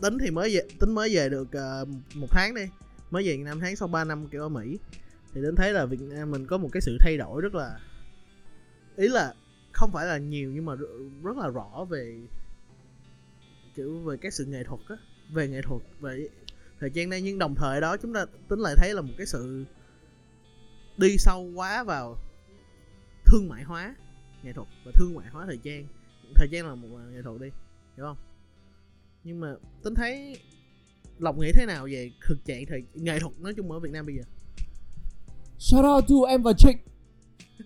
tính 0.00 0.18
thì 0.20 0.30
mới 0.30 0.54
về 0.54 0.68
tính 0.80 0.94
mới 0.94 1.14
về 1.14 1.28
được 1.28 1.48
uh, 1.82 1.88
một 2.14 2.28
tháng 2.30 2.54
đi 2.54 2.62
mới 3.10 3.26
về 3.26 3.36
năm 3.36 3.60
tháng 3.60 3.76
sau 3.76 3.88
3 3.88 4.04
năm 4.04 4.26
kiểu 4.28 4.42
ở 4.42 4.48
Mỹ. 4.48 4.78
Thì 5.34 5.42
đến 5.42 5.54
thấy 5.56 5.72
là 5.72 5.86
Việt 5.86 6.00
Nam 6.00 6.30
mình 6.30 6.46
có 6.46 6.58
một 6.58 6.68
cái 6.72 6.80
sự 6.80 6.96
thay 7.00 7.16
đổi 7.16 7.40
rất 7.40 7.54
là 7.54 7.80
ý 8.96 9.08
là 9.08 9.34
không 9.72 9.90
phải 9.92 10.06
là 10.06 10.18
nhiều 10.18 10.50
nhưng 10.54 10.64
mà 10.64 10.74
rất 11.22 11.36
là 11.36 11.48
rõ 11.48 11.86
về 11.90 12.20
kiểu 13.74 13.98
về 13.98 14.16
cái 14.16 14.30
sự 14.30 14.44
nghệ 14.44 14.64
thuật 14.64 14.80
á 14.88 14.96
về 15.32 15.48
nghệ 15.48 15.62
thuật 15.62 15.82
về 16.00 16.28
thời 16.80 16.90
gian 16.90 17.10
đây 17.10 17.22
nhưng 17.22 17.38
đồng 17.38 17.54
thời 17.54 17.80
đó 17.80 17.96
chúng 17.96 18.14
ta 18.14 18.26
tính 18.48 18.58
lại 18.58 18.74
thấy 18.76 18.94
là 18.94 19.00
một 19.00 19.12
cái 19.16 19.26
sự 19.26 19.64
đi 20.96 21.16
sâu 21.18 21.50
quá 21.54 21.84
vào 21.84 22.16
thương 23.26 23.48
mại 23.48 23.62
hóa 23.62 23.94
nghệ 24.42 24.52
thuật 24.52 24.68
và 24.84 24.92
thương 24.94 25.14
mại 25.14 25.28
hóa 25.30 25.46
thời 25.46 25.58
gian. 25.62 25.86
Thời 26.34 26.48
gian 26.50 26.66
là 26.66 26.74
một 26.74 26.88
à, 26.96 27.04
nghệ 27.12 27.22
thuật 27.22 27.40
đi 27.40 27.48
hiểu 27.96 28.06
không? 28.06 28.16
Nhưng 29.24 29.40
mà 29.40 29.54
tính 29.82 29.94
thấy 29.94 30.36
lộc 31.18 31.38
nghĩ 31.38 31.52
thế 31.54 31.66
nào 31.66 31.86
về 31.90 32.10
thực 32.28 32.44
trạng 32.44 32.66
thời 32.68 32.82
nghệ 32.94 33.18
thuật 33.20 33.40
nói 33.40 33.54
chung 33.54 33.72
ở 33.72 33.78
Việt 33.78 33.90
Nam 33.92 34.06
bây 34.06 34.16
giờ? 34.16 34.22
Shout 35.58 35.84
out 35.84 36.04
to 36.08 36.14
em 36.28 36.42
và 36.42 36.52
Trịnh. 36.52 36.78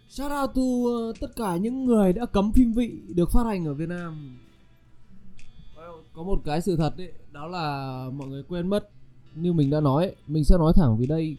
Shout 0.08 0.32
out 0.32 0.50
to 0.54 0.62
uh, 0.62 1.20
tất 1.20 1.36
cả 1.36 1.56
những 1.56 1.84
người 1.84 2.12
đã 2.12 2.26
cấm 2.26 2.52
phim 2.52 2.72
vị 2.72 3.02
được 3.08 3.30
phát 3.30 3.44
hành 3.46 3.64
ở 3.66 3.74
Việt 3.74 3.88
Nam. 3.88 4.38
Well, 5.76 6.02
Có 6.12 6.22
một 6.22 6.40
cái 6.44 6.60
sự 6.60 6.76
thật 6.76 6.94
đấy 6.96 7.12
Đó 7.32 7.46
là 7.46 8.06
mọi 8.12 8.28
người 8.28 8.42
quên 8.42 8.68
mất. 8.68 8.90
Như 9.34 9.52
mình 9.52 9.70
đã 9.70 9.80
nói 9.80 10.14
Mình 10.26 10.44
sẽ 10.44 10.56
nói 10.58 10.72
thẳng 10.76 10.96
vì 10.98 11.06
đây. 11.06 11.36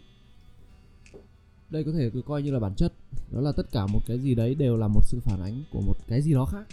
Đây 1.69 1.83
có 1.83 1.91
thể 1.91 2.09
được 2.09 2.21
coi 2.25 2.43
như 2.43 2.51
là 2.51 2.59
bản 2.59 2.75
chất 2.75 2.93
Đó 3.31 3.41
là 3.41 3.51
tất 3.51 3.71
cả 3.71 3.87
một 3.87 3.99
cái 4.07 4.19
gì 4.19 4.35
đấy 4.35 4.55
đều 4.55 4.77
là 4.77 4.87
một 4.87 5.01
sự 5.03 5.19
phản 5.19 5.41
ánh 5.41 5.63
của 5.71 5.81
một 5.81 5.97
cái 6.07 6.21
gì 6.21 6.33
đó 6.33 6.45
khác 6.45 6.67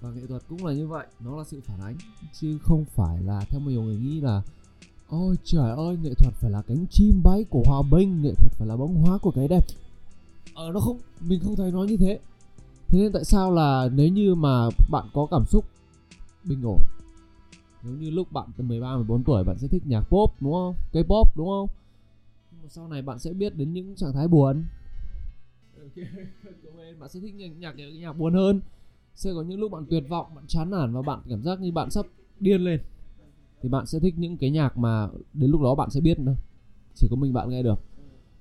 Và 0.00 0.10
nghệ 0.10 0.26
thuật 0.28 0.42
cũng 0.48 0.66
là 0.66 0.72
như 0.72 0.86
vậy 0.86 1.06
Nó 1.20 1.36
là 1.36 1.44
sự 1.44 1.60
phản 1.64 1.80
ánh 1.80 1.96
Chứ 2.32 2.58
không 2.62 2.84
phải 2.84 3.22
là 3.22 3.44
theo 3.48 3.60
nhiều 3.60 3.82
người 3.82 3.96
nghĩ 3.96 4.20
là 4.20 4.42
Ôi 5.08 5.36
trời 5.44 5.70
ơi, 5.76 5.98
nghệ 6.02 6.14
thuật 6.14 6.34
phải 6.34 6.50
là 6.50 6.62
cánh 6.62 6.86
chim 6.90 7.22
bay 7.24 7.44
của 7.50 7.62
hòa 7.66 7.82
bình, 7.90 8.22
nghệ 8.22 8.34
thuật 8.34 8.52
phải 8.52 8.68
là 8.68 8.76
bóng 8.76 8.94
hóa 8.94 9.18
của 9.18 9.30
cái 9.30 9.48
đẹp. 9.48 9.64
Ờ 10.54 10.70
nó 10.72 10.80
không, 10.80 10.98
mình 11.20 11.40
không 11.40 11.56
thấy 11.56 11.70
nó 11.72 11.84
như 11.84 11.96
thế. 11.96 12.18
Thế 12.88 12.98
nên 12.98 13.12
tại 13.12 13.24
sao 13.24 13.50
là 13.50 13.88
nếu 13.92 14.08
như 14.08 14.34
mà 14.34 14.68
bạn 14.90 15.08
có 15.12 15.26
cảm 15.30 15.46
xúc 15.46 15.64
bình 16.44 16.62
ổn 16.62 16.78
nếu 17.82 17.94
như 17.94 18.10
lúc 18.10 18.32
bạn 18.32 18.48
từ 18.56 18.64
13 18.64 18.94
14 18.96 19.24
tuổi 19.24 19.44
bạn 19.44 19.58
sẽ 19.58 19.68
thích 19.68 19.82
nhạc 19.86 20.00
pop 20.00 20.30
đúng 20.40 20.52
không? 20.52 20.74
K-pop 20.92 21.24
đúng 21.36 21.48
không? 21.48 21.68
Sau 22.68 22.88
này 22.88 23.02
bạn 23.02 23.18
sẽ 23.18 23.32
biết 23.32 23.56
đến 23.56 23.72
những 23.72 23.96
trạng 23.96 24.12
thái 24.12 24.28
buồn. 24.28 24.64
bạn 27.00 27.08
sẽ 27.08 27.20
thích 27.20 27.34
nhạc, 27.34 27.48
nhạc 27.58 27.72
nhạc 27.72 28.12
buồn 28.12 28.34
hơn. 28.34 28.60
Sẽ 29.14 29.30
có 29.34 29.42
những 29.42 29.60
lúc 29.60 29.72
bạn 29.72 29.86
tuyệt 29.90 30.04
vọng, 30.08 30.34
bạn 30.34 30.44
chán 30.46 30.70
nản 30.70 30.92
và 30.92 31.02
bạn 31.02 31.20
cảm 31.28 31.42
giác 31.42 31.60
như 31.60 31.72
bạn 31.72 31.90
sắp 31.90 32.06
điên 32.40 32.60
lên. 32.60 32.80
Thì 33.62 33.68
bạn 33.68 33.86
sẽ 33.86 33.98
thích 33.98 34.14
những 34.18 34.36
cái 34.36 34.50
nhạc 34.50 34.78
mà 34.78 35.08
đến 35.32 35.50
lúc 35.50 35.60
đó 35.60 35.74
bạn 35.74 35.90
sẽ 35.90 36.00
biết 36.00 36.18
thôi. 36.26 36.36
Chỉ 36.94 37.06
có 37.10 37.16
mình 37.16 37.32
bạn 37.32 37.50
nghe 37.50 37.62
được. 37.62 37.80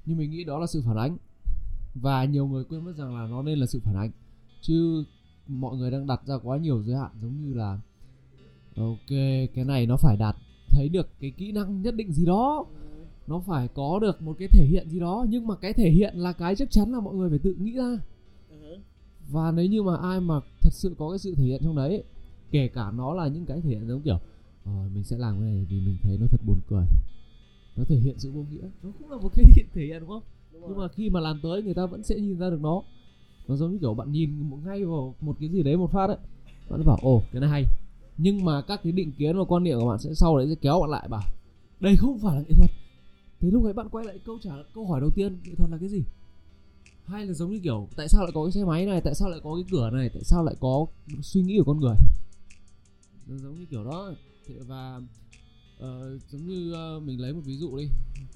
Nhưng 0.06 0.18
mình 0.18 0.32
nghĩ 0.32 0.44
đó 0.44 0.60
là 0.60 0.68
sự 0.68 0.82
phản 0.86 0.98
ánh. 0.98 1.18
Và 1.96 2.26
nhiều 2.26 2.48
người 2.48 2.64
quên 2.64 2.86
mất 2.86 2.94
rằng 2.98 3.16
là 3.16 3.28
nó 3.28 3.44
nên 3.44 3.60
là 3.60 3.66
sự 3.66 3.80
phản 3.84 3.96
ánh. 3.96 4.12
Chứ 4.62 5.04
mọi 5.48 5.78
người 5.78 5.92
đang 5.92 6.08
đặt 6.08 6.22
ra 6.26 6.36
quá 6.44 6.58
nhiều 6.58 6.84
giới 6.84 6.96
hạn 6.96 7.12
giống 7.22 7.42
như 7.42 7.54
là 7.54 7.80
ok 8.76 9.18
cái 9.54 9.66
này 9.66 9.86
nó 9.86 9.98
phải 9.98 10.18
đạt 10.18 10.36
thấy 10.70 10.90
được 10.90 11.08
cái 11.20 11.32
kỹ 11.32 11.52
năng 11.52 11.82
nhất 11.82 11.96
định 11.96 12.12
gì 12.12 12.26
đó 12.26 12.66
nó 13.32 13.40
phải 13.40 13.68
có 13.68 14.00
được 14.00 14.22
một 14.22 14.36
cái 14.40 14.48
thể 14.48 14.66
hiện 14.66 14.90
gì 14.90 15.00
đó 15.00 15.26
nhưng 15.30 15.48
mà 15.48 15.56
cái 15.56 15.74
thể 15.74 15.90
hiện 15.90 16.16
là 16.16 16.32
cái 16.34 16.56
chắc 16.56 16.72
chắn 16.72 16.92
là 16.92 17.00
mọi 17.00 17.16
người 17.16 17.30
phải 17.30 17.40
tự 17.40 17.54
nghĩ 17.54 17.72
ra. 17.72 18.00
Và 19.30 19.52
nếu 19.52 19.66
như 19.66 19.84
mà 19.84 19.98
ai 19.98 20.20
mà 20.20 20.40
thật 20.62 20.70
sự 20.74 20.96
có 20.98 21.10
cái 21.10 21.20
sự 21.20 21.36
thể 21.36 21.44
hiện 21.44 21.62
trong 21.64 21.76
đấy 21.76 22.04
kể 22.52 22.68
cả 22.68 22.92
nó 22.92 23.14
là 23.14 23.28
những 23.28 23.46
cái 23.46 23.62
thể 23.62 23.70
hiện 23.70 23.88
giống 23.88 24.02
kiểu 24.02 24.20
ờ, 24.66 24.72
mình 24.94 25.04
sẽ 25.04 25.18
làm 25.18 25.40
cái 25.40 25.50
này 25.50 25.66
vì 25.70 25.80
mình 25.80 25.98
thấy 26.04 26.18
nó 26.18 26.26
thật 26.32 26.42
buồn 26.48 26.60
cười. 26.70 26.86
Nó 27.78 27.84
thể 27.84 27.96
hiện 27.96 28.20
sự 28.20 28.32
vô 28.32 28.46
nghĩa. 28.52 28.68
Nó 28.84 28.90
cũng 29.00 29.12
là 29.12 29.18
một 29.18 29.30
cái 29.36 29.46
hiện 29.56 29.66
thể 29.74 29.86
hiện 29.86 30.00
đúng 30.00 30.10
không? 30.10 30.24
Nhưng 30.52 30.78
mà 30.78 30.88
khi 30.88 31.10
mà 31.10 31.20
làm 31.20 31.40
tới 31.44 31.64
người 31.64 31.74
ta 31.74 31.86
vẫn 31.86 32.04
sẽ 32.04 32.16
nhìn 32.16 32.38
ra 32.38 32.50
được 32.50 32.62
nó. 32.62 32.84
Nó 33.48 33.56
giống 33.56 33.72
như 33.72 33.78
kiểu 33.78 33.94
bạn 33.94 34.12
nhìn 34.12 34.50
một 34.50 34.58
ngay 34.66 34.86
vào 34.86 35.16
một 35.22 35.36
cái 35.40 35.50
gì 35.50 35.64
đấy 35.64 35.78
một 35.78 35.92
phát 35.92 36.08
ấy. 36.08 36.18
Bạn 36.70 36.86
bảo 36.86 36.98
ồ 37.02 37.22
cái 37.32 37.42
này 37.42 37.50
hay. 37.50 37.66
Nhưng 38.18 38.46
mà 38.46 38.62
các 38.62 38.84
cái 38.84 38.92
định 38.92 39.12
kiến 39.12 39.38
và 39.38 39.44
quan 39.44 39.64
niệm 39.64 39.80
của 39.80 39.90
bạn 39.90 40.00
sẽ 40.00 40.14
sau 40.14 40.38
đấy 40.38 40.48
sẽ 40.50 40.56
kéo 40.62 40.80
bạn 40.82 40.90
lại 40.90 41.08
bảo 41.08 41.24
đây 41.82 41.96
không 41.96 42.20
phải 42.20 42.36
là 42.36 42.42
nghệ 42.42 42.54
thuật 42.56 42.71
thì 43.42 43.52
lúc 43.52 43.64
ấy 43.64 43.74
bạn 43.74 43.90
quay 43.90 44.06
lại 44.06 44.20
câu 44.26 44.38
trả 44.42 44.52
câu 44.74 44.88
hỏi 44.88 45.02
đầu 45.02 45.10
tiên 45.16 45.38
nghệ 45.44 45.56
thuật 45.58 45.70
là 45.70 45.78
cái 45.78 45.90
gì? 45.90 46.04
Hay 47.06 47.26
là 47.26 47.34
giống 47.34 47.52
như 47.52 47.60
kiểu 47.64 47.88
tại 47.96 48.08
sao 48.10 48.24
lại 48.24 48.32
có 48.34 48.44
cái 48.46 48.52
xe 48.52 48.66
máy 48.66 48.86
này? 48.86 49.02
Tại 49.02 49.16
sao 49.16 49.30
lại 49.30 49.40
có 49.44 49.56
cái 49.56 49.66
cửa 49.72 49.90
này? 49.90 50.10
Tại 50.14 50.24
sao 50.24 50.44
lại 50.44 50.56
có 50.60 50.86
suy 51.22 51.42
nghĩ 51.42 51.58
của 51.58 51.64
con 51.64 51.80
người? 51.80 51.96
Nó 53.28 53.38
giống 53.38 53.60
như 53.60 53.66
kiểu 53.66 53.84
đó. 53.84 54.14
Và 54.68 55.02
uh, 55.78 56.22
giống 56.32 56.48
như 56.48 56.74
uh, 56.98 57.04
mình 57.04 57.22
lấy 57.22 57.34
một 57.34 57.42
ví 57.46 57.58
dụ 57.58 57.78
đi. 57.78 57.88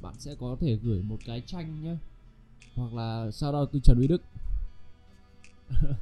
Bạn 0.02 0.14
sẽ 0.18 0.36
có 0.40 0.58
thể 0.60 0.80
gửi 0.84 1.02
một 1.04 1.18
cái 1.26 1.42
tranh 1.46 1.84
nhá. 1.84 1.98
Hoặc 2.76 2.94
là 2.94 3.32
sau 3.32 3.52
đó 3.52 3.66
tôi 3.72 3.82
Trần 3.84 4.00
Uy 4.00 4.08
Đức. 4.08 4.22
Uh, 5.76 5.98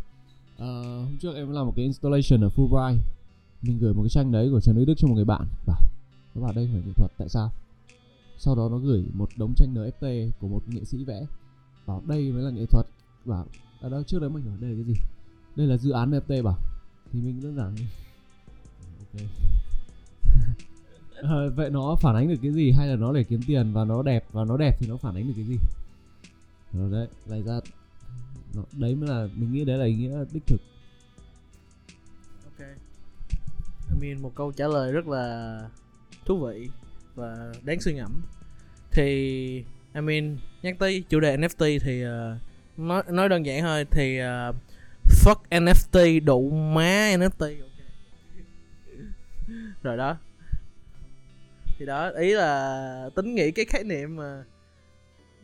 hôm 1.06 1.18
trước 1.22 1.36
em 1.36 1.52
làm 1.52 1.66
một 1.66 1.74
cái 1.76 1.86
installation 1.86 2.44
ở 2.44 2.50
Fulbright. 2.56 2.98
Mình 3.62 3.80
gửi 3.80 3.94
một 3.94 4.02
cái 4.04 4.10
tranh 4.10 4.32
đấy 4.32 4.50
của 4.52 4.62
Trần 4.62 4.76
Uy 4.76 4.86
Đức 4.86 4.94
cho 4.98 5.08
một 5.08 5.16
người 5.16 5.26
bạn. 5.26 5.48
Bảo 5.66 5.82
nó 6.36 6.42
bảo 6.42 6.54
đây 6.54 6.70
phải 6.74 6.82
nghệ 6.86 6.94
thuật 6.96 7.12
tại 7.18 7.30
sao? 7.30 7.52
Sau 8.44 8.56
đó 8.56 8.70
nó 8.72 8.78
gửi 8.78 9.04
một 9.14 9.30
đống 9.38 9.54
tranh 9.58 9.74
NFT 9.74 10.32
của 10.40 10.48
một 10.48 10.62
nghệ 10.68 10.84
sĩ 10.84 11.04
vẽ. 11.04 11.26
Bảo 11.86 12.02
đây 12.08 12.32
mới 12.32 12.44
là 12.44 12.52
nghệ 12.52 12.66
thuật. 12.66 12.86
Bảo 13.26 13.38
ờ, 13.38 13.46
ở 13.82 13.90
đâu 13.90 14.04
trước 14.04 14.20
đấy 14.20 14.30
mình 14.30 14.44
hỏi 14.44 14.58
đây 14.62 14.72
là 14.72 14.76
cái 14.76 14.94
gì? 14.94 15.02
Đây 15.56 15.68
là 15.68 15.78
dự 15.78 15.92
án 15.92 16.12
NFT 16.12 16.44
bảo 16.44 16.58
thì 17.12 17.22
mình 17.22 17.42
đơn 17.44 17.56
giản 17.56 17.76
ừ, 17.76 17.84
ok. 19.00 19.22
À, 21.24 21.50
vậy 21.56 21.70
nó 21.70 21.96
phản 22.02 22.16
ánh 22.16 22.28
được 22.28 22.36
cái 22.42 22.52
gì? 22.52 22.72
Hay 22.72 22.88
là 22.88 22.96
nó 22.96 23.14
để 23.14 23.24
kiếm 23.24 23.42
tiền 23.48 23.74
và 23.74 23.86
nó 23.86 24.02
đẹp 24.02 24.26
và 24.32 24.46
nó 24.46 24.58
đẹp 24.58 24.76
thì 24.80 24.88
nó 24.88 24.98
phản 24.98 25.16
ánh 25.16 25.28
được 25.28 25.34
cái 25.36 25.46
gì? 25.46 25.58
Rồi 26.74 26.92
đấy 26.92 27.08
lại 27.26 27.44
ra 27.44 27.60
nó, 28.54 28.64
đấy 28.72 28.96
mới 28.96 29.10
là 29.10 29.28
mình 29.36 29.54
nghĩ 29.54 29.66
đấy 29.66 29.78
là 29.78 29.86
ý 29.86 29.96
nghĩa 29.96 30.26
đích 30.32 30.48
thực. 30.48 30.62
Ok. 32.46 32.68
I 33.90 34.00
mean 34.02 34.22
một 34.22 34.32
câu 34.36 34.52
trả 34.52 34.68
lời 34.68 34.92
rất 34.92 35.08
là 35.08 35.60
thú 36.26 36.46
vị 36.46 36.70
và 37.16 37.54
đáng 37.64 37.82
suy 37.82 37.94
ngẫm. 37.94 38.22
Thì 38.92 39.06
I 39.94 40.02
mean 40.02 40.38
nhắc 40.62 40.76
tới 40.80 41.04
chủ 41.10 41.20
đề 41.20 41.38
NFT 41.38 41.80
thì 41.82 42.06
uh, 42.06 42.10
nói 42.78 43.04
nói 43.10 43.30
đơn 43.30 43.46
giản 43.46 43.62
thôi 43.62 43.86
thì 43.92 44.20
uh, 44.20 44.56
fuck 45.06 45.42
NFT 45.50 46.26
đủ 46.26 46.50
má 46.50 47.16
NFT 47.16 47.40
okay. 47.40 47.88
rồi 49.84 49.98
đó. 49.98 50.18
Thì 51.80 51.86
đó 51.86 52.10
ý 52.10 52.34
là 52.34 53.10
tính 53.16 53.36
nghĩ 53.36 53.52
cái 53.52 53.66
khái 53.66 53.84
niệm 53.84 54.16
mà 54.16 54.44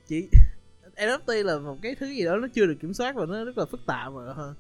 chỉ 0.08 0.28
NFT 0.96 1.44
là 1.44 1.60
một 1.60 1.78
cái 1.82 1.96
thứ 1.96 2.08
gì 2.08 2.26
đó 2.26 2.36
nó 2.36 2.48
chưa 2.54 2.66
được 2.66 2.76
kiểm 2.82 2.94
soát 2.94 3.16
và 3.16 3.26
nó 3.26 3.46
rất 3.46 3.58
là 3.58 3.66
phức 3.66 3.86
tạp 3.86 4.14
và 4.14 4.54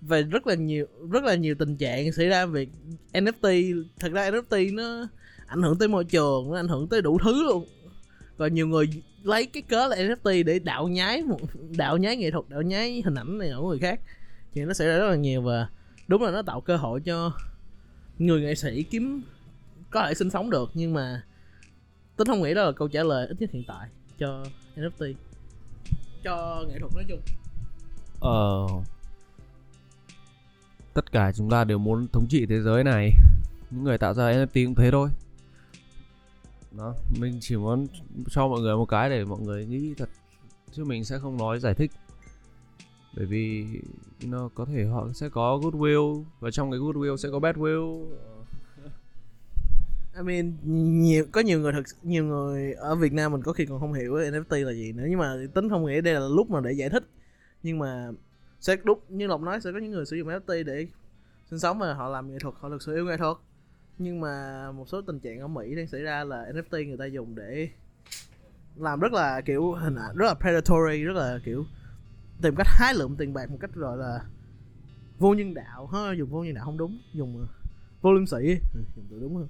và 0.00 0.20
rất 0.20 0.46
là 0.46 0.54
nhiều 0.54 0.86
rất 1.10 1.24
là 1.24 1.34
nhiều 1.34 1.54
tình 1.58 1.76
trạng 1.76 2.12
xảy 2.12 2.26
ra 2.26 2.46
về 2.46 2.66
NFT 3.12 3.84
thật 3.98 4.12
ra 4.12 4.30
NFT 4.30 4.74
nó 4.74 5.08
ảnh 5.54 5.62
hưởng 5.62 5.78
tới 5.78 5.88
môi 5.88 6.04
trường 6.04 6.50
nó 6.50 6.58
ảnh 6.58 6.68
hưởng 6.68 6.88
tới 6.88 7.02
đủ 7.02 7.18
thứ 7.24 7.42
luôn. 7.42 7.66
Và 8.36 8.48
nhiều 8.48 8.66
người 8.66 8.86
lấy 9.22 9.46
cái 9.46 9.62
cớ 9.62 9.86
là 9.86 9.96
NFT 9.96 10.44
để 10.44 10.58
đạo 10.58 10.88
nhái 10.88 11.22
một, 11.22 11.38
đạo 11.76 11.96
nhái 11.96 12.16
nghệ 12.16 12.30
thuật, 12.30 12.48
đạo 12.48 12.62
nhái 12.62 13.02
hình 13.04 13.14
ảnh 13.14 13.38
này 13.38 13.52
của 13.56 13.68
người 13.68 13.78
khác. 13.78 14.00
Thì 14.52 14.64
nó 14.64 14.72
xảy 14.72 14.88
ra 14.88 14.98
rất 14.98 15.08
là 15.08 15.16
nhiều 15.16 15.42
và 15.42 15.68
đúng 16.08 16.22
là 16.22 16.30
nó 16.30 16.42
tạo 16.42 16.60
cơ 16.60 16.76
hội 16.76 17.00
cho 17.00 17.32
người 18.18 18.40
nghệ 18.40 18.54
sĩ 18.54 18.82
kiếm, 18.82 19.22
có 19.90 20.06
thể 20.06 20.14
sinh 20.14 20.30
sống 20.30 20.50
được. 20.50 20.70
Nhưng 20.74 20.94
mà 20.94 21.22
tính 22.16 22.26
không 22.26 22.42
nghĩ 22.42 22.54
đó 22.54 22.64
là 22.64 22.72
câu 22.72 22.88
trả 22.88 23.02
lời 23.02 23.26
ít 23.26 23.40
nhất 23.40 23.50
hiện 23.52 23.64
tại 23.66 23.88
cho 24.18 24.44
NFT 24.76 25.14
cho 26.24 26.64
nghệ 26.68 26.78
thuật 26.78 26.92
nói 26.94 27.04
chung. 27.08 27.20
Ờ 28.20 28.66
Tất 30.94 31.12
cả 31.12 31.32
chúng 31.32 31.50
ta 31.50 31.64
đều 31.64 31.78
muốn 31.78 32.06
thống 32.12 32.26
trị 32.28 32.46
thế 32.46 32.60
giới 32.60 32.84
này. 32.84 33.10
Những 33.70 33.84
người 33.84 33.98
tạo 33.98 34.14
ra 34.14 34.32
NFT 34.32 34.66
cũng 34.66 34.74
thế 34.74 34.90
thôi 34.90 35.08
đó, 36.78 36.94
mình 37.20 37.38
chỉ 37.40 37.56
muốn 37.56 37.86
cho 38.30 38.48
mọi 38.48 38.60
người 38.60 38.76
một 38.76 38.86
cái 38.86 39.10
để 39.10 39.24
mọi 39.24 39.40
người 39.40 39.66
nghĩ 39.66 39.94
thật, 39.94 40.08
chứ 40.72 40.84
mình 40.84 41.04
sẽ 41.04 41.18
không 41.18 41.36
nói 41.36 41.60
giải 41.60 41.74
thích. 41.74 41.90
Bởi 43.16 43.26
vì 43.26 43.66
nó 44.24 44.48
có 44.54 44.64
thể 44.64 44.84
họ 44.84 45.08
sẽ 45.14 45.28
có 45.28 45.58
goodwill 45.62 46.24
và 46.40 46.50
trong 46.50 46.70
cái 46.70 46.80
goodwill 46.80 47.16
sẽ 47.16 47.28
có 47.32 47.38
badwill 47.38 48.06
I 50.16 50.22
mean, 50.22 50.52
nhiều, 51.02 51.26
có 51.32 51.40
nhiều 51.40 51.60
người 51.60 51.72
thật 51.72 51.82
nhiều 52.02 52.24
người 52.24 52.72
ở 52.72 52.94
Việt 52.94 53.12
Nam 53.12 53.32
mình 53.32 53.42
có 53.42 53.52
khi 53.52 53.66
còn 53.66 53.80
không 53.80 53.92
hiểu 53.92 54.14
NFT 54.14 54.64
là 54.64 54.72
gì 54.72 54.92
nữa, 54.92 55.04
nhưng 55.08 55.18
mà 55.18 55.36
tính 55.54 55.68
không 55.68 55.86
nghĩ 55.86 56.00
đây 56.00 56.14
là 56.14 56.28
lúc 56.28 56.50
mà 56.50 56.60
để 56.60 56.72
giải 56.72 56.90
thích. 56.90 57.04
Nhưng 57.62 57.78
mà 57.78 58.10
sẽ 58.60 58.76
đúng, 58.84 58.98
như 59.08 59.26
lộc 59.26 59.40
nói, 59.40 59.60
sẽ 59.60 59.72
có 59.72 59.78
những 59.78 59.90
người 59.90 60.06
sử 60.06 60.16
dụng 60.16 60.28
NFT 60.28 60.64
để 60.64 60.86
sinh 61.50 61.58
sống 61.58 61.78
và 61.78 61.94
họ 61.94 62.08
làm 62.08 62.30
nghệ 62.30 62.38
thuật, 62.40 62.54
họ 62.58 62.68
được 62.68 62.82
sở 62.82 62.92
hữu 62.92 63.04
nghệ 63.04 63.16
thuật 63.16 63.36
nhưng 63.98 64.20
mà 64.20 64.66
một 64.72 64.88
số 64.88 65.02
tình 65.02 65.20
trạng 65.20 65.40
ở 65.40 65.48
Mỹ 65.48 65.74
đang 65.74 65.86
xảy 65.86 66.02
ra 66.02 66.24
là 66.24 66.44
NFT 66.52 66.88
người 66.88 66.96
ta 66.96 67.04
dùng 67.04 67.34
để 67.34 67.68
làm 68.76 69.00
rất 69.00 69.12
là 69.12 69.40
kiểu 69.40 69.72
hình 69.72 69.94
ảnh 69.94 70.16
rất 70.16 70.26
là 70.26 70.34
predatory 70.34 71.02
rất 71.02 71.16
là 71.16 71.38
kiểu 71.44 71.64
tìm 72.42 72.54
cách 72.56 72.66
hái 72.70 72.94
lượm 72.94 73.16
tiền 73.16 73.34
bạc 73.34 73.50
một 73.50 73.58
cách 73.60 73.74
gọi 73.74 73.96
là 73.96 74.20
vô 75.18 75.34
nhân 75.34 75.54
đạo 75.54 75.86
ha 75.86 76.12
dùng 76.18 76.30
vô 76.30 76.44
nhân 76.44 76.54
đạo 76.54 76.64
không 76.64 76.78
đúng 76.78 76.98
dùng 77.12 77.38
ờ, 77.38 77.46
vô 78.00 78.12
liêm 78.12 78.26
sĩ 78.26 78.36
ừ, 78.74 78.80
dùng 78.96 79.06
từ 79.10 79.20
đúng 79.20 79.36
hơn. 79.36 79.48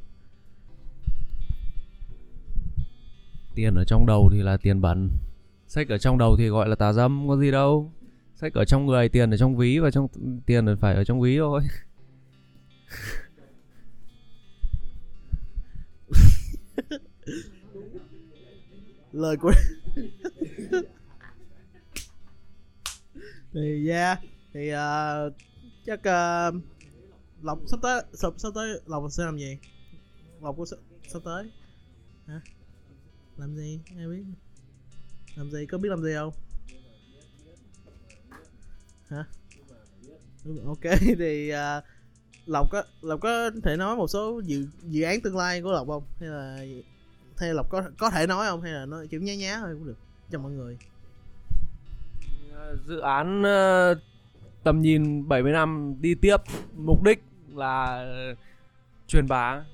Tiền 3.55 3.75
ở 3.75 3.85
trong 3.85 4.07
đầu 4.07 4.31
thì 4.33 4.43
là 4.43 4.57
tiền 4.57 4.81
bẩn. 4.81 5.11
Sách 5.67 5.89
ở 5.89 5.99
trong 5.99 6.19
đầu 6.19 6.37
thì 6.37 6.49
gọi 6.49 6.69
là 6.69 6.75
tà 6.75 6.93
dâm 6.93 7.29
có 7.29 7.37
gì 7.37 7.51
đâu. 7.51 7.93
Sách 8.35 8.55
ở 8.55 8.65
trong 8.65 8.87
người 8.87 9.09
tiền 9.09 9.31
ở 9.31 9.37
trong 9.37 9.57
ví 9.57 9.79
và 9.79 9.91
trong 9.91 10.09
tiền 10.47 10.77
phải 10.81 10.95
ở 10.95 11.05
trong 11.05 11.21
ví 11.21 11.39
thôi. 11.39 11.63
lời 19.13 19.37
của 19.37 19.53
thì 23.53 23.89
yeah. 23.89 24.21
Thì 24.53 24.73
uh, 24.73 25.33
chắc 25.87 25.99
uh, 25.99 26.63
lộc 27.43 27.59
sắp 27.67 27.81
tới 27.83 28.03
sắp, 28.13 28.33
sắp 28.37 28.49
tới 28.55 28.81
lộc 28.87 29.13
sẽ 29.13 29.25
làm 29.25 29.39
gì? 29.39 29.59
Lộc 30.41 30.57
của 30.57 30.67
sắp, 30.67 30.77
sắp 31.09 31.23
tới. 31.25 31.51
Hả? 32.27 32.41
Làm 33.37 33.57
gì? 33.57 33.81
Ai 33.97 34.07
biết? 34.09 34.25
Làm 35.37 35.51
gì? 35.51 35.67
Có 35.67 35.79
biết 35.79 35.89
làm 35.89 36.03
gì 36.03 36.15
không? 36.15 36.33
Hả? 39.09 39.25
Ok 40.67 40.83
thì 41.19 41.53
uh, 41.53 41.85
lộc 42.47 42.71
có 42.71 42.83
lộc 43.01 43.21
có 43.21 43.51
thể 43.63 43.77
nói 43.77 43.97
một 43.97 44.09
số 44.09 44.41
dự 44.45 44.67
dự 44.83 45.03
án 45.03 45.21
tương 45.21 45.37
lai 45.37 45.63
của 45.63 45.73
lộc 45.73 45.87
không? 45.87 46.05
Hay 46.21 46.29
là 46.29 46.65
là 47.39 47.53
lộc 47.53 47.69
có 47.71 47.83
có 47.99 48.11
thể 48.11 48.27
nói 48.27 48.47
không? 48.47 48.61
Hay 48.61 48.73
là 48.73 48.87
nói 48.87 49.09
kiểu 49.09 49.21
nhá 49.21 49.35
nhá 49.35 49.59
thôi 49.61 49.75
cũng 49.75 49.87
được 49.87 49.99
cho 50.31 50.39
mọi 50.39 50.53
người. 50.53 50.79
Dự 52.87 52.99
án 52.99 53.43
ờ, 53.43 53.95
tầm 54.63 54.81
nhìn 54.81 55.29
70 55.29 55.53
năm 55.53 55.95
đi 56.01 56.15
tiếp 56.15 56.37
mục 56.77 57.03
đích 57.03 57.23
là 57.55 58.07
truyền 59.07 59.27
bá. 59.29 59.65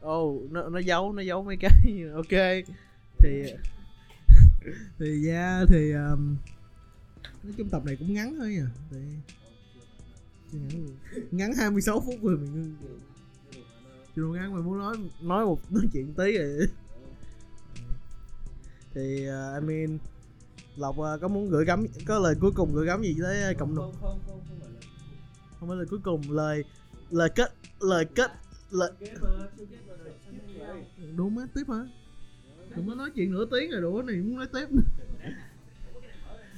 Ồ 0.00 0.22
oh, 0.22 0.52
nó 0.52 0.68
nó 0.68 0.78
giấu 0.78 1.12
nó 1.12 1.22
giấu 1.22 1.42
mấy 1.42 1.56
cái 1.56 1.70
ok. 2.14 2.64
Thì 3.18 3.42
thì 4.98 5.28
yeah 5.28 5.68
thì 5.68 5.92
um, 5.92 6.36
nói 7.42 7.52
chung 7.56 7.68
tập 7.68 7.82
này 7.84 7.96
cũng 7.96 8.14
ngắn 8.14 8.36
thôi 8.38 8.58
à. 8.60 8.68
Thì 8.90 8.98
ngắn, 10.52 10.86
ngắn 11.30 11.52
26 11.52 12.00
phút 12.00 12.22
rồi 12.22 12.36
mình 12.36 12.76
chưa 12.82 13.15
đủ 14.16 14.28
ngắn 14.28 14.54
mà 14.54 14.60
muốn 14.60 14.78
nói 14.78 14.96
nói 15.20 15.44
một 15.44 15.60
nói 15.70 15.88
chuyện 15.92 16.14
tí 16.14 16.38
rồi 16.38 16.68
thì 18.94 19.28
uh, 19.28 19.60
I 19.60 19.66
mean 19.68 19.98
lộc 20.76 20.96
uh, 20.98 21.20
có 21.20 21.28
muốn 21.28 21.50
gửi 21.50 21.64
gắm 21.64 21.86
có 22.06 22.18
lời 22.18 22.34
cuối 22.40 22.50
cùng 22.54 22.74
gửi 22.74 22.86
gắm 22.86 23.02
gì 23.02 23.16
tới 23.22 23.54
cộng 23.54 23.76
đồng? 23.76 23.92
Không 25.60 25.68
phải 25.68 25.76
lời 25.76 25.86
cuối 25.90 26.00
cùng 26.04 26.30
lời 26.30 26.64
lời 27.10 27.30
kết 27.34 27.52
lời 27.80 28.04
kết 28.14 28.30
lời 28.70 28.92
đúng 31.16 31.34
má 31.34 31.42
tiếp 31.54 31.64
hả? 31.68 31.86
Đừng 32.76 32.88
có 32.88 32.94
nói 32.94 33.10
chuyện 33.14 33.32
nửa 33.32 33.44
tiếng 33.44 33.70
rồi 33.70 33.80
đủ 33.80 34.02
này 34.02 34.16
muốn 34.16 34.36
nói 34.36 34.46
tiếp. 34.52 34.66
Nữa. 34.70 34.82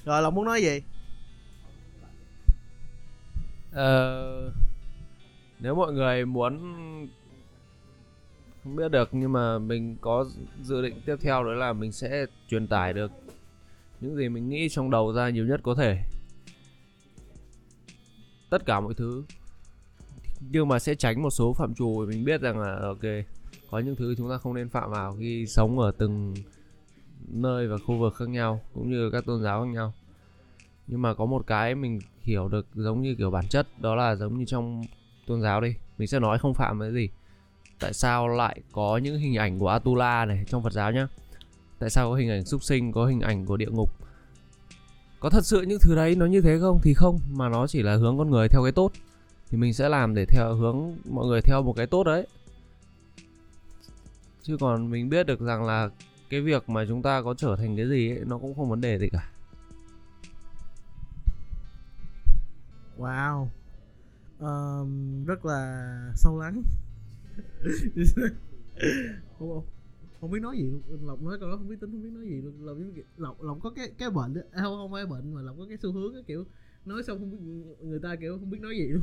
rồi 0.04 0.22
lộc 0.22 0.34
muốn 0.34 0.44
nói 0.44 0.62
gì? 0.62 0.82
Ờ, 3.72 4.52
nếu 5.60 5.74
mọi 5.74 5.92
người 5.92 6.24
muốn 6.24 6.58
không 8.68 8.76
biết 8.76 8.88
được, 8.88 9.08
nhưng 9.12 9.32
mà 9.32 9.58
mình 9.58 9.96
có 10.00 10.26
dự 10.62 10.82
định 10.82 11.00
tiếp 11.06 11.16
theo 11.20 11.44
đó 11.44 11.50
là 11.50 11.72
mình 11.72 11.92
sẽ 11.92 12.26
truyền 12.48 12.66
tải 12.66 12.92
được 12.92 13.10
những 14.00 14.16
gì 14.16 14.28
mình 14.28 14.48
nghĩ 14.48 14.68
trong 14.68 14.90
đầu 14.90 15.12
ra 15.12 15.30
nhiều 15.30 15.46
nhất 15.46 15.60
có 15.62 15.74
thể. 15.74 15.98
Tất 18.50 18.66
cả 18.66 18.80
mọi 18.80 18.94
thứ. 18.94 19.24
Nhưng 20.40 20.68
mà 20.68 20.78
sẽ 20.78 20.94
tránh 20.94 21.22
một 21.22 21.30
số 21.30 21.52
phạm 21.52 21.74
trù, 21.74 22.06
mình 22.08 22.24
biết 22.24 22.40
rằng 22.40 22.58
là, 22.58 22.78
ok, 22.82 23.02
có 23.70 23.78
những 23.78 23.96
thứ 23.96 24.14
chúng 24.14 24.30
ta 24.30 24.38
không 24.38 24.54
nên 24.54 24.68
phạm 24.68 24.90
vào 24.90 25.16
khi 25.18 25.46
sống 25.46 25.78
ở 25.78 25.92
từng 25.98 26.34
nơi 27.28 27.68
và 27.68 27.76
khu 27.86 27.98
vực 27.98 28.14
khác 28.14 28.28
nhau, 28.28 28.60
cũng 28.74 28.90
như 28.90 29.10
các 29.10 29.24
tôn 29.26 29.42
giáo 29.42 29.64
khác 29.64 29.70
nhau. 29.72 29.92
Nhưng 30.86 31.02
mà 31.02 31.14
có 31.14 31.26
một 31.26 31.46
cái 31.46 31.74
mình 31.74 31.98
hiểu 32.20 32.48
được 32.48 32.66
giống 32.74 33.02
như 33.02 33.14
kiểu 33.14 33.30
bản 33.30 33.48
chất, 33.48 33.66
đó 33.80 33.94
là 33.94 34.16
giống 34.16 34.38
như 34.38 34.44
trong 34.44 34.82
tôn 35.26 35.42
giáo 35.42 35.60
đi, 35.60 35.74
mình 35.98 36.08
sẽ 36.08 36.20
nói 36.20 36.38
không 36.38 36.54
phạm 36.54 36.80
cái 36.80 36.92
gì 36.92 37.08
tại 37.80 37.92
sao 37.92 38.28
lại 38.28 38.60
có 38.72 38.96
những 38.96 39.18
hình 39.18 39.36
ảnh 39.36 39.58
của 39.58 39.68
Atula 39.68 40.24
này 40.24 40.44
trong 40.48 40.62
Phật 40.62 40.72
giáo 40.72 40.92
nhá? 40.92 41.08
Tại 41.78 41.90
sao 41.90 42.10
có 42.10 42.16
hình 42.16 42.30
ảnh 42.30 42.44
súc 42.44 42.62
sinh 42.62 42.92
có 42.92 43.06
hình 43.06 43.20
ảnh 43.20 43.46
của 43.46 43.56
địa 43.56 43.70
ngục? 43.70 43.90
Có 45.20 45.30
thật 45.30 45.46
sự 45.46 45.62
những 45.62 45.78
thứ 45.82 45.96
đấy 45.96 46.14
nó 46.16 46.26
như 46.26 46.40
thế 46.40 46.58
không? 46.60 46.80
Thì 46.82 46.94
không 46.94 47.20
mà 47.30 47.48
nó 47.48 47.66
chỉ 47.66 47.82
là 47.82 47.96
hướng 47.96 48.18
con 48.18 48.30
người 48.30 48.48
theo 48.48 48.62
cái 48.62 48.72
tốt. 48.72 48.92
Thì 49.50 49.58
mình 49.58 49.74
sẽ 49.74 49.88
làm 49.88 50.14
để 50.14 50.24
theo 50.28 50.54
hướng 50.54 50.96
mọi 51.10 51.26
người 51.26 51.40
theo 51.40 51.62
một 51.62 51.72
cái 51.76 51.86
tốt 51.86 52.04
đấy. 52.04 52.26
Chứ 54.42 54.56
còn 54.60 54.90
mình 54.90 55.08
biết 55.08 55.26
được 55.26 55.40
rằng 55.40 55.64
là 55.64 55.88
cái 56.30 56.40
việc 56.40 56.68
mà 56.68 56.84
chúng 56.88 57.02
ta 57.02 57.22
có 57.22 57.34
trở 57.34 57.56
thành 57.56 57.76
cái 57.76 57.88
gì 57.88 58.10
ấy, 58.10 58.24
nó 58.26 58.38
cũng 58.38 58.54
không 58.54 58.70
vấn 58.70 58.80
đề 58.80 58.98
gì 58.98 59.08
cả. 59.12 59.30
Wow. 62.98 63.48
Um, 64.40 65.24
rất 65.24 65.44
là 65.44 65.88
sâu 66.14 66.38
lắng 66.38 66.62
không, 69.38 69.48
không, 69.48 69.66
không 70.20 70.30
biết 70.30 70.40
nói 70.42 70.56
gì 70.56 70.64
luôn. 70.64 71.06
Lộc 71.06 71.22
nói 71.22 71.38
đó 71.40 71.56
không 71.58 71.68
biết 71.68 71.76
tính 71.80 71.90
không 71.90 72.02
biết 72.02 72.10
nói 72.12 72.24
gì 72.24 72.40
luôn. 72.42 72.64
Lộc 72.64 72.76
lộc 73.16 73.42
lộc 73.42 73.58
có 73.62 73.70
cái 73.70 73.92
cái 73.98 74.10
bệnh 74.10 74.34
đó. 74.34 74.40
À, 74.52 74.62
không 74.62 74.76
không 74.76 74.92
phải 74.92 75.06
bệnh 75.06 75.34
mà 75.34 75.42
lộc 75.42 75.56
có 75.58 75.66
cái 75.68 75.78
xu 75.82 75.92
hướng 75.92 76.12
cái 76.12 76.22
kiểu 76.26 76.44
nói 76.84 77.02
xong 77.02 77.18
không 77.18 77.30
biết 77.30 77.38
người 77.80 78.00
ta 78.02 78.16
kiểu 78.20 78.38
không 78.38 78.50
biết 78.50 78.60
nói 78.60 78.74
gì 78.76 78.88
luôn. 78.88 79.02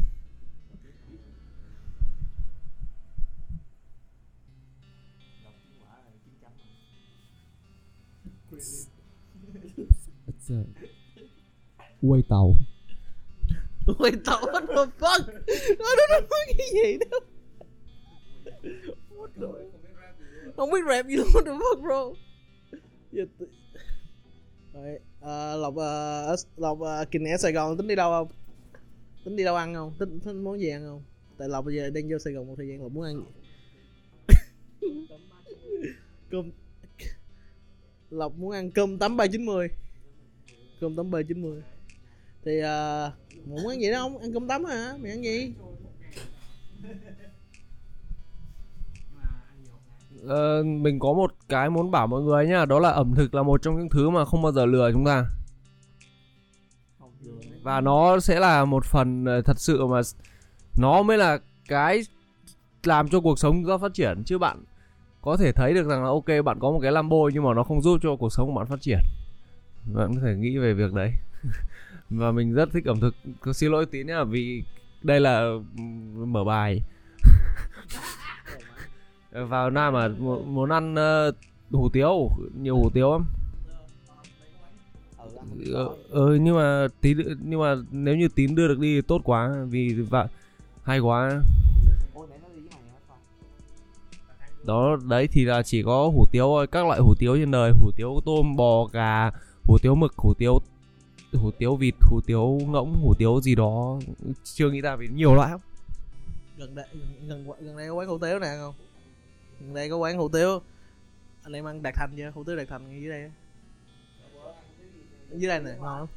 It's 10.28 10.50
a... 10.50 10.64
quay 12.02 12.22
tàu. 12.30 12.56
Ôi 13.98 14.12
tao 14.26 14.40
what 14.42 14.66
the 14.68 14.86
fuck? 15.00 15.24
Nó 15.80 15.90
nó 15.98 16.06
nó 16.10 16.20
nói 16.30 16.46
cái 16.58 16.68
gì 16.74 16.98
đâu 17.12 17.20
What 19.10 19.28
the... 19.36 19.48
Không 20.58 20.72
biết 20.72 20.80
rap 20.90 21.08
gì 21.08 21.16
luôn 21.16 21.28
what 21.34 21.44
the 21.46 21.52
fuck 21.52 21.82
bro 21.82 22.20
Giờ 23.12 23.26
tự- 23.40 23.48
Rồi, 24.74 25.00
à, 25.22 25.56
Lộc 25.56 25.76
à, 25.78 26.22
Lộc 26.58 26.82
à, 26.82 27.06
kỳ 27.12 27.20
ở 27.34 27.38
Sài 27.38 27.52
Gòn 27.52 27.78
tính 27.78 27.88
đi 27.88 27.96
đâu 27.96 28.12
không? 28.12 28.38
Tính 29.26 29.36
đi 29.36 29.44
đâu 29.44 29.56
ăn 29.56 29.74
không? 29.74 29.94
Tính, 30.00 30.20
tính 30.20 30.44
món 30.44 30.60
gì 30.60 30.70
ăn 30.70 30.86
không? 30.88 31.04
Tại 31.38 31.50
Lộc 31.50 31.66
bây 31.66 31.76
giờ 31.76 31.90
đang 31.90 32.10
vô 32.10 32.18
Sài 32.20 32.34
Gòn 32.34 32.48
một 32.48 32.54
thời 32.58 32.68
gian 32.68 32.82
Lộc 32.82 32.92
muốn 32.92 33.04
ăn 33.06 33.16
gì? 33.16 33.26
cơm 36.32 36.52
Lộc 38.10 38.38
muốn 38.38 38.52
ăn 38.52 38.72
cơm 38.72 39.00
tấm 39.00 39.18
390 39.18 39.68
Cơm 40.80 40.96
tấm 40.96 41.12
390 41.12 41.62
Thì 42.46 42.60
à, 42.60 43.12
muốn 43.46 43.68
ăn 43.68 43.82
gì 43.82 43.92
đó 43.92 44.00
không? 44.00 44.18
Ăn 44.18 44.34
cơm 44.34 44.48
tấm 44.48 44.66
hả? 44.66 44.98
Mày 45.02 45.12
ăn 45.12 45.24
gì? 45.24 45.54
Uh, 50.24 50.66
mình 50.66 51.00
có 51.00 51.14
một 51.14 51.34
cái 51.50 51.70
muốn 51.70 51.92
bảo 51.92 52.08
mọi 52.08 52.22
người 52.22 52.48
nhá 52.48 52.66
đó 52.66 52.80
là 52.80 52.90
ẩm 52.90 53.16
thực 53.16 53.36
là 53.36 53.44
một 53.44 53.62
trong 53.62 53.78
những 53.78 53.90
thứ 53.90 54.10
mà 54.10 54.26
không 54.26 54.42
bao 54.42 54.52
giờ 54.52 54.66
lừa 54.66 54.92
chúng 54.92 55.06
ta. 55.06 55.26
Và 57.64 57.82
nó 57.82 58.20
sẽ 58.20 58.40
là 58.40 58.66
một 58.66 58.86
phần 58.86 59.26
ờ, 59.26 59.42
thật 59.42 59.60
sự 59.60 59.86
mà 59.86 60.02
nó 60.78 61.02
mới 61.04 61.18
là 61.18 61.40
cái 61.68 62.02
làm 62.84 63.10
cho 63.10 63.20
cuộc 63.20 63.40
sống 63.40 63.56
chúng 63.56 63.70
ta 63.70 63.78
phát 63.78 63.94
triển. 63.94 64.24
Chứ 64.26 64.38
bạn 64.38 64.64
có 65.22 65.38
thể 65.38 65.52
thấy 65.52 65.74
được 65.74 65.88
rằng 65.88 66.04
là 66.04 66.10
ok 66.10 66.46
bạn 66.46 66.60
có 66.60 66.72
một 66.72 66.80
cái 66.82 66.92
Lambo 66.92 67.18
nhưng 67.34 67.44
mà 67.44 67.54
nó 67.54 67.64
không 67.64 67.82
giúp 67.82 67.98
cho 68.02 68.16
cuộc 68.16 68.34
sống 68.34 68.48
của 68.48 68.60
bạn 68.60 68.68
phát 68.68 68.82
triển. 68.82 69.00
Bạn 69.94 70.16
có 70.16 70.22
thể 70.22 70.36
nghĩ 70.36 70.58
về 70.58 70.74
việc 70.74 70.94
đấy. 70.94 71.12
Và 72.10 72.32
mình 72.32 72.54
rất 72.54 72.70
thích 72.72 72.86
ẩm 72.86 73.00
thực. 73.00 73.16
Xin 73.54 73.72
lỗi 73.72 73.86
tí 73.86 74.04
nhá 74.04 74.24
vì 74.24 74.64
đây 75.04 75.20
là 75.20 75.40
ừ, 75.78 75.82
mở 76.26 76.44
bài. 76.44 76.82
Ờ, 79.36 79.46
vào 79.46 79.70
Nam 79.70 79.94
mà 79.94 80.08
muốn 80.46 80.70
ăn 80.70 80.94
uh, 80.94 81.36
hủ 81.72 81.90
tiếu 81.90 82.30
nhiều 82.62 82.78
hủ 82.78 82.90
tiếu 82.94 83.12
lắm. 83.12 83.26
Ờ, 85.74 85.90
ờ 86.12 86.36
nhưng 86.36 86.56
mà 86.56 86.88
tí 87.02 87.16
nhưng 87.42 87.62
mà 87.62 87.76
nếu 87.92 88.16
như 88.16 88.28
tín 88.36 88.56
đưa 88.56 88.68
được 88.68 88.80
đi 88.80 88.96
thì 88.96 89.02
tốt 89.02 89.22
quá 89.24 89.66
vì 89.70 89.94
và 89.94 90.28
hay 90.84 91.00
quá. 91.00 91.42
Đó 94.64 94.98
đấy 95.10 95.28
thì 95.32 95.46
là 95.46 95.64
chỉ 95.64 95.84
có 95.84 96.08
hủ 96.08 96.26
tiếu 96.32 96.46
thôi 96.46 96.68
các 96.68 96.86
loại 96.86 97.00
hủ 97.00 97.16
tiếu 97.20 97.38
trên 97.38 97.52
đời 97.52 97.72
hủ 97.72 97.92
tiếu 97.96 98.22
tôm 98.26 98.56
bò 98.56 98.86
gà 98.86 99.32
hủ 99.64 99.78
tiếu 99.82 99.96
mực 99.96 100.14
hủ 100.16 100.34
tiếu 100.34 100.60
hủ 101.34 101.52
tiếu 101.52 101.76
vịt 101.76 101.96
hủ 102.02 102.22
tiếu 102.26 102.60
ngỗng 102.68 102.94
hủ 103.02 103.14
tiếu 103.18 103.42
gì 103.42 103.56
đó. 103.56 104.00
Chưa 104.44 104.70
nghĩ 104.70 104.82
ra 104.82 104.96
vì 104.96 105.08
nhiều 105.08 105.36
loại 105.36 105.52
lắm. 105.52 105.60
Gần 106.58 106.76
đây 106.76 106.86
gần, 107.28 107.46
gần, 107.48 107.48
gần 107.62 107.78
đây 107.78 107.88
có 107.90 107.94
quán 107.94 108.08
hủ 108.08 108.18
tiếu 108.18 108.40
nè 108.40 108.48
không? 108.60 108.74
Đây 109.60 109.90
có 109.90 109.98
quán 109.98 110.18
hủ 110.18 110.30
tiếu. 110.30 110.62
Anh 111.44 111.54
em 111.54 111.66
ăn 111.66 111.82
đạt 111.82 111.94
thành 111.96 112.14
chưa? 112.18 112.32
Hủ 112.34 112.44
tiếu 112.44 112.56
đạt 112.56 112.68
thành 112.68 112.90
ngay 112.90 113.02
dưới 113.02 113.10
đây 113.10 113.32
dưới 115.32 115.50
đây 115.50 115.60
nè 115.60 115.72
ngon 115.80 116.00
lắm. 116.00 116.08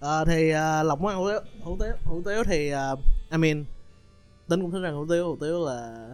Ờ, 0.00 0.24
thì 0.24 0.50
à, 0.50 0.82
lộc 0.82 1.00
muốn 1.00 1.10
ăn 1.10 1.18
hủ 1.18 1.28
tiếu 1.30 1.40
hủ 1.60 1.76
tiếu 1.80 1.92
hủ 2.04 2.22
tiếu 2.24 2.44
thì 2.44 2.70
à, 2.70 2.90
I 3.30 3.38
mean 3.38 3.64
tính 4.48 4.62
cũng 4.62 4.70
thích 4.70 4.80
rằng 4.80 4.94
hủ 4.94 5.06
tiếu. 5.08 5.26
Hủ 5.26 5.36
tiếu 5.40 5.64
là 5.64 6.08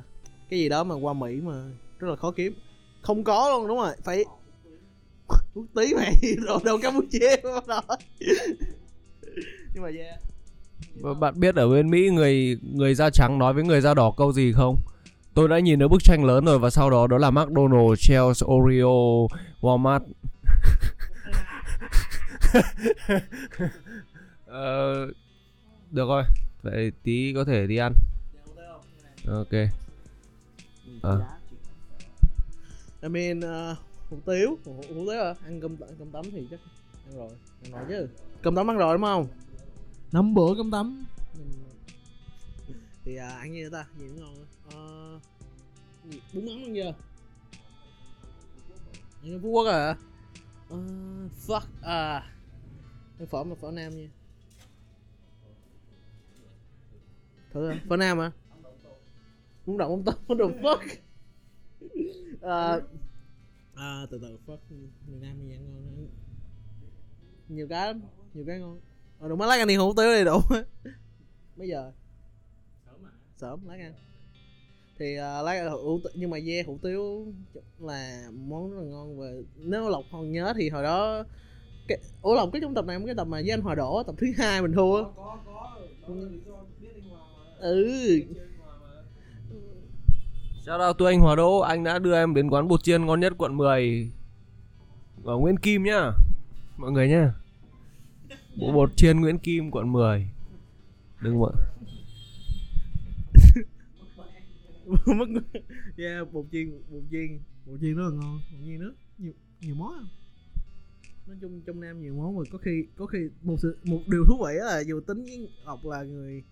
cái 0.48 0.58
gì 0.58 0.68
đó 0.68 0.84
mà 0.84 0.94
qua 0.94 1.12
mỹ 1.12 1.40
mà 1.40 1.70
rất 1.98 2.08
là 2.08 2.16
khó 2.16 2.30
kiếm. 2.30 2.54
Không 3.02 3.24
có 3.24 3.50
luôn 3.50 3.68
đúng 3.68 3.78
rồi 3.78 3.94
phải 4.04 4.24
quốc 5.54 5.66
tí 5.74 5.94
mày 5.94 6.14
rồi 6.46 6.58
đâu 6.64 6.78
campuchia 6.82 7.36
bắt 7.66 7.84
nhưng 9.74 9.82
mà 9.82 9.88
yeah. 9.98 10.20
Và 11.00 11.14
bạn 11.14 11.40
biết 11.40 11.54
ở 11.54 11.68
bên 11.68 11.90
Mỹ 11.90 12.10
người 12.10 12.58
người 12.74 12.94
da 12.94 13.10
trắng 13.10 13.38
nói 13.38 13.54
với 13.54 13.64
người 13.64 13.80
da 13.80 13.94
đỏ 13.94 14.14
câu 14.16 14.32
gì 14.32 14.52
không? 14.52 14.76
Tôi 15.34 15.48
đã 15.48 15.58
nhìn 15.58 15.82
ở 15.82 15.88
bức 15.88 16.04
tranh 16.04 16.24
lớn 16.24 16.44
rồi 16.44 16.58
và 16.58 16.70
sau 16.70 16.90
đó 16.90 17.06
đó 17.06 17.18
là 17.18 17.30
McDonald's, 17.30 17.96
Chelsea, 17.96 18.46
Oreo, 18.46 19.28
Walmart. 19.60 20.00
Ờ, 24.46 25.06
được 25.90 26.08
rồi, 26.08 26.24
vậy 26.62 26.92
tí 27.02 27.32
có 27.34 27.44
thể 27.44 27.66
đi 27.66 27.76
ăn. 27.76 27.92
Ok. 29.26 29.52
Ờ. 31.02 31.20
I 33.02 33.08
mean 33.08 33.38
uh, 33.38 33.78
hủ 34.10 34.16
tiếu 34.26 34.58
hủ, 34.64 34.72
hủ 34.74 34.82
tiếu 35.10 35.22
à 35.22 35.34
ăn 35.44 35.60
cơm 35.60 35.76
cơm 35.98 36.10
tấm 36.12 36.24
thì 36.32 36.46
chắc 36.50 36.60
ăn 37.06 37.16
rồi 37.16 37.30
ăn 37.62 37.72
rồi 37.72 37.84
chứ 37.88 38.08
cơm 38.42 38.54
tấm 38.54 38.70
ăn 38.70 38.76
rồi 38.76 38.94
đúng 38.94 39.02
không 39.02 39.26
năm 40.12 40.34
bữa 40.34 40.54
cơm 40.56 40.70
tấm 40.70 41.04
thì 43.04 43.16
à, 43.16 43.28
ăn 43.28 43.52
gì 43.52 43.62
nữa 43.62 43.68
ta? 43.72 43.86
Nữa 43.98 44.08
ngon 44.16 44.34
gì? 46.04 46.20
bún 46.34 46.44
mắm 46.44 46.62
ăn 46.64 46.74
chưa? 46.74 46.94
Ăn 49.22 49.40
phú 49.42 49.48
quốc 49.48 49.66
à? 49.66 49.96
Ờ, 50.68 50.76
fuck 51.46 51.66
à. 51.82 52.32
Ăn 53.18 53.26
phở 53.26 53.44
mà 53.44 53.54
phở 53.54 53.70
nam 53.70 53.96
nha. 53.96 54.08
Thử 57.52 57.68
à? 57.68 57.80
phở 57.88 57.96
nam 57.96 58.20
à 58.20 58.32
bún 59.66 59.78
đậu 59.78 59.96
bún 59.96 60.04
tấm 60.04 60.14
bún 60.28 60.38
đậu 60.38 60.48
fuck? 60.48 60.86
À, 62.40 62.80
à, 63.74 64.06
từ 64.10 64.18
từ 64.22 64.38
fuck 64.46 64.58
người 65.06 65.20
nam 65.20 65.40
gì 65.40 65.52
ăn 65.52 65.70
ngon 65.70 66.08
nhiều 67.48 67.66
cái 67.68 67.86
lắm 67.86 68.00
nhiều 68.34 68.44
cái 68.46 68.58
ngon. 68.58 68.80
Ờ 69.18 69.28
đừng 69.28 69.38
mới 69.38 69.48
lát 69.48 69.58
ăn 69.58 69.68
đi 69.68 69.76
hủ 69.76 69.94
tiếu 69.96 70.14
đi 70.14 70.24
đủ 70.24 70.40
bây 71.56 71.68
giờ 71.68 71.92
sớm 73.42 73.60
lát 73.68 73.74
ăn 73.74 73.92
thì 74.98 75.14
uh, 75.14 75.44
lát 75.44 75.68
hủ 75.68 76.00
nhưng 76.14 76.30
mà 76.30 76.40
dê 76.40 76.62
hủ 76.62 76.78
tiếu 76.82 77.26
là 77.78 78.28
món 78.32 78.70
rất 78.70 78.76
là 78.76 78.84
ngon 78.84 79.18
và 79.18 79.26
nếu 79.56 79.88
lộc 79.88 80.04
còn 80.12 80.32
nhớ 80.32 80.52
thì 80.56 80.68
hồi 80.68 80.82
đó 80.82 81.24
cái 81.88 81.98
ủa 82.22 82.34
lộc 82.34 82.48
cái 82.52 82.62
trong 82.62 82.74
tập 82.74 82.84
này 82.84 82.98
cái 83.06 83.14
tập 83.14 83.24
mà 83.24 83.40
với 83.40 83.50
anh 83.50 83.60
hòa 83.60 83.74
đổ 83.74 84.02
tập 84.06 84.14
thứ 84.18 84.26
hai 84.36 84.62
mình 84.62 84.72
thua 84.72 85.04
ừ 87.58 88.22
Shout 90.66 90.80
out 90.88 90.98
to 90.98 91.06
anh 91.06 91.20
Hòa 91.20 91.36
Đỗ, 91.36 91.58
anh 91.58 91.84
đã 91.84 91.98
đưa 91.98 92.14
em 92.14 92.34
đến 92.34 92.50
quán 92.50 92.68
bột 92.68 92.82
chiên 92.82 93.06
ngon 93.06 93.20
nhất 93.20 93.32
quận 93.38 93.56
10 93.56 94.10
ở 95.24 95.36
Nguyễn 95.36 95.56
Kim 95.56 95.82
nhá. 95.82 96.12
Mọi 96.76 96.92
người 96.92 97.08
nhá. 97.08 97.32
Bộ 98.56 98.72
bột 98.72 98.96
chiên 98.96 99.20
Nguyễn 99.20 99.38
Kim 99.38 99.70
quận 99.70 99.92
10. 99.92 100.28
Đừng 101.20 101.38
mọi 101.38 101.52
mất 104.86 105.28
yeah, 105.96 106.32
bột 106.32 106.46
chiên 106.52 106.82
bột 106.90 107.02
chiên. 107.10 107.40
Bột 107.66 107.80
chiên 107.80 107.94
rất 107.96 108.02
là 108.02 108.10
ngon, 108.10 108.40
bột 108.52 108.60
chiên 108.64 108.78
nước, 108.78 108.94
nhiều 109.18 109.32
nhiều 109.60 109.74
món 109.74 109.92
không 109.92 110.08
nói 111.26 111.36
chung 111.40 111.60
trong 111.66 111.80
nam 111.80 112.02
nhiều 112.02 112.14
món 112.14 112.36
mà 112.36 112.42
có 112.52 112.58
khi 112.58 112.86
có 112.96 113.06
khi 113.06 113.18
một 113.42 113.56
sự, 113.58 113.78
một 113.84 114.00
điều 114.06 114.24
thú 114.28 114.44
vị 114.46 114.54
là 114.54 114.80
dù 114.80 115.00
tính 115.00 115.22
với 115.22 115.48
lộc 115.64 115.86
là 115.86 116.02
người 116.02 116.42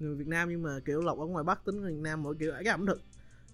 người 0.00 0.14
việt 0.14 0.26
nam 0.28 0.48
nhưng 0.50 0.62
mà, 0.62 0.80
kiểu, 0.84 1.00
lộc 1.00 1.18
ở 1.18 1.26
ngoài 1.26 1.44
bắc 1.44 1.64
tính 1.64 1.80
người 1.80 1.92
việt 1.92 2.00
nam 2.02 2.22
mỗi 2.22 2.34
kiểu, 2.34 2.52
cái 2.52 2.64
ẩm 2.64 2.86
thực, 2.86 3.02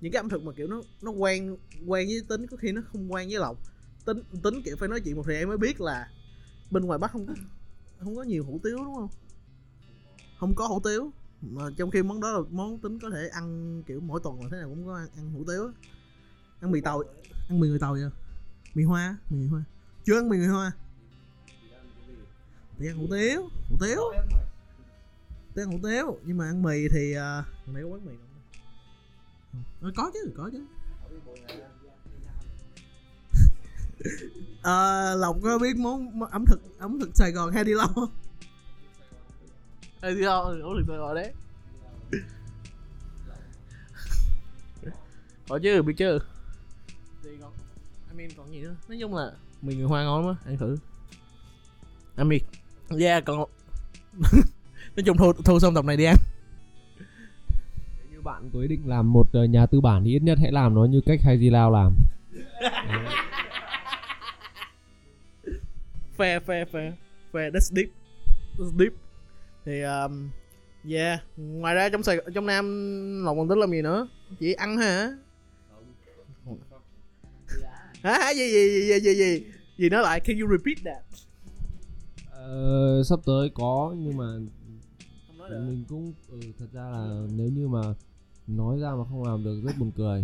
những 0.01 0.13
cái 0.13 0.21
ẩm 0.21 0.29
thực 0.29 0.43
mà, 0.43 0.53
kiểu, 0.53 0.69
nó 0.69 0.83
nó 1.03 1.11
quen 1.11 1.57
quen 1.87 2.09
với 2.09 2.23
tính, 2.29 2.47
có 2.47 2.57
khi 2.57 2.73
nó 2.73 2.83
không 2.93 3.13
quen 3.13 3.29
với 3.29 3.39
lộc. 3.39 3.59
Tính 4.05 4.23
tính, 4.43 4.63
kiểu, 4.65 4.77
phải 4.77 4.89
nói 4.89 5.01
chuyện 5.01 5.17
một 5.17 5.23
thời 5.27 5.35
gian 5.35 5.49
mới 5.49 5.59
biết 5.59 5.81
là 5.81 6.11
bên 6.71 6.85
ngoài 6.85 6.99
bắc 6.99 7.11
không 7.11 7.27
có 7.27 7.35
không 7.99 8.17
có 8.17 8.23
nhiều 8.23 8.45
hủ 8.45 8.61
tiếu, 8.63 8.77
đúng 8.77 8.95
không? 8.95 9.09
Không 10.39 10.55
có 10.55 10.67
hủ 10.67 10.81
tiếu 10.85 11.11
mà 11.43 11.71
trong 11.77 11.91
khi 11.91 12.03
món 12.03 12.21
đó 12.21 12.31
là 12.31 12.39
món 12.51 12.79
tính 12.79 12.99
có 12.99 13.11
thể 13.11 13.29
ăn 13.29 13.83
kiểu 13.87 14.01
mỗi 14.01 14.21
tuần 14.25 14.41
là 14.41 14.49
thế 14.51 14.57
nào 14.57 14.69
cũng 14.69 14.87
có 14.87 14.97
ăn, 14.97 15.09
ăn 15.17 15.33
hủ 15.33 15.45
tiếu 15.47 15.67
á. 15.67 15.73
Ăn 16.61 16.71
mì 16.71 16.81
tàu 16.81 17.03
ăn 17.49 17.61
mì 17.61 17.69
người 17.69 17.79
tàu 17.79 17.93
vậy? 17.93 18.11
Mì 18.75 18.83
hoa 18.85 19.17
mì 19.31 19.39
người 19.39 19.49
hoa. 19.49 19.65
Chưa 20.05 20.19
ăn 20.19 20.29
mì 20.29 20.37
người 20.37 20.47
hoa. 20.47 20.73
Thì 22.79 22.87
ăn 22.87 22.97
hủ 22.97 23.07
tiếu 23.11 23.49
hủ 23.71 23.77
tiếu. 23.81 24.01
Tôi 25.55 25.65
ăn 25.65 25.71
hủ 25.71 25.79
tiếu 25.83 26.19
nhưng 26.25 26.37
mà 26.37 26.47
ăn 26.47 26.63
mì 26.63 26.89
thì 26.89 27.13
à, 27.15 27.39
uh, 27.39 27.75
gần 27.75 27.83
có 27.83 27.89
quán 27.89 28.05
mì 28.05 28.13
không 28.17 28.31
Ờ, 29.81 29.91
có 29.97 30.11
chứ 30.15 30.33
có 30.37 30.51
chứ. 30.53 30.65
À, 34.63 35.15
lộc 35.19 35.37
có 35.43 35.59
biết 35.59 35.77
món 35.77 36.19
món 36.19 36.31
ẩm 36.31 36.45
thực 36.47 36.79
ẩm 36.79 37.01
thực 37.01 37.11
sài 37.15 37.33
gòn 37.33 37.53
hay 37.53 37.65
đi 37.65 37.75
lâu 37.75 37.87
không? 37.95 38.11
Hay 40.03 40.15
đi 40.15 40.23
ẩm 40.23 40.61
thực 40.63 40.85
sài 40.89 40.97
gòn 40.97 41.15
đấy. 41.15 41.33
Có 45.49 45.59
chứ 45.63 45.83
biết 45.83 45.95
chứ. 45.97 46.19
Thì 47.25 47.31
còn? 47.41 47.53
I 48.11 48.17
mean 48.17 48.31
còn 48.37 48.53
gì 48.53 48.61
nữa? 48.61 48.77
Nói 48.89 48.99
chung 49.01 49.15
là 49.15 49.33
mì 49.63 49.75
người 49.75 49.85
hoa 49.85 50.05
ngon 50.05 50.27
lắm 50.27 50.37
á 50.37 50.51
ăn 50.51 50.59
thử. 50.59 50.77
I 52.17 52.25
mean 52.25 52.41
yeah 53.01 53.25
còn 53.25 53.39
nói 54.97 55.05
chung 55.07 55.17
thu 55.17 55.33
thu 55.33 55.61
xong 55.61 55.75
tập 55.75 55.85
này 55.85 55.97
đi 55.97 56.05
ăn. 56.05 56.17
Nếu 56.99 58.07
như 58.13 58.21
bạn 58.21 58.51
có 58.53 58.61
ý 58.61 58.69
định 58.69 58.89
làm 58.89 59.13
một 59.13 59.27
ờ, 59.33 59.45
nhà 59.45 59.67
tư 59.67 59.81
bản 59.81 60.05
thì 60.05 60.11
ít 60.11 60.23
nhất 60.23 60.39
hãy 60.43 60.53
làm 60.53 60.75
nó 60.75 60.85
như 60.85 61.01
cách 61.07 61.21
Haji 61.25 61.53
Lao 61.53 61.71
làm. 61.71 61.95
fair 66.17 66.41
fair 66.41 66.65
fair. 66.73 66.93
Fair 67.33 67.51
that's 67.51 67.75
deep. 67.75 67.89
That's 68.59 68.79
deep 68.79 68.93
thì 69.71 69.83
um, 69.83 70.31
yeah. 70.91 71.21
Ngoài 71.37 71.75
ra 71.75 71.89
trong 71.89 72.03
sài 72.03 72.19
trong 72.35 72.47
nam 72.47 72.65
lòng 73.25 73.39
còn 73.39 73.49
tính 73.49 73.59
làm 73.59 73.71
gì 73.71 73.83
nữa. 73.83 74.09
Chỉ 74.41 74.53
ăn 74.53 74.77
hả? 74.77 75.17
Hả? 78.03 78.31
Gì 78.35 78.51
gì 78.51 78.71
gì 78.71 78.89
gì 78.89 79.01
gì 79.01 79.15
gì? 79.15 79.45
Gì 79.79 79.89
nói 79.89 80.03
lại? 80.03 80.21
Can 80.21 80.39
you 80.41 80.49
repeat 80.51 80.79
that? 80.85 81.05
Ờ, 82.31 83.03
sắp 83.05 83.21
tới 83.27 83.51
có 83.55 83.95
nhưng 83.99 84.17
mà 84.17 84.25
không 85.27 85.39
nói 85.39 85.51
mình 85.51 85.85
cũng 85.89 86.13
ừ, 86.29 86.41
thật 86.59 86.67
ra 86.73 86.83
là 86.83 87.27
nếu 87.37 87.49
như 87.49 87.69
mà 87.69 87.83
nói 88.47 88.79
ra 88.81 88.91
mà 88.91 89.05
không 89.05 89.25
làm 89.25 89.45
được 89.45 89.61
rất 89.65 89.73
buồn 89.79 89.93
cười. 89.97 90.23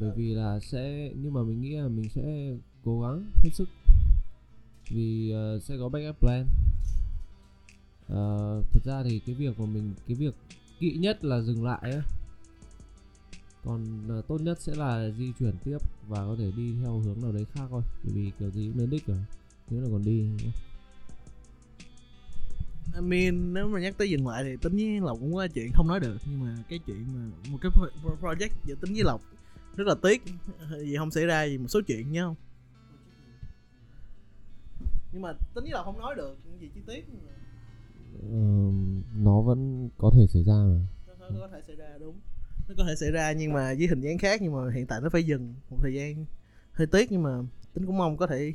Bởi 0.00 0.10
vì 0.16 0.34
là 0.34 0.60
sẽ 0.60 1.10
nhưng 1.16 1.32
mà 1.32 1.42
mình 1.42 1.60
nghĩ 1.60 1.76
là 1.76 1.88
mình 1.88 2.08
sẽ 2.08 2.54
cố 2.84 3.00
gắng 3.00 3.24
hết 3.42 3.50
sức. 3.52 3.68
Vì 4.90 5.34
uh, 5.56 5.62
sẽ 5.62 5.74
có 5.80 5.88
backup 5.88 6.20
plan 6.20 6.46
uh, 8.12 8.72
thực 8.72 8.84
ra 8.84 9.02
thì 9.02 9.20
cái 9.26 9.34
việc 9.34 9.60
mà 9.60 9.66
mình 9.66 9.94
cái 10.06 10.14
việc 10.14 10.34
kỵ 10.78 10.96
nhất 10.96 11.24
là 11.24 11.40
dừng 11.40 11.64
lại 11.64 11.80
ấy. 11.82 12.00
còn 13.64 14.08
uh, 14.18 14.28
tốt 14.28 14.40
nhất 14.40 14.60
sẽ 14.60 14.74
là 14.74 15.10
di 15.10 15.32
chuyển 15.38 15.54
tiếp 15.64 15.78
và 16.08 16.18
có 16.18 16.36
thể 16.38 16.50
đi 16.56 16.74
theo 16.82 16.98
hướng 16.98 17.22
nào 17.22 17.32
đấy 17.32 17.44
khác 17.52 17.64
thôi 17.70 17.82
bởi 18.04 18.12
vì 18.14 18.30
kiểu 18.38 18.50
gì 18.50 18.66
cũng 18.66 18.78
đến 18.78 18.90
đích 18.90 19.06
rồi 19.06 19.18
nếu 19.70 19.80
là 19.80 19.88
còn 19.92 20.04
đi? 20.04 20.24
I 22.94 23.00
mean 23.00 23.54
nếu 23.54 23.68
mà 23.68 23.80
nhắc 23.80 23.94
tới 23.98 24.10
dừng 24.10 24.28
lại 24.28 24.44
thì 24.44 24.56
tính 24.62 24.76
với 24.76 25.00
lộc 25.00 25.18
cũng 25.20 25.34
có 25.34 25.48
chuyện 25.54 25.70
không 25.74 25.88
nói 25.88 26.00
được 26.00 26.16
nhưng 26.30 26.40
mà 26.40 26.56
cái 26.68 26.78
chuyện 26.86 27.04
mà 27.14 27.50
một 27.50 27.58
cái 27.60 27.70
project 28.20 28.50
giữa 28.64 28.74
tính 28.74 28.94
với 28.94 29.04
lộc 29.04 29.20
rất 29.76 29.86
là 29.86 29.94
tiếc 30.02 30.22
vì 30.80 30.96
không 30.96 31.10
xảy 31.10 31.26
ra 31.26 31.44
gì 31.44 31.58
một 31.58 31.68
số 31.68 31.80
chuyện 31.86 32.12
nhá 32.12 32.22
không 32.22 32.34
nhưng 35.12 35.22
mà 35.22 35.32
tính 35.32 35.64
với 35.64 35.72
lộc 35.72 35.84
không 35.84 35.98
nói 35.98 36.14
được 36.16 36.36
những 36.44 36.60
gì 36.60 36.70
chi 36.74 36.80
tiết 36.86 37.04
mà 37.08 37.35
nó 39.16 39.40
vẫn 39.40 39.88
có 39.98 40.10
thể 40.14 40.26
xảy 40.26 40.44
ra 40.44 40.54
mà. 40.54 40.86
Có, 41.06 41.14
có, 41.18 41.34
có 41.40 41.48
thể 41.52 41.62
xảy 41.66 41.76
ra 41.76 41.98
đúng. 42.00 42.20
Nó 42.68 42.74
có 42.78 42.84
thể 42.84 42.96
xảy 42.96 43.10
ra 43.10 43.32
nhưng 43.32 43.52
mà 43.52 43.74
với 43.78 43.86
hình 43.86 44.00
dáng 44.00 44.18
khác 44.18 44.42
nhưng 44.42 44.52
mà 44.52 44.70
hiện 44.74 44.86
tại 44.86 45.00
nó 45.00 45.08
phải 45.08 45.22
dừng 45.22 45.54
một 45.70 45.76
thời 45.80 45.94
gian 45.94 46.24
hơi 46.72 46.86
tiếc 46.86 47.12
nhưng 47.12 47.22
mà 47.22 47.42
tính 47.74 47.86
cũng 47.86 47.98
mong 47.98 48.16
có 48.16 48.26
thể 48.26 48.54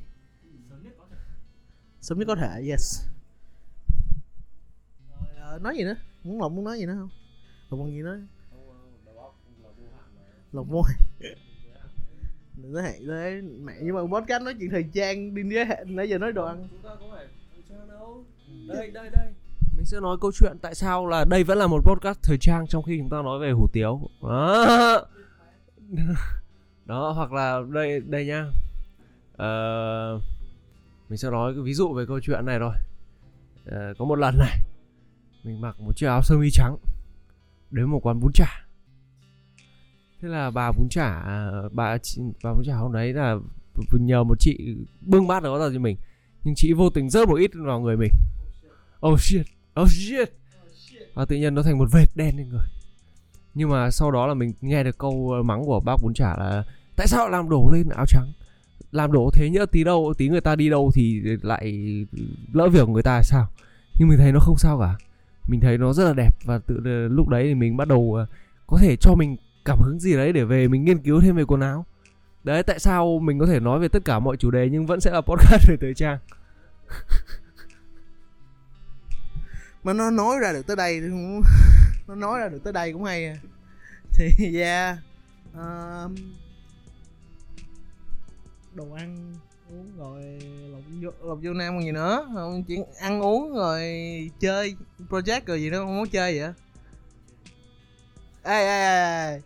sớm 2.01 2.19
nhất 2.19 2.25
có 2.27 2.35
thể. 2.35 2.63
Yes. 2.69 3.01
Rồi 5.09 5.35
ờ, 5.39 5.59
nói 5.59 5.77
gì 5.77 5.83
nữa? 5.83 5.95
Muốn 6.23 6.41
lộc 6.41 6.51
muốn 6.51 6.65
nói 6.65 6.79
gì 6.79 6.85
nữa 6.85 6.95
không? 6.99 7.09
Lộc 7.69 7.79
còn 7.79 7.91
gì 7.91 8.01
nữa? 8.01 8.19
Lộc 10.51 10.67
môi 10.67 10.83
đừng 12.55 12.73
có 12.73 12.81
hạn. 12.81 12.95
Thế 13.07 13.41
mẹ 13.41 13.73
nhưng 13.81 13.95
mà 13.95 14.01
podcast 14.01 14.43
nói 14.43 14.55
chuyện 14.59 14.69
thời 14.69 14.85
trang 14.93 15.35
đi 15.35 15.41
giới 15.43 15.65
hạn 15.65 15.95
nãy 15.95 16.09
giờ 16.09 16.17
nói 16.17 16.31
đồ 16.31 16.45
ăn. 16.45 16.67
Chúng 16.71 16.81
ta 16.81 16.89
có 16.99 17.07
phải 17.11 17.27
đâu. 17.87 18.25
Đây 18.67 18.91
đây 18.91 19.09
đây 19.09 19.33
mình 19.81 19.85
sẽ 19.85 19.99
nói 19.99 20.17
câu 20.21 20.31
chuyện 20.31 20.57
tại 20.61 20.75
sao 20.75 21.07
là 21.07 21.25
đây 21.25 21.43
vẫn 21.43 21.57
là 21.57 21.67
một 21.67 21.83
podcast 21.85 22.19
thời 22.23 22.37
trang 22.37 22.67
trong 22.67 22.83
khi 22.83 22.97
chúng 22.99 23.09
ta 23.09 23.21
nói 23.21 23.39
về 23.39 23.51
hủ 23.51 23.67
tiếu. 23.73 24.09
Đó, 24.21 25.05
đó 26.85 27.11
hoặc 27.11 27.31
là 27.31 27.59
đây 27.69 27.99
đây 27.99 28.25
nhá. 28.25 28.45
Ờ, 29.33 30.19
mình 31.09 31.17
sẽ 31.17 31.29
nói 31.29 31.53
cái 31.53 31.61
ví 31.63 31.73
dụ 31.73 31.93
về 31.93 32.05
câu 32.07 32.19
chuyện 32.19 32.45
này 32.45 32.59
rồi 32.59 32.73
ờ, 33.65 33.93
có 33.97 34.05
một 34.05 34.15
lần 34.15 34.37
này 34.37 34.57
mình 35.43 35.61
mặc 35.61 35.79
một 35.79 35.97
chiếc 35.97 36.07
áo 36.07 36.21
sơ 36.23 36.37
mi 36.37 36.49
trắng 36.51 36.77
đến 37.71 37.85
một 37.85 38.05
quán 38.05 38.19
bún 38.19 38.31
chả. 38.33 38.65
Thế 40.21 40.27
là 40.27 40.51
bà 40.51 40.71
bún 40.71 40.89
chả 40.89 41.21
à, 41.21 41.51
bà 41.71 41.97
bà 42.43 42.53
bún 42.53 42.63
chả 42.65 42.75
hôm 42.75 42.91
đấy 42.91 43.13
là 43.13 43.35
nhờ 43.91 44.23
một 44.23 44.39
chị 44.39 44.75
bưng 45.01 45.27
bát 45.27 45.43
đó 45.43 45.59
ra 45.59 45.69
cho 45.73 45.79
mình. 45.79 45.97
Nhưng 46.43 46.55
chị 46.55 46.73
vô 46.73 46.89
tình 46.89 47.09
rớt 47.09 47.27
một 47.27 47.35
ít 47.35 47.51
vào 47.53 47.79
người 47.79 47.97
mình. 47.97 48.11
Oh 49.07 49.19
shit 49.19 49.45
oh 49.81 49.89
shit. 49.89 50.29
Và 51.13 51.25
tự 51.25 51.35
nhiên 51.35 51.55
nó 51.55 51.63
thành 51.63 51.77
một 51.77 51.89
vệt 51.91 52.09
đen 52.15 52.37
lên 52.37 52.49
người. 52.49 52.67
Nhưng 53.53 53.69
mà 53.69 53.91
sau 53.91 54.11
đó 54.11 54.27
là 54.27 54.33
mình 54.33 54.53
nghe 54.61 54.83
được 54.83 54.97
câu 54.97 55.31
ờ, 55.35 55.43
mắng 55.43 55.65
của 55.65 55.79
bác 55.79 55.95
bún 56.01 56.13
chả 56.13 56.37
là 56.37 56.63
tại 56.95 57.07
sao 57.07 57.29
làm 57.29 57.49
đổ 57.49 57.69
lên 57.73 57.89
áo 57.89 58.05
trắng? 58.07 58.31
Làm 58.91 59.11
đổ 59.11 59.29
thế 59.33 59.49
nhỡ 59.49 59.65
tí 59.65 59.83
đâu, 59.83 60.13
tí 60.17 60.29
người 60.29 60.41
ta 60.41 60.55
đi 60.55 60.69
đâu 60.69 60.91
thì 60.93 61.21
lại 61.41 61.73
lỡ 62.53 62.69
việc 62.69 62.85
của 62.85 62.93
người 62.93 63.03
ta 63.03 63.21
sao? 63.23 63.47
Nhưng 63.99 64.09
mình 64.09 64.17
thấy 64.17 64.31
nó 64.31 64.39
không 64.39 64.57
sao 64.57 64.79
cả. 64.79 64.95
Mình 65.47 65.59
thấy 65.59 65.77
nó 65.77 65.93
rất 65.93 66.05
là 66.05 66.13
đẹp 66.13 66.35
và 66.45 66.57
tự 66.57 66.81
ờ, 66.85 67.07
lúc 67.07 67.27
đấy 67.27 67.43
thì 67.43 67.53
mình 67.53 67.77
bắt 67.77 67.87
đầu 67.87 68.13
ờ, 68.15 68.25
có 68.67 68.77
thể 68.77 68.95
cho 68.95 69.15
mình 69.15 69.37
cảm 69.65 69.79
hứng 69.79 69.99
gì 69.99 70.13
đấy 70.13 70.33
để 70.33 70.43
về 70.43 70.67
mình 70.67 70.85
nghiên 70.85 70.99
cứu 70.99 71.21
thêm 71.21 71.35
về 71.35 71.45
quần 71.45 71.61
áo. 71.61 71.85
Đấy, 72.43 72.63
tại 72.63 72.79
sao 72.79 73.19
mình 73.19 73.39
có 73.39 73.45
thể 73.45 73.59
nói 73.59 73.79
về 73.79 73.87
tất 73.87 74.05
cả 74.05 74.19
mọi 74.19 74.37
chủ 74.37 74.51
đề 74.51 74.69
nhưng 74.71 74.85
vẫn 74.85 75.01
sẽ 75.01 75.11
là 75.11 75.21
podcast 75.21 75.69
về 75.69 75.77
thời 75.81 75.93
trang? 75.93 76.17
mà 79.83 79.93
nó 79.93 80.09
nói 80.09 80.39
ra 80.39 80.53
được 80.53 80.67
tới 80.67 80.75
đây 80.75 81.01
cũng 81.01 81.41
nó 82.07 82.15
nói 82.15 82.39
ra 82.39 82.49
được 82.49 82.63
tới 82.63 82.73
đây 82.73 82.93
cũng 82.93 83.03
hay 83.03 83.25
à. 83.25 83.37
Thì 84.13 84.57
yeah. 84.59 84.97
Um, 85.53 86.15
đồ 88.73 88.93
ăn 88.95 89.35
uống 89.69 89.97
rồi 89.97 90.39
lộc 90.71 90.81
vô, 91.01 91.11
lộc 91.27 91.39
vô 91.43 91.53
nam 91.53 91.73
còn 91.73 91.83
gì 91.83 91.91
nữa. 91.91 92.29
Không 92.33 92.63
chỉ 92.63 92.77
ăn 92.99 93.21
uống 93.21 93.53
rồi 93.53 93.81
chơi 94.39 94.75
project 95.09 95.41
rồi 95.45 95.61
gì 95.61 95.69
nữa 95.69 95.79
không 95.79 95.97
muốn 95.97 96.09
chơi 96.09 96.39
vậy 96.39 96.53
ê 98.43 98.65
ê 98.65 98.83
ê 99.33 99.41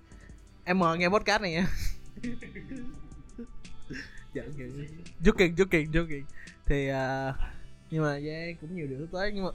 em 0.63 0.79
mời 0.79 0.97
nghe 0.97 1.09
podcast 1.09 1.41
này 1.41 1.51
nha. 1.51 1.67
Giận 4.33 4.53
kìa. 4.57 4.65
Joking 5.23 5.55
chút 5.55 5.67
joking 5.71 6.23
thì 6.65 6.91
uh, 6.91 7.35
nhưng 7.91 8.03
mà 8.03 8.15
yeah, 8.15 8.61
cũng 8.61 8.75
nhiều 8.75 8.87
điều 8.87 9.07
tới 9.11 9.31
nhưng 9.33 9.45
mà 9.45 9.51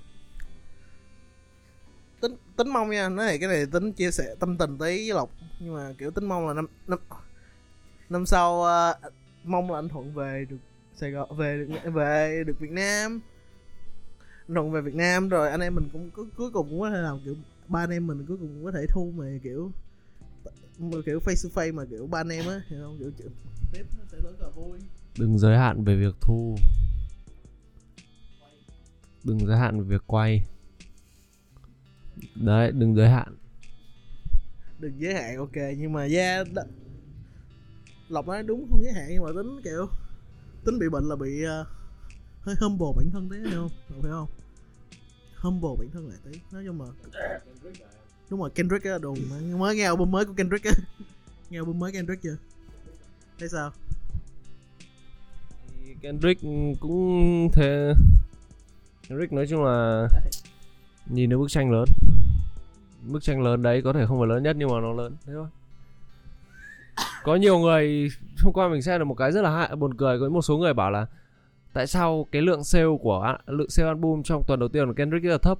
tính 2.20 2.36
tính 2.56 2.68
mong 2.68 2.90
nha. 2.90 3.08
Nói 3.08 3.26
này 3.26 3.38
cái 3.38 3.48
này 3.48 3.66
tính 3.66 3.92
chia 3.92 4.10
sẻ 4.10 4.34
tâm 4.40 4.58
tình 4.58 4.78
tí 4.78 4.84
với 4.84 5.14
lộc. 5.14 5.30
Nhưng 5.60 5.74
mà 5.74 5.92
kiểu 5.98 6.10
tính 6.10 6.24
mong 6.24 6.48
là 6.48 6.54
năm 6.54 6.66
năm 6.86 6.98
năm 8.08 8.26
sau 8.26 8.54
uh, 8.54 9.12
mong 9.44 9.70
là 9.70 9.78
anh 9.78 9.88
thuận 9.88 10.14
về 10.14 10.46
được 10.50 10.56
sài 10.96 11.10
gòn 11.10 11.36
về 11.36 11.66
được 11.68 11.90
về 11.90 12.44
được 12.46 12.60
việt 12.60 12.70
nam. 12.70 13.20
Anh 14.48 14.54
thuận 14.54 14.72
về 14.72 14.80
việt 14.80 14.94
nam 14.94 15.28
rồi 15.28 15.50
anh 15.50 15.60
em 15.60 15.74
mình 15.74 15.88
cũng 15.92 16.10
cuối, 16.10 16.26
cuối 16.36 16.50
cùng 16.50 16.68
cũng 16.70 16.80
có 16.80 16.90
thể 16.90 16.98
làm 16.98 17.20
kiểu 17.24 17.34
ba 17.68 17.82
anh 17.82 17.90
em 17.90 18.06
mình 18.06 18.24
cuối 18.28 18.36
cùng 18.36 18.48
cũng 18.48 18.64
có 18.64 18.72
thể 18.72 18.86
thu 18.94 19.12
mà 19.16 19.24
kiểu 19.42 19.70
kiểu 21.06 21.20
face 21.24 21.48
to 21.48 21.62
face 21.62 21.74
mà 21.74 21.84
kiểu 21.90 22.06
ba 22.06 22.20
anh 22.20 22.28
em 22.28 22.46
á 22.48 22.62
hiểu 22.68 22.80
không 22.82 22.96
kiểu 22.98 23.10
tiếp 23.72 23.84
nó 23.98 24.04
sẽ 24.12 24.18
rất 24.24 24.32
là 24.40 24.48
vui. 24.48 24.78
Đừng 25.18 25.38
giới 25.38 25.58
hạn 25.58 25.84
về 25.84 25.96
việc 25.96 26.14
thu. 26.20 26.56
Đừng 29.24 29.46
giới 29.46 29.58
hạn 29.58 29.80
về 29.80 29.86
việc 29.86 30.02
quay 30.06 30.44
đấy 32.34 32.72
đừng 32.72 32.94
giới 32.96 33.08
hạn. 33.08 33.36
Đừng 34.78 35.00
giới 35.00 35.14
hạn 35.14 35.36
ok 35.36 35.56
nhưng 35.78 35.92
mà 35.92 36.04
yeah 36.04 36.46
đ... 36.52 36.58
lộc 38.08 38.26
nói 38.26 38.42
đúng 38.42 38.66
không 38.70 38.82
giới 38.82 38.92
hạn 38.92 39.06
nhưng 39.10 39.22
mà 39.22 39.30
tính 39.36 39.60
kiểu 39.64 39.88
tính 40.64 40.78
bị 40.78 40.88
bệnh 40.88 41.04
là 41.04 41.16
bị 41.16 41.44
uh, 41.44 41.66
hơi 42.40 42.54
humble 42.60 42.86
bản 42.96 43.10
thân 43.10 43.28
tí 43.28 43.36
hiểu 43.50 43.60
không? 43.60 43.70
Lộc 43.88 44.02
phải 44.02 44.10
không? 44.10 44.28
Humble 45.36 45.70
bản 45.78 45.90
thân 45.92 46.08
lại 46.08 46.18
tí. 46.24 46.40
Nói 46.52 46.62
chung 46.66 46.78
mà 46.78 46.84
đúng 48.30 48.40
rồi 48.40 48.50
Kendrick 48.50 48.84
á 48.84 48.98
đồn 48.98 49.18
mới 49.58 49.76
nghe 49.76 49.84
album 49.84 50.10
mới 50.10 50.24
của 50.24 50.32
Kendrick 50.36 50.64
á. 50.64 50.72
Nghe 51.50 51.58
album 51.58 51.78
mới 51.78 51.92
Kendrick 51.92 52.22
chưa? 52.22 52.36
Thấy 53.38 53.48
sao? 53.48 53.70
Kendrick 56.00 56.42
cũng 56.80 57.48
thế. 57.52 57.94
Kendrick 59.08 59.32
nói 59.32 59.46
chung 59.46 59.64
là 59.64 60.08
nhìn 61.06 61.30
thấy 61.30 61.38
bức 61.38 61.50
tranh 61.50 61.70
lớn 61.70 61.84
bức 63.02 63.22
tranh 63.22 63.42
lớn 63.42 63.62
đấy 63.62 63.82
có 63.82 63.92
thể 63.92 64.06
không 64.06 64.18
phải 64.18 64.28
lớn 64.28 64.42
nhất 64.42 64.56
nhưng 64.58 64.70
mà 64.70 64.80
nó 64.80 64.92
lớn. 64.92 65.16
Thế 65.26 65.32
thôi. 65.32 65.46
Có 67.22 67.36
nhiều 67.36 67.58
người 67.58 68.08
hôm 68.42 68.52
qua 68.52 68.68
mình 68.68 68.82
xem 68.82 68.98
được 68.98 69.04
một 69.04 69.14
cái 69.14 69.32
rất 69.32 69.42
là 69.42 69.50
hại, 69.50 69.76
buồn 69.76 69.94
cười. 69.94 70.20
Có 70.20 70.28
một 70.28 70.42
số 70.42 70.58
người 70.58 70.74
bảo 70.74 70.90
là, 70.90 71.06
tại 71.72 71.86
sao 71.86 72.26
cái 72.32 72.42
lượng 72.42 72.64
sale 72.64 72.84
của 73.02 73.36
lượng 73.46 73.70
sale 73.70 73.88
album 73.88 74.22
trong 74.22 74.42
tuần 74.46 74.60
đầu 74.60 74.68
tiên 74.68 74.86
của 74.86 74.92
Kendrick 74.92 75.24
rất 75.24 75.30
là 75.30 75.38
thấp? 75.38 75.58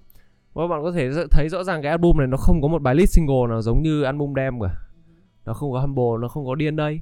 Và 0.53 0.67
bạn 0.67 0.83
có 0.83 0.93
thể 0.93 1.11
thấy 1.31 1.49
rõ 1.49 1.65
ràng 1.65 1.83
cái 1.83 1.91
album 1.91 2.19
này 2.19 2.27
nó 2.27 2.37
không 2.37 2.63
có 2.63 2.69
một 2.69 2.83
bài 2.83 2.95
lead 2.95 3.11
single 3.11 3.47
nào 3.49 3.63
giống 3.63 3.83
như 3.83 4.03
album 4.03 4.35
đem 4.35 4.61
cả. 4.61 4.77
Nó 5.45 5.55
không 5.55 5.73
có 5.73 5.81
humble, 5.81 6.21
nó 6.21 6.29
không 6.29 6.47
có 6.47 6.55
điên 6.55 6.77
đây. 6.77 7.01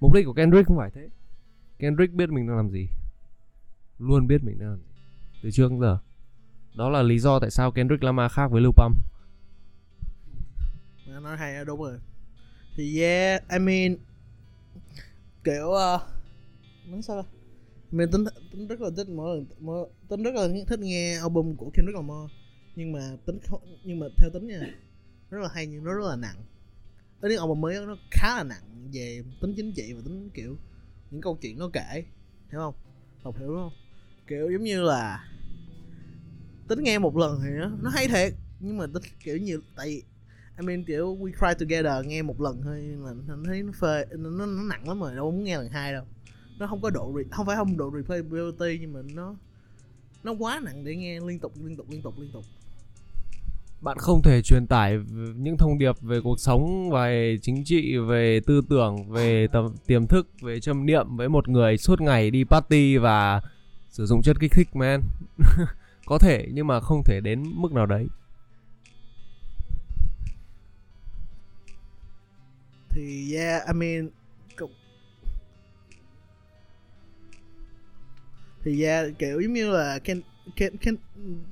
Mục 0.00 0.14
đích 0.14 0.26
của 0.26 0.32
Kendrick 0.32 0.68
không 0.68 0.76
phải 0.76 0.90
thế. 0.94 1.08
Kendrick 1.78 2.14
biết 2.14 2.30
mình 2.30 2.46
đang 2.46 2.56
làm 2.56 2.70
gì. 2.70 2.88
Luôn 3.98 4.26
biết 4.26 4.44
mình 4.44 4.58
đang 4.58 4.68
làm 4.68 4.78
gì. 4.78 4.84
Từ 5.42 5.50
trước 5.50 5.70
đến 5.70 5.80
giờ. 5.80 5.98
Đó 6.74 6.90
là 6.90 7.02
lý 7.02 7.18
do 7.18 7.38
tại 7.38 7.50
sao 7.50 7.70
Kendrick 7.70 8.04
Lamar 8.04 8.32
khác 8.32 8.50
với 8.50 8.60
Lil 8.60 8.70
Pump 8.70 8.96
nói 11.20 11.36
hay 11.36 11.56
à, 11.56 11.64
đúng 11.64 11.80
rồi. 11.80 11.98
Thì 12.76 13.00
yeah 13.00 13.42
I 13.50 13.58
mean 13.58 13.96
kiểu 15.44 15.66
uh, 15.66 16.00
nói 16.86 17.02
sao 17.02 17.26
mình 17.90 18.10
tính 18.10 18.24
tính 18.52 18.66
rất 18.68 18.80
là 18.80 18.90
thích 18.96 19.08
mỗi 19.08 19.36
lần 19.36 19.46
tính 20.08 20.22
rất 20.22 20.34
là 20.34 20.48
thích 20.68 20.80
nghe 20.80 21.18
album 21.18 21.56
của 21.56 21.70
Kendrick 21.74 21.96
Lamar. 21.96 22.30
Nhưng 22.76 22.92
mà 22.92 23.16
tính 23.26 23.38
nhưng 23.84 23.98
mà 23.98 24.06
theo 24.16 24.30
tính 24.32 24.46
nha 24.46 24.60
rất 25.30 25.38
là 25.38 25.48
hay 25.54 25.66
nhưng 25.66 25.84
nó 25.84 25.92
rất 25.92 26.06
là 26.08 26.16
nặng. 26.16 26.36
Tới 27.20 27.30
những 27.30 27.40
album 27.40 27.60
mới 27.60 27.86
nó 27.86 27.96
khá 28.10 28.36
là 28.36 28.44
nặng 28.44 28.90
về 28.92 29.22
tính 29.40 29.54
chính 29.56 29.72
trị 29.72 29.92
và 29.92 30.00
tính 30.04 30.30
kiểu 30.34 30.56
những 31.10 31.20
câu 31.20 31.38
chuyện 31.40 31.58
nó 31.58 31.70
kể 31.72 32.04
hiểu 32.50 32.60
không? 32.60 32.74
Học 33.22 33.38
hiểu 33.38 33.48
đúng 33.48 33.56
không? 33.56 33.72
Kiểu 34.26 34.50
giống 34.50 34.64
như 34.64 34.82
là 34.82 35.28
tính 36.68 36.82
nghe 36.82 36.98
một 36.98 37.16
lần 37.16 37.40
thì 37.44 37.50
nó, 37.50 37.70
nó 37.82 37.90
hay 37.90 38.08
thiệt 38.08 38.32
nhưng 38.60 38.76
mà 38.76 38.86
tính 38.86 39.02
kiểu 39.24 39.36
nhiều 39.36 39.60
tại 39.76 40.02
I 40.60 40.66
mean 40.66 40.84
kiểu 40.84 41.16
We 41.20 41.32
Cry 41.32 41.66
Together 41.66 42.06
nghe 42.06 42.22
một 42.22 42.40
lần 42.40 42.62
thôi 42.62 42.80
là 42.98 43.12
anh 43.28 43.44
thấy 43.44 43.62
nó 43.62 43.72
phê 43.80 44.04
nó, 44.10 44.30
nó, 44.30 44.46
nó 44.46 44.62
nặng 44.62 44.88
lắm 44.88 45.00
rồi 45.00 45.14
đâu 45.14 45.30
muốn 45.30 45.44
nghe 45.44 45.56
lần 45.56 45.68
hai 45.68 45.92
đâu. 45.92 46.04
Nó 46.58 46.66
không 46.66 46.80
có 46.80 46.90
độ 46.90 47.12
không 47.30 47.46
phải 47.46 47.56
không 47.56 47.76
độ 47.76 47.92
replayability 47.96 48.78
nhưng 48.80 48.92
mà 48.92 49.00
nó 49.14 49.34
nó 50.24 50.34
quá 50.38 50.60
nặng 50.64 50.84
để 50.84 50.96
nghe 50.96 51.20
liên 51.20 51.38
tục 51.38 51.52
liên 51.64 51.76
tục 51.76 51.86
liên 51.90 52.02
tục 52.02 52.14
liên 52.18 52.30
tục. 52.32 52.44
Bạn 53.80 53.98
không 53.98 54.22
thể 54.22 54.42
truyền 54.42 54.66
tải 54.66 54.98
những 55.36 55.56
thông 55.56 55.78
điệp 55.78 56.00
về 56.00 56.20
cuộc 56.24 56.40
sống 56.40 56.90
về 56.90 57.38
chính 57.42 57.64
trị 57.64 57.96
về 57.96 58.40
tư 58.46 58.62
tưởng 58.68 59.10
về 59.10 59.46
tầm, 59.52 59.74
tiềm 59.86 60.06
thức 60.06 60.28
về 60.42 60.60
châm 60.60 60.86
niệm 60.86 61.16
với 61.16 61.28
một 61.28 61.48
người 61.48 61.78
suốt 61.78 62.00
ngày 62.00 62.30
đi 62.30 62.44
party 62.44 62.96
và 62.96 63.42
sử 63.90 64.06
dụng 64.06 64.22
chất 64.22 64.36
kích 64.40 64.52
thích 64.52 64.76
man. 64.76 65.02
Có 66.06 66.18
thể 66.18 66.48
nhưng 66.52 66.66
mà 66.66 66.80
không 66.80 67.02
thể 67.04 67.20
đến 67.20 67.42
mức 67.54 67.72
nào 67.72 67.86
đấy. 67.86 68.06
Thì 72.96 73.34
yeah 73.34 73.66
I 73.66 73.72
mean 73.72 74.10
cũng 74.56 74.72
thì 78.62 78.82
yeah 78.82 79.18
kiểu 79.18 79.40
giống 79.40 79.52
như 79.52 79.70
là 79.70 79.98
Ken 79.98 80.20
Ken 80.56 80.76
Ken 80.76 80.96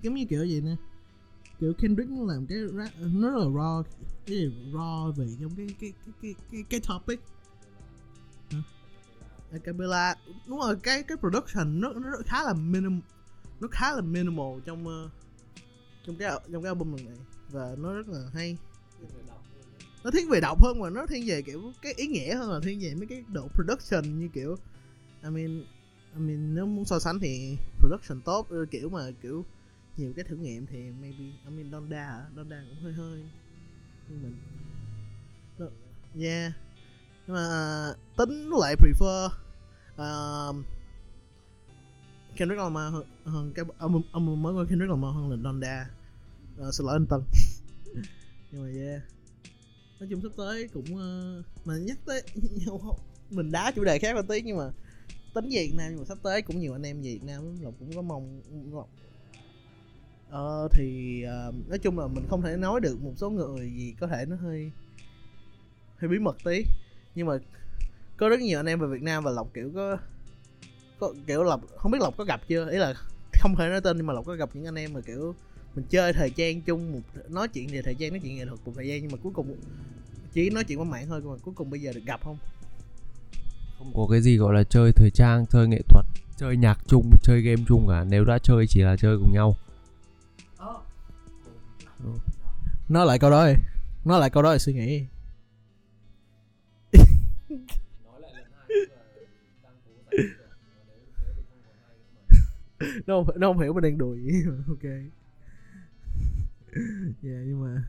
giống 0.02 0.14
như 0.14 0.24
kiểu 0.30 0.44
gì 0.44 0.60
nè? 0.60 0.76
Kiểu 1.60 1.72
Kendrick 1.78 2.10
nó 2.10 2.24
làm 2.32 2.46
cái 2.46 2.58
rap 2.72 2.90
nó 3.00 3.30
rất 3.30 3.38
là 3.38 3.44
raw 3.44 3.82
cái 4.26 4.36
gì 4.36 4.52
raw 4.72 5.12
về 5.12 5.26
trong 5.40 5.50
cái 5.56 5.66
cái 5.80 5.92
cái 6.04 6.14
cái 6.22 6.34
cái, 6.50 6.64
cái 6.70 6.80
topic. 6.88 7.20
Acapella 9.52 10.16
đúng 10.46 10.58
rồi 10.58 10.76
cái 10.82 11.02
cái 11.02 11.16
production 11.16 11.80
nó 11.80 11.92
nó 11.92 12.08
khá 12.26 12.42
là 12.42 12.54
minimal 12.54 13.00
nó 13.60 13.68
khá 13.70 13.92
là 13.92 14.00
minimal 14.00 14.60
trong 14.66 14.86
uh, 14.86 15.10
trong 16.06 16.16
cái 16.16 16.40
trong 16.52 16.62
cái 16.62 16.68
album 16.68 16.96
lần 16.96 17.06
này. 17.06 17.16
Và 17.50 17.74
nó 17.78 17.94
rất 17.94 18.08
là 18.08 18.20
hay 18.34 18.56
nó 20.04 20.10
thiên 20.10 20.28
về 20.28 20.40
đọc 20.40 20.62
hơn 20.62 20.80
mà 20.80 20.90
nó 20.90 21.06
thiên 21.06 21.24
về 21.26 21.42
kiểu 21.42 21.72
cái 21.82 21.94
ý 21.96 22.06
nghĩa 22.06 22.34
hơn 22.34 22.50
là 22.50 22.60
thiên 22.62 22.80
về 22.80 22.94
mấy 22.94 23.06
cái 23.06 23.24
độ 23.32 23.48
production 23.48 24.20
như 24.20 24.28
kiểu 24.34 24.56
I 25.22 25.30
mean 25.30 25.64
I 26.14 26.20
mean 26.20 26.54
nếu 26.54 26.66
muốn 26.66 26.84
so 26.84 26.98
sánh 26.98 27.18
thì 27.20 27.56
production 27.78 28.20
tốt 28.20 28.46
ờ, 28.50 28.64
kiểu 28.70 28.88
mà 28.88 29.10
kiểu 29.22 29.44
nhiều 29.96 30.12
cái 30.16 30.24
thử 30.24 30.36
nghiệm 30.36 30.66
thì 30.66 30.90
maybe 31.00 31.24
I 31.24 31.50
mean 31.50 31.72
Donda 31.72 32.04
hả? 32.04 32.26
Donda 32.36 32.64
cũng 32.68 32.82
hơi 32.82 32.92
hơi 32.92 33.24
nhưng 34.08 34.22
mình 34.22 34.36
yeah. 36.20 36.52
Nhưng 37.26 37.36
mà 37.36 37.48
à, 37.48 37.94
tính 38.16 38.50
lại 38.60 38.76
prefer 38.76 39.28
uh, 39.94 40.56
Kendrick 42.36 42.62
Lamar 42.62 42.92
hơn, 42.92 43.06
hơn 43.24 43.52
cái 43.54 43.64
album, 43.78 44.02
album 44.12 44.42
mới 44.42 44.54
của 44.54 44.66
Kendrick 44.68 44.90
Lamar 44.90 45.14
hơn 45.14 45.30
là 45.30 45.36
Donda. 45.44 45.90
Uh, 46.60 46.74
xin 46.74 46.86
lỗi 46.86 46.96
anh 46.96 47.06
Tân. 47.06 47.20
Nhưng 48.52 48.62
mà 48.62 48.68
yeah 48.80 49.02
nói 50.04 50.08
chung 50.10 50.22
sắp 50.22 50.32
tới 50.36 50.68
cũng 50.68 50.84
uh, 50.94 51.66
mà 51.66 51.74
nhắc 51.78 51.98
tới 52.06 52.22
mình 53.30 53.52
đá 53.52 53.72
chủ 53.76 53.84
đề 53.84 53.98
khác 53.98 54.14
một 54.14 54.22
tí 54.28 54.42
nhưng 54.42 54.56
mà 54.56 54.70
tính 55.34 55.48
Việt 55.48 55.72
Nam 55.74 55.86
nhưng 55.90 55.98
mà 55.98 56.04
sắp 56.04 56.18
tới 56.22 56.42
cũng 56.42 56.60
nhiều 56.60 56.72
anh 56.72 56.82
em 56.82 57.02
Việt 57.02 57.22
Nam 57.22 57.62
Lộc 57.62 57.74
cũng 57.78 57.92
có 57.94 58.02
mong 58.02 58.40
Lộc 58.72 58.88
ờ 60.30 60.68
thì 60.72 61.22
uh, 61.48 61.68
nói 61.68 61.78
chung 61.78 61.98
là 61.98 62.06
mình 62.06 62.24
không 62.28 62.42
thể 62.42 62.56
nói 62.56 62.80
được 62.80 63.02
một 63.02 63.12
số 63.16 63.30
người 63.30 63.72
gì 63.76 63.94
có 64.00 64.06
thể 64.06 64.24
nó 64.28 64.36
hơi 64.36 64.70
hơi 65.96 66.08
bí 66.08 66.18
mật 66.18 66.36
tí. 66.44 66.64
Nhưng 67.14 67.26
mà 67.26 67.34
có 68.16 68.28
rất 68.28 68.40
nhiều 68.40 68.58
anh 68.58 68.66
em 68.66 68.80
về 68.80 68.86
Việt 68.86 69.02
Nam 69.02 69.24
và 69.24 69.30
Lộc 69.30 69.54
kiểu 69.54 69.70
có 69.74 69.98
có 70.98 71.14
kiểu 71.26 71.42
Lộc 71.42 71.60
không 71.76 71.92
biết 71.92 71.98
Lộc 72.00 72.16
có 72.16 72.24
gặp 72.24 72.40
chưa? 72.48 72.70
Ý 72.70 72.78
là 72.78 72.94
không 73.32 73.54
thể 73.58 73.68
nói 73.68 73.80
tên 73.80 73.96
nhưng 73.96 74.06
mà 74.06 74.12
Lộc 74.12 74.26
có 74.26 74.34
gặp 74.34 74.50
những 74.54 74.64
anh 74.64 74.74
em 74.74 74.92
mà 74.92 75.00
kiểu 75.00 75.34
mình 75.74 75.84
chơi 75.90 76.12
thời 76.12 76.32
gian 76.36 76.62
chung 76.62 76.92
một 76.92 77.00
nói 77.28 77.48
chuyện 77.48 77.68
về 77.72 77.82
thời 77.82 77.94
gian 77.94 78.12
nói 78.12 78.20
chuyện 78.22 78.36
nghệ 78.36 78.44
thuật 78.46 78.60
một 78.64 78.72
thời 78.76 78.88
gian 78.88 79.02
nhưng 79.02 79.12
mà 79.12 79.18
cuối 79.22 79.32
cùng 79.34 79.56
chỉ 80.34 80.50
nói 80.50 80.64
chuyện 80.64 80.78
qua 80.78 80.84
mạng 80.84 81.06
thôi 81.08 81.20
mà 81.24 81.34
cuối 81.42 81.54
cùng 81.56 81.70
bây 81.70 81.80
giờ 81.80 81.92
được 81.92 82.04
gặp 82.06 82.20
không? 82.24 82.38
Không 83.78 83.92
có 83.94 84.06
cái 84.10 84.20
gì 84.20 84.36
gọi 84.36 84.54
là 84.54 84.64
chơi 84.64 84.92
thời 84.92 85.10
trang 85.10 85.46
chơi 85.46 85.68
nghệ 85.68 85.82
thuật 85.88 86.06
chơi 86.36 86.56
nhạc 86.56 86.78
chung 86.86 87.10
chơi 87.22 87.40
game 87.42 87.62
chung 87.68 87.86
cả. 87.88 88.04
Nếu 88.08 88.24
đã 88.24 88.38
chơi 88.38 88.66
chỉ 88.66 88.80
là 88.80 88.96
chơi 88.96 89.18
cùng 89.18 89.32
nhau. 89.32 89.56
Nói 92.88 93.06
lại 93.06 93.18
câu 93.18 93.30
đó 93.30 93.46
đi. 93.46 93.52
Nói 94.04 94.20
lại 94.20 94.30
câu 94.30 94.42
đó 94.42 94.52
là 94.52 94.58
suy 94.58 94.72
nghĩ. 94.72 95.04
Nó 103.06 103.24
không, 103.24 103.40
nó 103.40 103.48
không 103.48 103.58
hiểu 103.58 103.72
mình 103.72 103.82
đang 103.82 103.98
đùa 103.98 104.14
gì. 104.14 104.44
Ok. 104.68 104.82
Dạ 107.22 107.40
nhưng 107.46 107.62
mà 107.64 107.84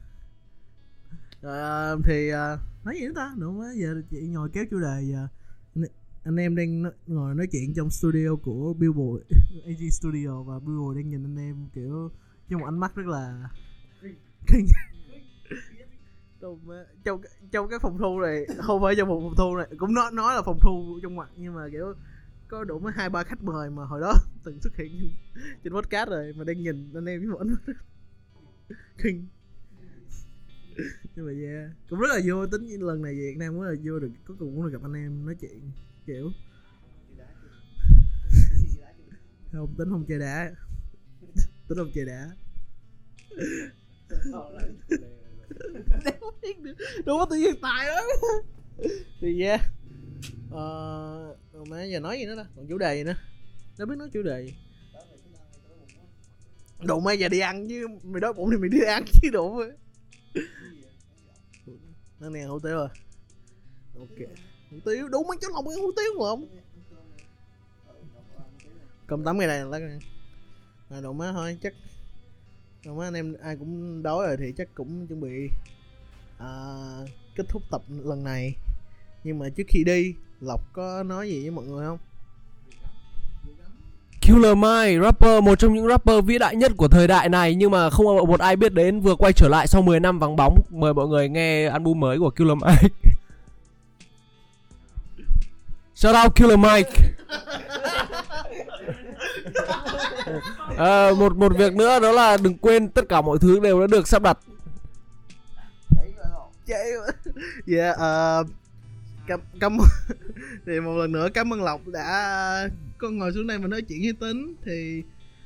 Ờ, 1.46 1.98
thì 2.06 2.30
ờ, 2.30 2.60
nói 2.84 2.96
gì 2.96 3.06
nữa 3.06 3.12
ta? 3.16 3.34
Nữa 3.38 3.50
mới 3.50 3.78
giờ 3.78 4.02
chị 4.10 4.22
ngồi 4.22 4.50
kéo 4.54 4.66
chủ 4.72 4.80
đề 4.80 5.02
giờ. 5.12 5.28
Anh, 6.24 6.36
em 6.36 6.56
đang 6.56 6.84
nói, 6.84 6.92
ngồi 7.08 7.36
nói 7.36 7.48
chuyện 7.52 7.74
trong 7.76 7.90
studio 7.90 8.36
của 8.44 8.74
Billboard 8.74 9.24
AG 9.66 9.90
Studio 9.92 10.44
và 10.44 10.60
Billboard 10.60 10.98
đang 10.98 11.10
nhìn 11.10 11.24
anh 11.24 11.38
em 11.38 11.70
kiểu 11.74 12.12
trong 12.50 12.60
một 12.60 12.66
ánh 12.66 12.80
mắt 12.80 12.96
rất 12.96 13.08
là 13.08 13.50
trong, 16.42 16.60
trong 17.04 17.22
trong 17.52 17.70
cái 17.70 17.80
phòng 17.80 17.98
thu 17.98 18.20
này 18.20 18.46
không 18.58 18.82
phải 18.82 18.96
trong 18.98 19.08
một 19.08 19.20
phòng 19.24 19.36
thu 19.38 19.56
này 19.56 19.68
cũng 19.78 19.94
nói 19.94 20.12
nói 20.12 20.36
là 20.36 20.42
phòng 20.42 20.60
thu 20.62 21.00
trong 21.04 21.16
mặt 21.16 21.30
nhưng 21.38 21.54
mà 21.54 21.70
kiểu 21.72 21.94
có 22.48 22.64
đủ 22.64 22.80
mấy 22.80 22.94
hai 22.96 23.10
ba 23.10 23.24
khách 23.24 23.44
mời 23.44 23.70
mà 23.70 23.86
hồi 23.86 24.02
đó 24.02 24.14
từng 24.44 24.62
xuất 24.62 24.76
hiện 24.76 25.12
trên, 25.64 25.74
podcast 25.74 26.10
rồi 26.10 26.34
mà 26.34 26.44
đang 26.44 26.64
nhìn 26.64 26.94
anh 26.94 27.06
em 27.06 27.20
với 27.20 27.30
một 27.30 27.40
ánh 27.40 27.50
mắt 27.50 27.76
kinh 28.98 29.28
nhưng 31.16 31.26
mà 31.26 31.32
yeah. 31.32 31.72
Cũng 31.90 32.00
rất 32.00 32.08
là 32.10 32.22
vui 32.26 32.48
tính 32.52 32.82
lần 32.82 33.02
này 33.02 33.14
về 33.14 33.20
Việt 33.20 33.38
Nam 33.38 33.54
cũng 33.54 33.62
là 33.62 33.74
vui 33.84 34.00
được 34.00 34.12
cuối 34.28 34.38
cùng 34.40 34.56
cũng 34.56 34.64
được 34.64 34.72
gặp 34.72 34.84
anh 34.84 34.94
em 34.94 35.26
nói 35.26 35.36
chuyện 35.42 35.72
kiểu. 36.06 36.32
Không 39.52 39.76
tính 39.78 39.90
không 39.90 40.06
chơi 40.08 40.20
đá. 40.20 40.52
Tính 41.68 41.78
không 41.78 41.92
chơi 41.96 42.06
đá. 42.06 42.32
Đúng 47.06 47.20
có 47.20 47.28
tự 47.30 47.36
nhiên 47.36 47.56
tài 47.62 47.88
đó 47.88 48.02
thì 49.22 49.42
yeah. 49.42 49.62
Ờ 50.52 51.36
uh, 51.62 51.68
mà 51.68 51.84
giờ 51.84 52.00
nói 52.00 52.18
gì 52.20 52.26
nữa 52.26 52.36
ta? 52.38 52.46
Còn 52.56 52.68
chủ 52.68 52.78
đề 52.78 52.96
gì 52.96 53.04
nữa? 53.04 53.16
Đâu 53.78 53.88
biết 53.88 53.96
nói 53.98 54.10
chủ 54.14 54.24
đề 54.24 54.46
gì? 54.46 54.56
Đủ 56.84 57.00
mày 57.00 57.20
giờ 57.20 57.30
đi 57.30 57.40
ăn 57.40 57.68
chứ 57.70 57.88
mày 58.04 58.22
đói 58.22 58.34
bụng 58.34 58.50
thì 58.52 58.58
mày 58.58 58.70
đi 58.70 58.80
ăn 58.80 59.06
chứ 59.22 59.30
đủ 59.34 59.58
rồi 59.58 59.72
nó 62.26 62.32
nè 62.32 62.44
hủ 62.44 62.60
tiếu 62.60 62.80
à 62.82 62.90
ok. 64.00 64.30
Hủ 64.72 64.78
tiếu 64.86 65.08
đúng 65.08 65.28
mấy 65.28 65.38
cháu 65.42 65.52
lòng 65.52 65.68
ăn 65.68 65.80
hủ 65.82 65.92
tiếu 65.96 66.14
không 66.20 66.48
cơm 69.08 69.24
tấm 69.24 69.38
ngày 69.38 69.48
này 69.48 69.66
lát 69.66 70.00
à, 70.90 71.02
đồ 71.02 71.14
má 71.14 71.32
thôi 71.32 71.58
chắc 71.62 71.74
đồ 72.86 72.96
má 72.96 73.08
anh 73.08 73.14
em 73.14 73.36
ai 73.42 73.56
cũng 73.56 74.04
đói 74.04 74.28
rồi 74.28 74.38
thì 74.38 74.54
chắc 74.58 74.68
cũng 74.76 75.08
chuẩn 75.08 75.22
bị 75.22 75.50
à, 76.38 76.50
kết 77.36 77.44
thúc 77.50 77.64
tập 77.72 77.82
lần 77.88 78.24
này. 78.24 78.56
Nhưng 79.24 79.40
mà 79.40 79.50
trước 79.50 79.64
khi 79.68 79.84
đi 79.84 80.16
lộc 80.42 80.74
có 80.74 81.04
nói 81.04 81.30
gì 81.30 81.42
với 81.42 81.52
mọi 81.52 81.66
người 81.66 81.86
không? 81.86 82.00
Killer 84.28 84.58
Mike, 84.58 85.00
rapper 85.04 85.44
một 85.44 85.60
trong 85.60 85.74
những 85.74 85.88
rapper 85.88 86.26
vĩ 86.26 86.38
đại 86.38 86.56
nhất 86.56 86.72
của 86.78 86.88
thời 86.88 87.08
đại 87.08 87.30
này 87.30 87.56
nhưng 87.56 87.72
mà 87.72 87.90
không 87.90 88.06
một 88.28 88.40
ai 88.40 88.56
biết 88.56 88.74
đến 88.74 89.00
vừa 89.02 89.16
quay 89.16 89.34
trở 89.34 89.48
lại 89.48 89.68
sau 89.68 89.82
10 89.82 90.00
năm 90.00 90.20
vắng 90.20 90.36
bóng. 90.36 90.62
Mời 90.70 90.94
mọi 90.94 91.08
người 91.08 91.30
nghe 91.30 91.68
album 91.68 92.00
mới 92.00 92.20
của 92.20 92.30
Killer 92.30 92.58
Mike. 92.58 92.90
Shout 95.96 96.16
out 96.24 96.36
Killer 96.36 96.60
Mike. 96.60 96.92
à, 100.78 101.12
một 101.18 101.36
một 101.36 101.58
việc 101.58 101.74
nữa 101.74 102.00
đó 102.00 102.12
là 102.12 102.38
đừng 102.38 102.58
quên 102.58 102.90
tất 102.90 103.10
cả 103.10 103.22
mọi 103.22 103.38
thứ 103.42 103.60
đều 103.60 103.82
đã 103.82 103.88
được 103.88 104.08
sắp 104.08 104.22
đặt. 104.22 104.38
yeah 107.68 107.96
uh, 107.96 108.48
cảm 109.28 109.40
cảm 109.60 109.78
thì 110.66 110.80
một 110.80 110.98
lần 110.98 111.12
nữa 111.12 111.30
cảm 111.34 111.54
ơn 111.54 111.64
lộc 111.64 111.88
đã 111.88 112.70
con 112.98 113.18
ngồi 113.18 113.34
xuống 113.34 113.48
đây 113.48 113.60
mà 113.60 113.68
nói 113.68 113.82
chuyện 113.82 114.02
với 114.02 114.14
tính. 114.20 114.56
Thì 114.66 115.04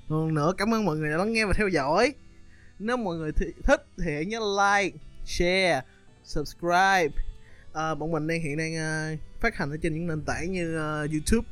một 0.08 0.26
lần 0.26 0.34
nữa 0.34 0.54
cảm 0.58 0.74
ơn 0.74 0.86
mọi 0.86 0.98
người 0.98 1.10
đã 1.10 1.18
lắng 1.18 1.34
nghe 1.34 1.46
và 1.46 1.54
theo 1.54 1.68
dõi. 1.68 2.14
Nếu 2.80 2.98
mọi 2.98 3.18
người 3.18 3.32
th- 3.32 3.52
thích 3.64 3.86
thì 3.98 4.14
hãy 4.14 4.26
nhớ 4.26 4.40
like 4.40 4.98
share 5.26 5.82
subscribe. 6.24 7.10
À, 7.74 7.96
bọn 7.96 8.12
mình 8.12 8.28
đang 8.28 8.42
hiện 8.42 8.58
đang 8.58 8.74
uh, 8.74 9.20
phát 9.42 9.56
hành 9.56 9.72
ở 9.72 9.78
trên 9.82 9.94
những 9.94 10.08
nền 10.08 10.22
tảng 10.22 10.52
như 10.52 10.78
uh, 10.78 11.12
youtube 11.12 11.48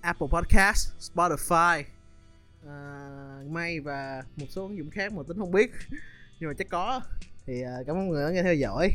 apple 0.00 0.26
podcast 0.30 0.88
spotify. 1.00 1.82
Uh, 2.64 3.50
may 3.50 3.80
và 3.80 4.22
một 4.36 4.46
số 4.48 4.62
ứng 4.62 4.78
dụng 4.78 4.90
khác 4.90 5.12
mà 5.12 5.22
tính 5.28 5.38
không 5.38 5.52
biết. 5.52 5.70
Nhưng 6.40 6.50
mà 6.50 6.54
chắc 6.58 6.68
có. 6.70 7.00
Thì 7.46 7.62
uh, 7.62 7.86
cảm 7.86 7.96
ơn 7.96 8.06
mọi 8.06 8.14
người 8.14 8.24
đã 8.24 8.30
nghe 8.30 8.42
theo 8.42 8.54
dõi. 8.54 8.90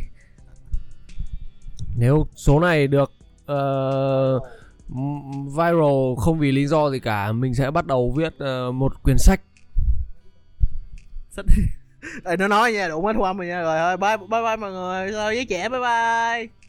Nếu 1.95 2.27
số 2.35 2.59
này 2.59 2.87
được 2.87 3.11
uh, 3.51 4.43
viral 5.55 6.15
không 6.17 6.39
vì 6.39 6.51
lý 6.51 6.67
do 6.67 6.89
gì 6.89 6.99
cả, 6.99 7.31
mình 7.31 7.55
sẽ 7.55 7.71
bắt 7.71 7.85
đầu 7.85 8.13
viết 8.17 8.33
uh, 8.33 8.75
một 8.75 9.03
quyển 9.03 9.17
sách. 9.17 9.41
sách 11.29 11.45
nó 12.39 12.47
nói 12.47 12.71
nha 12.71 12.87
đủ 12.87 13.01
mấy 13.01 13.13
thu 13.13 13.21
âm 13.23 13.37
rồi 13.37 13.47
nha. 13.47 13.61
Rồi 13.61 13.77
thôi 13.79 13.97
bye 13.97 14.17
bye 14.17 14.41
bye 14.41 14.55
mọi 14.55 14.71
người. 14.71 15.11
Sao 15.11 15.33
giới 15.33 15.45
trẻ 15.45 15.69
bye 15.69 15.79
bye. 15.79 16.66